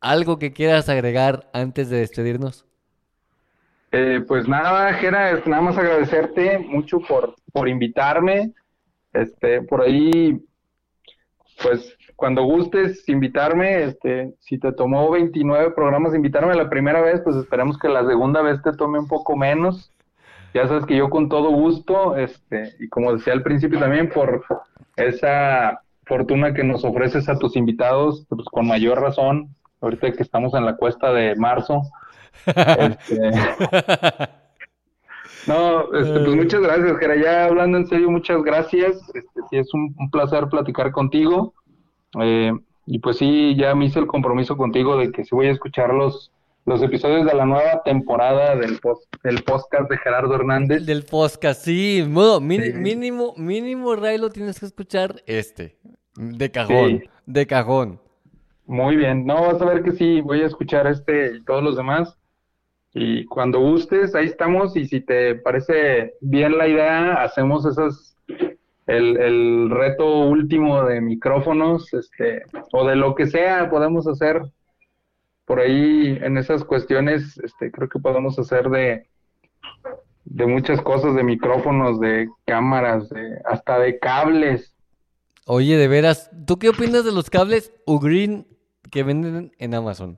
¿Algo 0.05 0.37
que 0.37 0.53
quieras 0.53 0.87
agregar 0.87 1.49
antes 1.51 1.89
de 1.89 1.97
despedirnos? 1.97 2.63
Eh, 3.91 4.23
pues 4.27 4.47
nada, 4.47 4.93
Jera, 4.93 5.41
nada 5.47 5.63
más 5.63 5.79
agradecerte 5.79 6.59
mucho 6.59 6.99
por, 6.99 7.33
por 7.51 7.67
invitarme. 7.67 8.53
Este, 9.13 9.63
por 9.63 9.81
ahí, 9.81 10.39
pues 11.63 11.97
cuando 12.15 12.43
gustes 12.43 13.09
invitarme, 13.09 13.83
este, 13.83 14.35
si 14.41 14.59
te 14.59 14.73
tomó 14.73 15.09
29 15.09 15.71
programas 15.71 16.13
invitarme 16.13 16.53
la 16.53 16.69
primera 16.69 17.01
vez, 17.01 17.21
pues 17.23 17.35
esperemos 17.37 17.75
que 17.79 17.89
la 17.89 18.05
segunda 18.05 18.43
vez 18.43 18.61
te 18.61 18.73
tome 18.73 18.99
un 18.99 19.07
poco 19.07 19.35
menos. 19.35 19.91
Ya 20.53 20.67
sabes 20.67 20.85
que 20.85 20.97
yo 20.97 21.09
con 21.09 21.29
todo 21.29 21.49
gusto, 21.49 22.15
este, 22.15 22.75
y 22.79 22.89
como 22.89 23.11
decía 23.11 23.33
al 23.33 23.41
principio 23.41 23.79
también, 23.79 24.09
por 24.09 24.45
esa 24.97 25.81
fortuna 26.05 26.53
que 26.53 26.63
nos 26.63 26.85
ofreces 26.85 27.27
a 27.27 27.39
tus 27.39 27.55
invitados, 27.55 28.27
pues 28.29 28.47
con 28.51 28.67
mayor 28.67 29.01
razón, 29.01 29.55
ahorita 29.85 30.11
que 30.11 30.23
estamos 30.23 30.53
en 30.53 30.65
la 30.65 30.75
cuesta 30.75 31.11
de 31.13 31.35
marzo. 31.35 31.81
Este, 32.45 33.19
no, 35.47 35.93
este, 35.93 36.19
pues 36.19 36.35
muchas 36.35 36.61
gracias, 36.61 36.97
Jera. 36.97 37.15
Ya 37.15 37.45
hablando 37.45 37.77
en 37.77 37.87
serio, 37.87 38.09
muchas 38.09 38.41
gracias. 38.43 38.97
Este, 39.13 39.41
sí, 39.49 39.57
es 39.57 39.73
un, 39.73 39.95
un 39.97 40.09
placer 40.09 40.47
platicar 40.47 40.91
contigo. 40.91 41.53
Eh, 42.21 42.51
y 42.87 42.99
pues 42.99 43.17
sí, 43.17 43.55
ya 43.57 43.73
me 43.75 43.85
hice 43.85 43.99
el 43.99 44.07
compromiso 44.07 44.57
contigo 44.57 44.97
de 44.97 45.11
que 45.11 45.23
sí 45.23 45.29
voy 45.33 45.47
a 45.47 45.51
escuchar 45.51 45.93
los, 45.93 46.31
los 46.65 46.81
episodios 46.81 47.25
de 47.25 47.33
la 47.33 47.45
nueva 47.45 47.81
temporada 47.83 48.55
del, 48.55 48.79
post, 48.79 49.03
del 49.23 49.43
podcast 49.43 49.89
de 49.89 49.97
Gerardo 49.97 50.35
Hernández. 50.35 50.85
Del 50.85 51.03
podcast, 51.03 51.63
sí. 51.63 52.05
Modo, 52.07 52.39
min- 52.41 52.61
Sí. 52.63 52.73
Mínimo, 52.73 53.33
mínimo, 53.37 53.95
Raylo, 53.95 54.29
tienes 54.29 54.59
que 54.59 54.65
escuchar 54.67 55.21
este. 55.25 55.77
De 56.15 56.49
cajón, 56.51 57.01
Sí. 57.01 57.09
de 57.25 57.45
cajón. 57.47 57.99
Muy 58.65 58.95
bien, 58.95 59.25
no, 59.25 59.41
vas 59.41 59.61
a 59.61 59.65
ver 59.65 59.83
que 59.83 59.91
sí, 59.91 60.21
voy 60.21 60.41
a 60.41 60.47
escuchar 60.47 60.87
este 60.87 61.37
y 61.37 61.43
todos 61.43 61.63
los 61.63 61.75
demás. 61.75 62.17
Y 62.93 63.25
cuando 63.25 63.59
gustes, 63.59 64.15
ahí 64.15 64.25
estamos. 64.25 64.75
Y 64.75 64.87
si 64.87 65.01
te 65.01 65.35
parece 65.35 66.13
bien 66.21 66.57
la 66.57 66.67
idea, 66.67 67.21
hacemos 67.21 67.65
esas, 67.65 68.15
el, 68.87 69.17
el 69.17 69.69
reto 69.69 70.21
último 70.21 70.83
de 70.85 71.01
micrófonos, 71.01 71.93
este, 71.93 72.43
o 72.71 72.87
de 72.87 72.95
lo 72.95 73.13
que 73.13 73.27
sea, 73.27 73.69
podemos 73.69 74.07
hacer 74.07 74.41
por 75.45 75.59
ahí 75.59 76.17
en 76.21 76.37
esas 76.37 76.63
cuestiones, 76.63 77.37
este, 77.37 77.71
creo 77.71 77.87
que 77.87 77.99
podemos 77.99 78.39
hacer 78.39 78.69
de, 78.69 79.07
de 80.23 80.45
muchas 80.47 80.81
cosas, 80.81 81.15
de 81.15 81.23
micrófonos, 81.23 81.99
de 81.99 82.27
cámaras, 82.45 83.09
de, 83.09 83.39
hasta 83.45 83.77
de 83.79 83.99
cables. 83.99 84.73
Oye, 85.45 85.77
de 85.77 85.87
veras, 85.87 86.31
¿tú 86.47 86.57
qué 86.57 86.69
opinas 86.69 87.05
de 87.05 87.11
los 87.11 87.29
cables 87.29 87.71
Ugreen 87.85 88.47
que 88.95 89.03
venden 89.03 89.51
en 89.59 89.73
Amazon? 89.75 90.17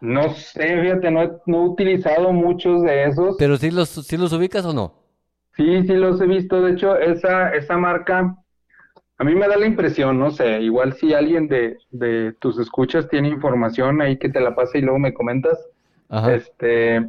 No 0.00 0.30
sé, 0.34 0.80
fíjate, 0.80 1.10
no 1.10 1.20
he, 1.22 1.32
no 1.46 1.56
he 1.64 1.68
utilizado 1.70 2.32
muchos 2.32 2.82
de 2.84 3.06
esos. 3.08 3.34
Pero 3.40 3.56
si 3.56 3.72
los, 3.72 3.88
si 3.88 4.16
los 4.16 4.32
ubicas 4.32 4.64
o 4.64 4.72
no. 4.72 4.94
Sí, 5.56 5.82
sí 5.82 5.94
los 5.94 6.20
he 6.20 6.26
visto. 6.26 6.62
De 6.62 6.74
hecho, 6.74 6.96
esa, 6.96 7.52
esa 7.54 7.76
marca, 7.76 8.36
a 9.18 9.24
mí 9.24 9.34
me 9.34 9.48
da 9.48 9.56
la 9.56 9.66
impresión, 9.66 10.16
no 10.20 10.30
sé, 10.30 10.62
igual 10.62 10.92
si 10.92 11.12
alguien 11.12 11.48
de, 11.48 11.76
de 11.90 12.32
tus 12.34 12.56
escuchas 12.60 13.08
tiene 13.08 13.28
información 13.28 14.00
ahí 14.00 14.16
que 14.16 14.28
te 14.28 14.40
la 14.40 14.54
pase 14.54 14.78
y 14.78 14.82
luego 14.82 15.00
me 15.00 15.12
comentas, 15.12 15.58
Ajá. 16.08 16.32
este, 16.36 17.00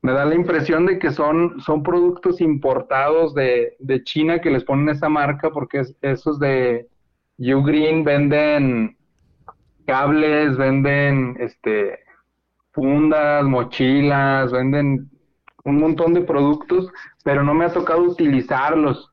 me 0.00 0.12
da 0.12 0.24
la 0.24 0.34
impresión 0.34 0.86
de 0.86 0.98
que 0.98 1.10
son, 1.10 1.60
son 1.60 1.82
productos 1.82 2.40
importados 2.40 3.34
de, 3.34 3.76
de 3.80 4.02
China 4.02 4.40
que 4.40 4.50
les 4.50 4.64
ponen 4.64 4.88
esa 4.88 5.10
marca 5.10 5.50
porque 5.50 5.80
es- 5.80 5.94
esos 6.00 6.38
de 6.38 6.88
Ugreen 7.38 8.04
venden 8.04 8.96
cables, 9.86 10.56
venden 10.56 11.36
este 11.40 11.98
fundas, 12.72 13.44
mochilas, 13.44 14.52
venden 14.52 15.10
un 15.64 15.78
montón 15.78 16.14
de 16.14 16.22
productos, 16.22 16.90
pero 17.24 17.42
no 17.44 17.54
me 17.54 17.66
ha 17.66 17.72
tocado 17.72 18.02
utilizarlos. 18.02 19.12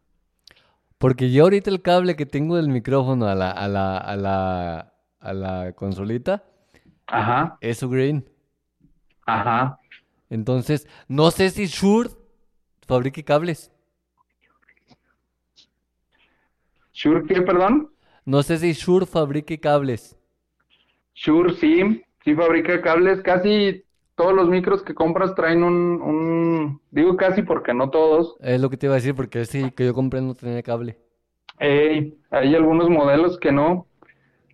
Porque 0.98 1.32
yo 1.32 1.44
ahorita 1.44 1.70
el 1.70 1.82
cable 1.82 2.16
que 2.16 2.26
tengo 2.26 2.56
del 2.58 2.70
micrófono 2.70 3.28
a 3.28 3.36
la, 3.36 3.52
a 3.52 3.68
la, 3.68 3.98
a 3.98 4.16
la, 4.16 4.94
a 5.20 5.34
la 5.34 5.74
consolita 5.74 6.44
Ajá, 7.08 7.60
es 7.62 7.82
Ugreen. 7.84 8.26
ajá. 9.26 9.80
Entonces, 10.30 10.88
no 11.08 11.30
sé 11.32 11.50
si 11.52 11.68
Shure 11.68 12.10
fabrique 12.88 13.24
cables. 13.24 13.72
Shure, 16.94 17.26
¿qué, 17.28 17.42
perdón? 17.42 17.90
No 18.26 18.42
sé 18.42 18.58
si 18.58 18.74
Shure 18.74 19.06
fabrique 19.06 19.60
cables. 19.60 20.16
Shure, 21.14 21.54
sí, 21.54 22.04
sí 22.24 22.36
fabrica 22.36 22.82
cables. 22.82 23.22
Casi 23.22 23.84
todos 24.16 24.34
los 24.34 24.50
micros 24.50 24.84
que 24.84 24.94
compras 24.94 25.36
traen 25.36 25.64
un, 25.64 26.02
un, 26.02 26.82
digo 26.92 27.16
casi 27.18 27.44
porque 27.44 27.74
no 27.74 27.90
todos. 27.90 28.38
Es 28.42 28.60
lo 28.60 28.70
que 28.70 28.78
te 28.78 28.88
iba 28.88 28.96
a 28.96 28.98
decir, 28.98 29.16
porque 29.16 29.42
ese 29.42 29.74
que 29.74 29.86
yo 29.86 29.94
compré 29.94 30.22
no 30.22 30.36
tenía 30.36 30.62
cable. 30.64 30.98
Ey, 31.60 32.18
hay 32.32 32.56
algunos 32.56 32.90
modelos 32.90 33.40
que 33.40 33.52
no, 33.52 33.88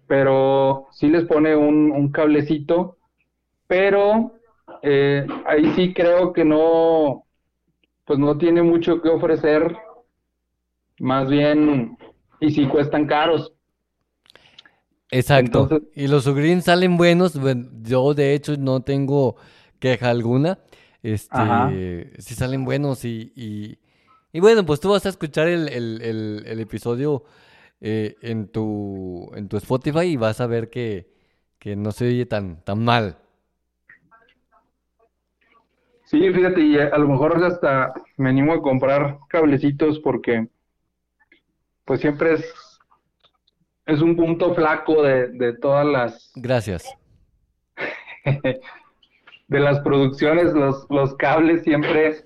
pero 0.07 0.87
sí 0.91 1.07
les 1.09 1.25
pone 1.25 1.55
un, 1.55 1.91
un 1.91 2.11
cablecito, 2.11 2.97
pero 3.67 4.33
eh, 4.83 5.27
ahí 5.45 5.73
sí 5.75 5.93
creo 5.93 6.33
que 6.33 6.45
no, 6.45 7.25
pues 8.05 8.19
no 8.19 8.37
tiene 8.37 8.63
mucho 8.63 9.01
que 9.01 9.09
ofrecer, 9.09 9.77
más 10.99 11.29
bien, 11.29 11.97
y 12.39 12.51
sí 12.51 12.67
cuestan 12.67 13.07
caros. 13.07 13.53
Exacto. 15.11 15.63
Entonces- 15.63 15.89
Y 15.95 16.07
los 16.07 16.27
Ugreen 16.27 16.61
salen 16.61 16.97
buenos. 16.97 17.39
bueno, 17.39 17.67
yo, 17.81 18.13
de 18.13 18.33
hecho, 18.33 18.55
no 18.57 18.81
tengo 18.81 19.35
queja 19.79 20.09
alguna. 20.09 20.59
Este, 21.03 22.11
sí 22.19 22.35
salen 22.35 22.65
buenos 22.65 23.05
y, 23.05 23.31
y, 23.35 23.77
y 24.33 24.39
bueno, 24.39 24.65
pues 24.65 24.79
tú 24.79 24.89
vas 24.89 25.05
a 25.05 25.09
escuchar 25.09 25.47
el, 25.47 25.69
el, 25.69 26.01
el, 26.01 26.43
el 26.45 26.59
episodio 26.59 27.23
eh, 27.79 28.15
en 28.21 28.47
tu, 28.47 29.31
en 29.35 29.47
tu 29.47 29.57
Spotify 29.57 29.99
y 30.01 30.17
vas 30.17 30.41
a 30.41 30.47
ver 30.47 30.69
que, 30.69 31.07
que 31.59 31.75
no 31.75 31.91
se 31.91 32.07
oye 32.07 32.25
tan, 32.25 32.61
tan 32.63 32.83
mal. 32.83 33.17
Sí, 36.05 36.19
fíjate, 36.31 36.61
y 36.61 36.77
a 36.79 36.97
lo 36.97 37.07
mejor 37.07 37.43
hasta 37.43 37.93
me 38.17 38.29
animo 38.29 38.53
a 38.53 38.61
comprar 38.61 39.19
cablecitos 39.27 39.99
porque 39.99 40.47
pues 41.85 41.99
siempre 42.01 42.33
es, 42.33 42.45
es 43.87 44.01
un 44.01 44.15
punto 44.15 44.53
flaco 44.53 45.01
de, 45.01 45.29
de 45.29 45.53
todas 45.53 45.85
las, 45.85 46.31
Gracias. 46.35 46.85
de 49.47 49.59
las 49.59 49.79
producciones, 49.79 50.53
los, 50.53 50.85
los 50.89 51.15
cables 51.15 51.63
siempre 51.63 52.25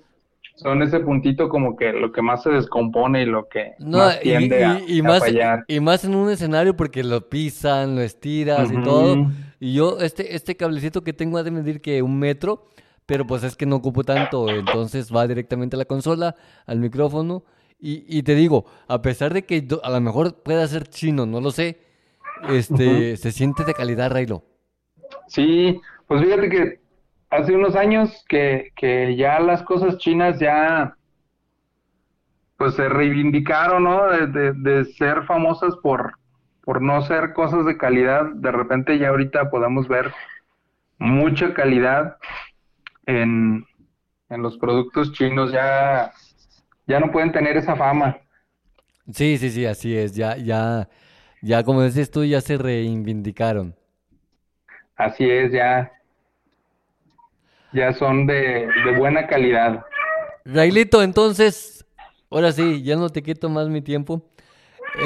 son 0.56 0.82
ese 0.82 1.00
puntito 1.00 1.48
como 1.48 1.76
que 1.76 1.92
lo 1.92 2.12
que 2.12 2.20
más 2.22 2.42
se 2.42 2.50
descompone 2.50 3.22
y 3.22 3.26
lo 3.26 3.48
que 3.48 3.72
No, 3.78 3.98
más 3.98 4.20
tiende 4.20 4.64
a, 4.64 4.78
y- 4.80 4.96
y 4.96 5.00
a 5.00 5.04
más, 5.04 5.18
fallar. 5.20 5.64
y 5.66 5.80
más 5.80 6.04
en 6.04 6.14
un 6.14 6.30
escenario 6.30 6.76
porque 6.76 7.02
lo 7.02 7.28
pisan, 7.28 7.94
lo 7.96 8.02
estiras 8.02 8.70
y 8.70 8.82
todo. 8.82 9.16
Y 9.60 9.74
yo, 9.74 9.98
este, 10.00 10.34
este 10.34 10.56
cablecito 10.56 11.02
que 11.02 11.12
tengo 11.12 11.38
ha 11.38 11.42
de 11.42 11.50
medir 11.52 11.80
que 11.80 12.02
un 12.02 12.18
metro, 12.18 12.66
pero 13.06 13.26
pues 13.26 13.44
es 13.44 13.56
que 13.56 13.66
no 13.66 13.76
ocupo 13.76 14.04
tanto, 14.04 14.48
entonces 14.50 15.14
va 15.14 15.26
directamente 15.26 15.76
a 15.76 15.78
la 15.78 15.84
consola, 15.84 16.34
al 16.66 16.78
micrófono. 16.80 17.44
Y, 17.82 18.04
y 18.08 18.22
te 18.22 18.34
digo, 18.36 18.64
a 18.88 19.02
pesar 19.02 19.34
de 19.34 19.44
que 19.44 19.66
a 19.82 19.90
lo 19.90 20.00
mejor 20.00 20.42
pueda 20.42 20.66
ser 20.68 20.88
chino, 20.88 21.26
no 21.26 21.40
lo 21.40 21.50
sé, 21.50 21.80
este, 22.42 23.16
se 23.18 23.32
siente 23.32 23.64
de 23.64 23.74
calidad, 23.74 24.10
Raylo. 24.12 24.44
Sí, 25.26 25.80
pues 26.06 26.22
fíjate 26.22 26.48
que 26.48 26.80
hace 27.30 27.54
unos 27.54 27.74
años 27.76 28.24
que, 28.28 28.70
que 28.76 29.16
ya 29.16 29.40
las 29.40 29.62
cosas 29.64 29.98
chinas 29.98 30.38
ya 30.38 30.96
pues 32.56 32.74
se 32.74 32.88
reivindicaron, 32.88 33.84
¿no? 33.84 34.06
De, 34.08 34.26
de- 34.26 34.52
de 34.52 34.84
ser 34.84 35.24
famosas 35.24 35.74
por, 35.82 36.14
por 36.64 36.80
no 36.80 37.02
ser 37.02 37.32
cosas 37.32 37.64
de 37.66 37.76
calidad. 37.76 38.26
De 38.34 38.52
repente 38.52 38.98
ya 38.98 39.08
ahorita 39.08 39.50
podemos 39.50 39.88
ver 39.88 40.12
mucha 40.98 41.54
calidad 41.54 42.18
en, 43.06 43.66
en 44.30 44.42
los 44.42 44.58
productos 44.58 45.12
chinos. 45.12 45.52
Ya, 45.52 46.12
ya 46.92 47.00
no 47.00 47.10
pueden 47.10 47.32
tener 47.32 47.56
esa 47.56 47.74
fama. 47.74 48.18
Sí, 49.10 49.38
sí, 49.38 49.50
sí, 49.50 49.64
así 49.64 49.96
es. 49.96 50.14
Ya, 50.14 50.36
ya, 50.36 50.88
ya 51.40 51.64
como 51.64 51.82
dices 51.82 52.10
tú, 52.10 52.22
ya 52.24 52.40
se 52.42 52.58
reivindicaron. 52.58 53.74
Así 54.96 55.28
es, 55.28 55.50
ya, 55.52 55.90
ya 57.72 57.94
son 57.94 58.26
de, 58.26 58.68
de 58.84 58.98
buena 58.98 59.26
calidad. 59.26 59.84
Railito, 60.44 61.02
entonces, 61.02 61.86
ahora 62.30 62.52
sí, 62.52 62.82
ya 62.82 62.96
no 62.96 63.08
te 63.08 63.22
quito 63.22 63.48
más 63.48 63.68
mi 63.68 63.80
tiempo. 63.80 64.22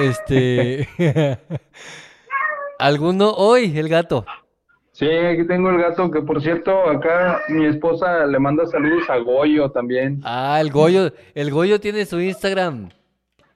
Este, 0.02 0.88
¿alguno 2.80 3.30
hoy, 3.30 3.78
el 3.78 3.88
gato? 3.88 4.26
Sí, 4.96 5.04
aquí 5.06 5.46
tengo 5.46 5.68
el 5.68 5.76
gato 5.76 6.10
que 6.10 6.22
por 6.22 6.40
cierto, 6.40 6.88
acá 6.88 7.42
mi 7.50 7.66
esposa 7.66 8.24
le 8.24 8.38
manda 8.38 8.64
saludos 8.64 9.10
a 9.10 9.18
Goyo 9.18 9.70
también. 9.70 10.22
Ah, 10.24 10.56
el 10.58 10.70
Goyo, 10.70 11.12
el 11.34 11.50
Goyo 11.50 11.78
tiene 11.78 12.06
su 12.06 12.18
Instagram. 12.18 12.88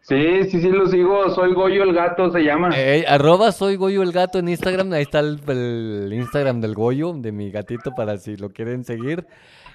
Sí, 0.03 0.45
sí, 0.51 0.61
sí, 0.61 0.69
lo 0.69 0.87
sigo, 0.87 1.31
soy 1.31 1.55
Goyo 1.55 1.85
el 1.85 1.95
gato, 1.95 2.31
se 2.31 2.41
llama. 2.41 2.69
Eh, 2.77 3.07
arroba 3.09 3.53
soy 3.53 3.77
Goyo 3.77 4.03
el 4.03 4.13
gato 4.13 4.39
en 4.39 4.51
Instagram, 4.51 4.93
ahí 4.93 5.01
está 5.01 5.21
el, 5.21 5.41
el 5.49 6.13
Instagram 6.13 6.61
del 6.61 6.75
Goyo, 6.75 7.15
de 7.15 7.33
mi 7.33 7.51
gatito, 7.51 7.93
para 7.95 8.19
si 8.19 8.37
lo 8.37 8.51
quieren 8.51 8.85
seguir. 8.85 9.27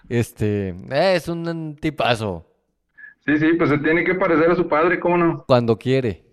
Este, 0.07 0.69
eh, 0.91 1.15
es 1.15 1.27
un 1.27 1.77
tipazo, 1.81 2.45
Sí, 3.25 3.39
sí, 3.39 3.53
pues 3.57 3.71
se 3.71 3.79
tiene 3.79 4.03
que 4.03 4.13
parecer 4.13 4.51
a 4.51 4.55
su 4.55 4.67
padre, 4.67 4.99
¿cómo 4.99 5.17
no? 5.17 5.45
cuando 5.47 5.79
quiere. 5.79 6.24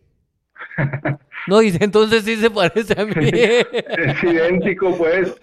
No, 1.48 1.60
y 1.60 1.76
entonces 1.80 2.22
sí 2.22 2.36
se 2.36 2.48
parece 2.50 3.00
a 3.00 3.04
mí. 3.04 3.14
Es 3.16 4.22
idéntico, 4.22 4.96
pues, 4.96 5.34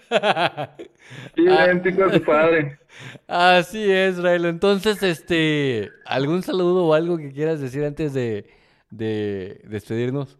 idéntico 1.36 2.04
a 2.04 2.12
su 2.12 2.22
padre. 2.22 2.78
Así 3.28 3.90
es, 3.90 4.22
Railo. 4.22 4.48
Entonces, 4.48 5.02
este, 5.02 5.90
¿algún 6.06 6.42
saludo 6.42 6.86
o 6.86 6.94
algo 6.94 7.18
que 7.18 7.32
quieras 7.32 7.60
decir 7.60 7.84
antes 7.84 8.14
de, 8.14 8.46
de 8.88 9.60
despedirnos? 9.64 10.38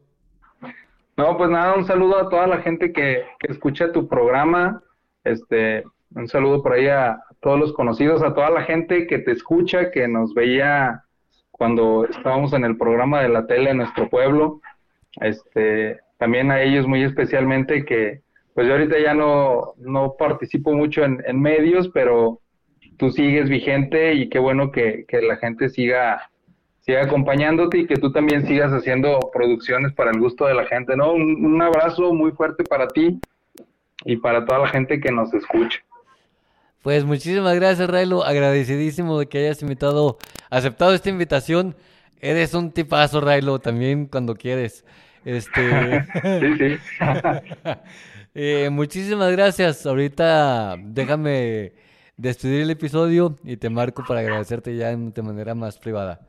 No, 1.18 1.36
pues 1.36 1.50
nada, 1.50 1.74
un 1.74 1.84
saludo 1.84 2.18
a 2.18 2.30
toda 2.30 2.46
la 2.46 2.62
gente 2.62 2.92
que, 2.92 3.24
que 3.38 3.52
escucha 3.52 3.92
tu 3.92 4.08
programa. 4.08 4.82
Este, 5.24 5.84
un 6.14 6.26
saludo 6.26 6.62
por 6.62 6.72
ahí 6.72 6.88
a 6.88 7.20
todos 7.40 7.60
los 7.60 7.72
conocidos, 7.74 8.22
a 8.22 8.34
toda 8.34 8.48
la 8.48 8.62
gente 8.62 9.06
que 9.06 9.18
te 9.18 9.32
escucha, 9.32 9.90
que 9.90 10.08
nos 10.08 10.32
veía 10.32 11.04
cuando 11.50 12.06
estábamos 12.06 12.54
en 12.54 12.64
el 12.64 12.78
programa 12.78 13.20
de 13.20 13.28
la 13.28 13.46
tele 13.46 13.70
en 13.70 13.76
nuestro 13.78 14.08
pueblo. 14.08 14.62
Este, 15.20 16.00
también 16.18 16.50
a 16.50 16.62
ellos 16.62 16.86
muy 16.86 17.02
especialmente 17.02 17.84
que 17.84 18.20
pues 18.54 18.66
yo 18.66 18.74
ahorita 18.74 18.98
ya 18.98 19.14
no, 19.14 19.74
no 19.78 20.16
participo 20.18 20.72
mucho 20.72 21.02
en, 21.04 21.40
medios, 21.40 21.88
pero 21.88 22.40
tú 22.98 23.10
sigues 23.10 23.48
vigente 23.48 24.14
y 24.14 24.28
qué 24.28 24.38
bueno 24.38 24.70
que, 24.70 25.04
que 25.08 25.22
la 25.22 25.36
gente 25.36 25.70
siga, 25.70 26.30
siga 26.80 27.04
acompañándote 27.04 27.78
y 27.78 27.86
que 27.86 27.96
tú 27.96 28.12
también 28.12 28.46
sigas 28.46 28.72
haciendo 28.72 29.18
producciones 29.32 29.92
para 29.94 30.10
el 30.10 30.20
gusto 30.20 30.46
de 30.46 30.54
la 30.54 30.66
gente, 30.66 30.96
¿no? 30.96 31.12
Un, 31.12 31.62
abrazo 31.62 32.12
muy 32.12 32.32
fuerte 32.32 32.64
para 32.64 32.88
ti 32.88 33.18
y 34.04 34.16
para 34.16 34.44
toda 34.44 34.58
la 34.58 34.68
gente 34.68 35.00
que 35.00 35.12
nos 35.12 35.32
escucha. 35.32 35.78
Pues 36.82 37.04
muchísimas 37.04 37.54
gracias, 37.54 37.88
Railo. 37.88 38.24
Agradecidísimo 38.24 39.18
de 39.18 39.26
que 39.26 39.38
hayas 39.38 39.62
invitado, 39.62 40.18
aceptado 40.50 40.92
esta 40.92 41.10
invitación. 41.10 41.76
Eres 42.20 42.52
un 42.54 42.72
tipazo, 42.72 43.20
Railo, 43.20 43.58
también 43.58 44.06
cuando 44.06 44.34
quieres. 44.34 44.84
Este. 45.24 46.02
sí, 46.40 46.58
sí. 46.58 46.78
eh, 48.34 48.68
muchísimas 48.70 49.32
gracias. 49.32 49.86
Ahorita 49.86 50.76
déjame 50.78 51.72
despedir 52.16 52.62
el 52.62 52.70
episodio 52.70 53.38
y 53.44 53.56
te 53.56 53.70
marco 53.70 54.04
para 54.06 54.20
agradecerte 54.20 54.76
ya 54.76 54.94
de 54.94 55.22
manera 55.22 55.54
más 55.54 55.78
privada. 55.78 56.20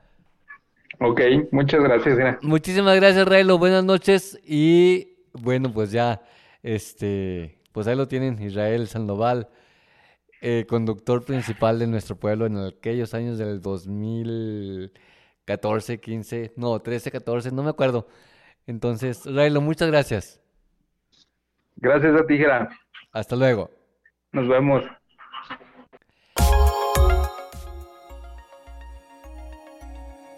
Ok, 0.99 1.21
muchas 1.51 1.81
gracias. 1.81 2.19
Ina. 2.19 2.39
Muchísimas 2.41 2.95
gracias, 2.95 3.27
Railo. 3.27 3.57
Buenas 3.57 3.83
noches 3.83 4.39
y 4.45 5.15
bueno, 5.33 5.71
pues 5.73 5.91
ya, 5.91 6.21
este, 6.63 7.57
pues 7.71 7.87
ahí 7.87 7.95
lo 7.95 8.07
tienen, 8.07 8.41
Israel 8.41 8.87
Sandoval 8.87 9.49
eh, 10.43 10.65
conductor 10.67 11.23
principal 11.23 11.77
de 11.77 11.85
nuestro 11.85 12.15
pueblo 12.15 12.47
en 12.47 12.57
aquellos 12.57 13.13
años 13.13 13.37
del 13.37 13.61
2014, 13.61 15.99
15, 15.99 16.53
no, 16.55 16.81
13, 16.81 17.11
14, 17.11 17.51
no 17.51 17.61
me 17.61 17.69
acuerdo. 17.69 18.07
Entonces, 18.67 19.23
Railo, 19.25 19.61
muchas 19.61 19.89
gracias. 19.89 20.41
Gracias 21.75 22.19
a 22.19 22.25
ti, 22.25 22.37
Gerard. 22.37 22.69
Hasta 23.11 23.35
luego. 23.35 23.69
Nos 24.31 24.47
vemos. 24.47 24.83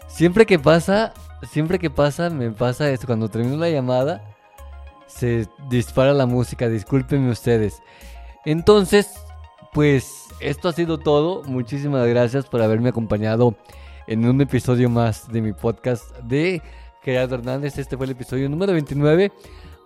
Siempre 0.08 0.46
que 0.46 0.58
pasa, 0.58 1.12
siempre 1.50 1.78
que 1.78 1.90
pasa, 1.90 2.30
me 2.30 2.50
pasa 2.50 2.90
esto. 2.90 3.06
Cuando 3.06 3.28
termino 3.28 3.56
la 3.56 3.68
llamada, 3.68 4.22
se 5.06 5.46
dispara 5.68 6.12
la 6.12 6.26
música. 6.26 6.68
Discúlpenme 6.68 7.30
ustedes. 7.30 7.82
Entonces, 8.44 9.12
pues 9.72 10.28
esto 10.40 10.68
ha 10.68 10.72
sido 10.72 10.98
todo. 10.98 11.42
Muchísimas 11.44 12.06
gracias 12.06 12.46
por 12.46 12.62
haberme 12.62 12.90
acompañado 12.90 13.56
en 14.06 14.26
un 14.26 14.40
episodio 14.40 14.88
más 14.88 15.30
de 15.32 15.42
mi 15.42 15.52
podcast 15.52 16.16
de 16.18 16.62
Gerardo 17.04 17.34
Hernández. 17.34 17.78
Este 17.78 17.96
fue 17.96 18.06
el 18.06 18.12
episodio 18.12 18.48
número 18.48 18.72
29. 18.72 19.30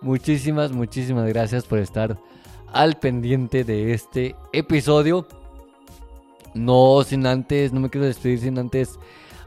Muchísimas, 0.01 0.71
muchísimas 0.71 1.27
gracias 1.27 1.65
por 1.65 1.79
estar 1.79 2.17
al 2.71 2.97
pendiente 2.97 3.63
de 3.63 3.93
este 3.93 4.35
episodio. 4.53 5.27
No 6.53 7.03
sin 7.03 7.27
antes, 7.27 7.73
no 7.73 7.79
me 7.81 7.89
quiero 7.89 8.07
despedir 8.07 8.39
sin 8.39 8.57
antes 8.57 8.97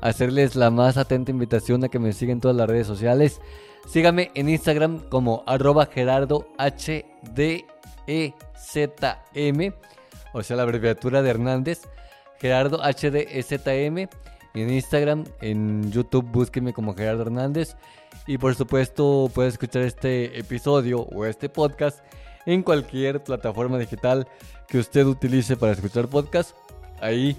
hacerles 0.00 0.56
la 0.56 0.70
más 0.70 0.96
atenta 0.96 1.30
invitación 1.30 1.84
a 1.84 1.88
que 1.88 1.98
me 1.98 2.12
sigan 2.12 2.40
todas 2.40 2.56
las 2.56 2.68
redes 2.68 2.86
sociales. 2.86 3.40
Síganme 3.88 4.30
en 4.34 4.48
Instagram 4.48 4.98
como 5.08 5.42
arroba 5.46 5.86
gerardo 5.86 6.46
HDZ 6.58 7.64
e 8.06 8.34
o 10.32 10.42
sea 10.42 10.56
la 10.56 10.62
abreviatura 10.62 11.22
de 11.22 11.30
Hernández, 11.30 11.82
Gerardo 12.38 12.78
HDZM. 12.78 14.08
En 14.54 14.72
Instagram, 14.72 15.24
en 15.40 15.90
YouTube, 15.90 16.26
búsquenme 16.30 16.72
como 16.72 16.94
Gerardo 16.94 17.22
Hernández. 17.22 17.76
Y 18.26 18.38
por 18.38 18.54
supuesto, 18.54 19.30
puede 19.34 19.48
escuchar 19.48 19.82
este 19.82 20.38
episodio 20.38 21.00
o 21.00 21.24
este 21.24 21.48
podcast 21.48 22.00
en 22.46 22.62
cualquier 22.62 23.22
plataforma 23.22 23.78
digital 23.78 24.28
que 24.68 24.78
usted 24.78 25.06
utilice 25.06 25.56
para 25.56 25.72
escuchar 25.72 26.08
podcast. 26.08 26.56
Ahí 27.00 27.36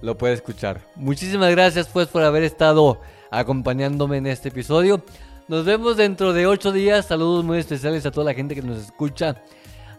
lo 0.00 0.16
puede 0.16 0.34
escuchar. 0.34 0.80
Muchísimas 0.96 1.50
gracias 1.50 1.88
pues 1.88 2.08
por 2.08 2.22
haber 2.22 2.42
estado 2.42 3.00
acompañándome 3.30 4.18
en 4.18 4.26
este 4.26 4.48
episodio. 4.48 5.02
Nos 5.48 5.64
vemos 5.64 5.96
dentro 5.96 6.32
de 6.32 6.46
8 6.46 6.72
días. 6.72 7.06
Saludos 7.06 7.44
muy 7.44 7.58
especiales 7.58 8.06
a 8.06 8.10
toda 8.10 8.26
la 8.26 8.34
gente 8.34 8.54
que 8.54 8.62
nos 8.62 8.78
escucha 8.78 9.42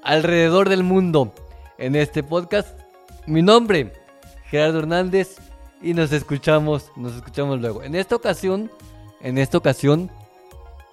alrededor 0.02 0.70
del 0.70 0.84
mundo 0.84 1.34
en 1.78 1.96
este 1.96 2.24
podcast. 2.24 2.80
Mi 3.28 3.42
nombre, 3.42 3.94
Gerardo 4.46 4.80
Hernández, 4.80 5.38
y 5.84 5.94
nos 5.94 6.14
escuchamos, 6.14 6.92
nos 6.96 7.14
escuchamos 7.14 7.60
luego. 7.60 7.84
En 7.84 7.94
esta 7.94 8.16
ocasión, 8.16 8.72
en 9.20 9.38
esta 9.38 9.58
ocasión, 9.58 10.10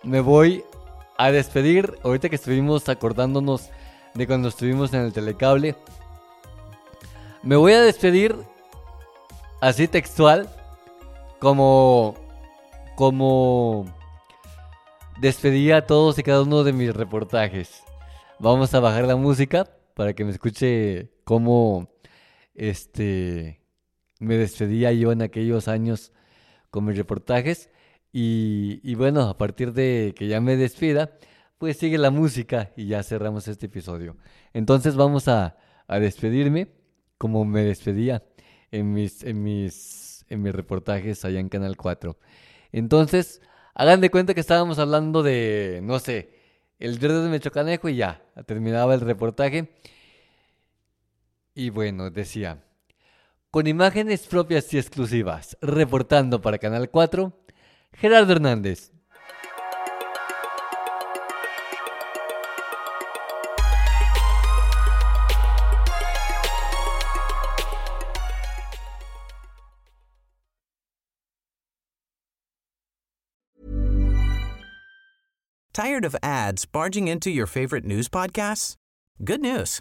me 0.02 0.20
voy 0.20 0.64
a 1.16 1.30
despedir. 1.30 1.96
Ahorita 2.02 2.28
que 2.28 2.34
estuvimos 2.34 2.88
acordándonos 2.88 3.70
de 4.14 4.26
cuando 4.26 4.48
estuvimos 4.48 4.92
en 4.92 5.02
el 5.02 5.12
telecable, 5.12 5.76
me 7.42 7.54
voy 7.54 7.72
a 7.72 7.80
despedir 7.80 8.34
así 9.60 9.86
textual, 9.86 10.50
como, 11.38 12.16
como 12.96 13.86
despedí 15.20 15.70
a 15.70 15.86
todos 15.86 16.18
y 16.18 16.24
cada 16.24 16.42
uno 16.42 16.64
de 16.64 16.72
mis 16.72 16.94
reportajes. 16.94 17.84
Vamos 18.40 18.74
a 18.74 18.80
bajar 18.80 19.04
la 19.04 19.16
música 19.16 19.68
para 19.94 20.14
que 20.14 20.24
me 20.24 20.32
escuche 20.32 21.10
cómo 21.24 21.88
este 22.54 23.59
me 24.20 24.36
despedía 24.36 24.92
yo 24.92 25.10
en 25.10 25.22
aquellos 25.22 25.66
años 25.66 26.12
con 26.70 26.84
mis 26.84 26.96
reportajes. 26.96 27.70
Y, 28.12 28.94
bueno, 28.94 29.22
a 29.22 29.38
partir 29.38 29.72
de 29.72 30.14
que 30.16 30.28
ya 30.28 30.40
me 30.40 30.56
despida, 30.56 31.12
pues 31.58 31.78
sigue 31.78 31.98
la 31.98 32.10
música 32.10 32.72
y 32.76 32.86
ya 32.86 33.02
cerramos 33.02 33.48
este 33.48 33.66
episodio. 33.66 34.16
Entonces 34.52 34.96
vamos 34.96 35.28
a, 35.28 35.56
a 35.86 35.98
despedirme 35.98 36.72
como 37.18 37.44
me 37.44 37.62
despedía 37.62 38.22
en 38.70 38.92
mis, 38.92 39.22
en, 39.24 39.42
mis, 39.42 40.24
en 40.28 40.42
mis 40.42 40.54
reportajes 40.54 41.24
allá 41.24 41.40
en 41.40 41.48
Canal 41.48 41.76
4. 41.76 42.18
Entonces, 42.72 43.42
hagan 43.74 44.00
de 44.00 44.10
cuenta 44.10 44.34
que 44.34 44.40
estábamos 44.40 44.78
hablando 44.78 45.22
de, 45.22 45.80
no 45.82 45.98
sé, 45.98 46.34
el 46.78 46.98
verde 46.98 47.22
de 47.22 47.28
Mechocanejo 47.28 47.88
y 47.88 47.96
ya, 47.96 48.22
terminaba 48.46 48.94
el 48.94 49.00
reportaje. 49.00 49.70
Y 51.54 51.70
bueno, 51.70 52.10
decía, 52.10 52.64
con 53.50 53.66
imágenes 53.66 54.26
propias 54.26 54.72
y 54.72 54.78
exclusivas, 54.78 55.58
reportando 55.60 56.40
para 56.40 56.58
Canal 56.58 56.88
4, 56.90 57.32
Gerardo 57.94 58.32
Hernández. 58.32 58.92
Tired 75.72 76.04
of 76.04 76.14
ads 76.22 76.66
barging 76.66 77.08
into 77.08 77.30
your 77.30 77.46
favorite 77.46 77.86
news 77.86 78.08
podcasts? 78.08 78.76
Good 79.24 79.40
news. 79.40 79.80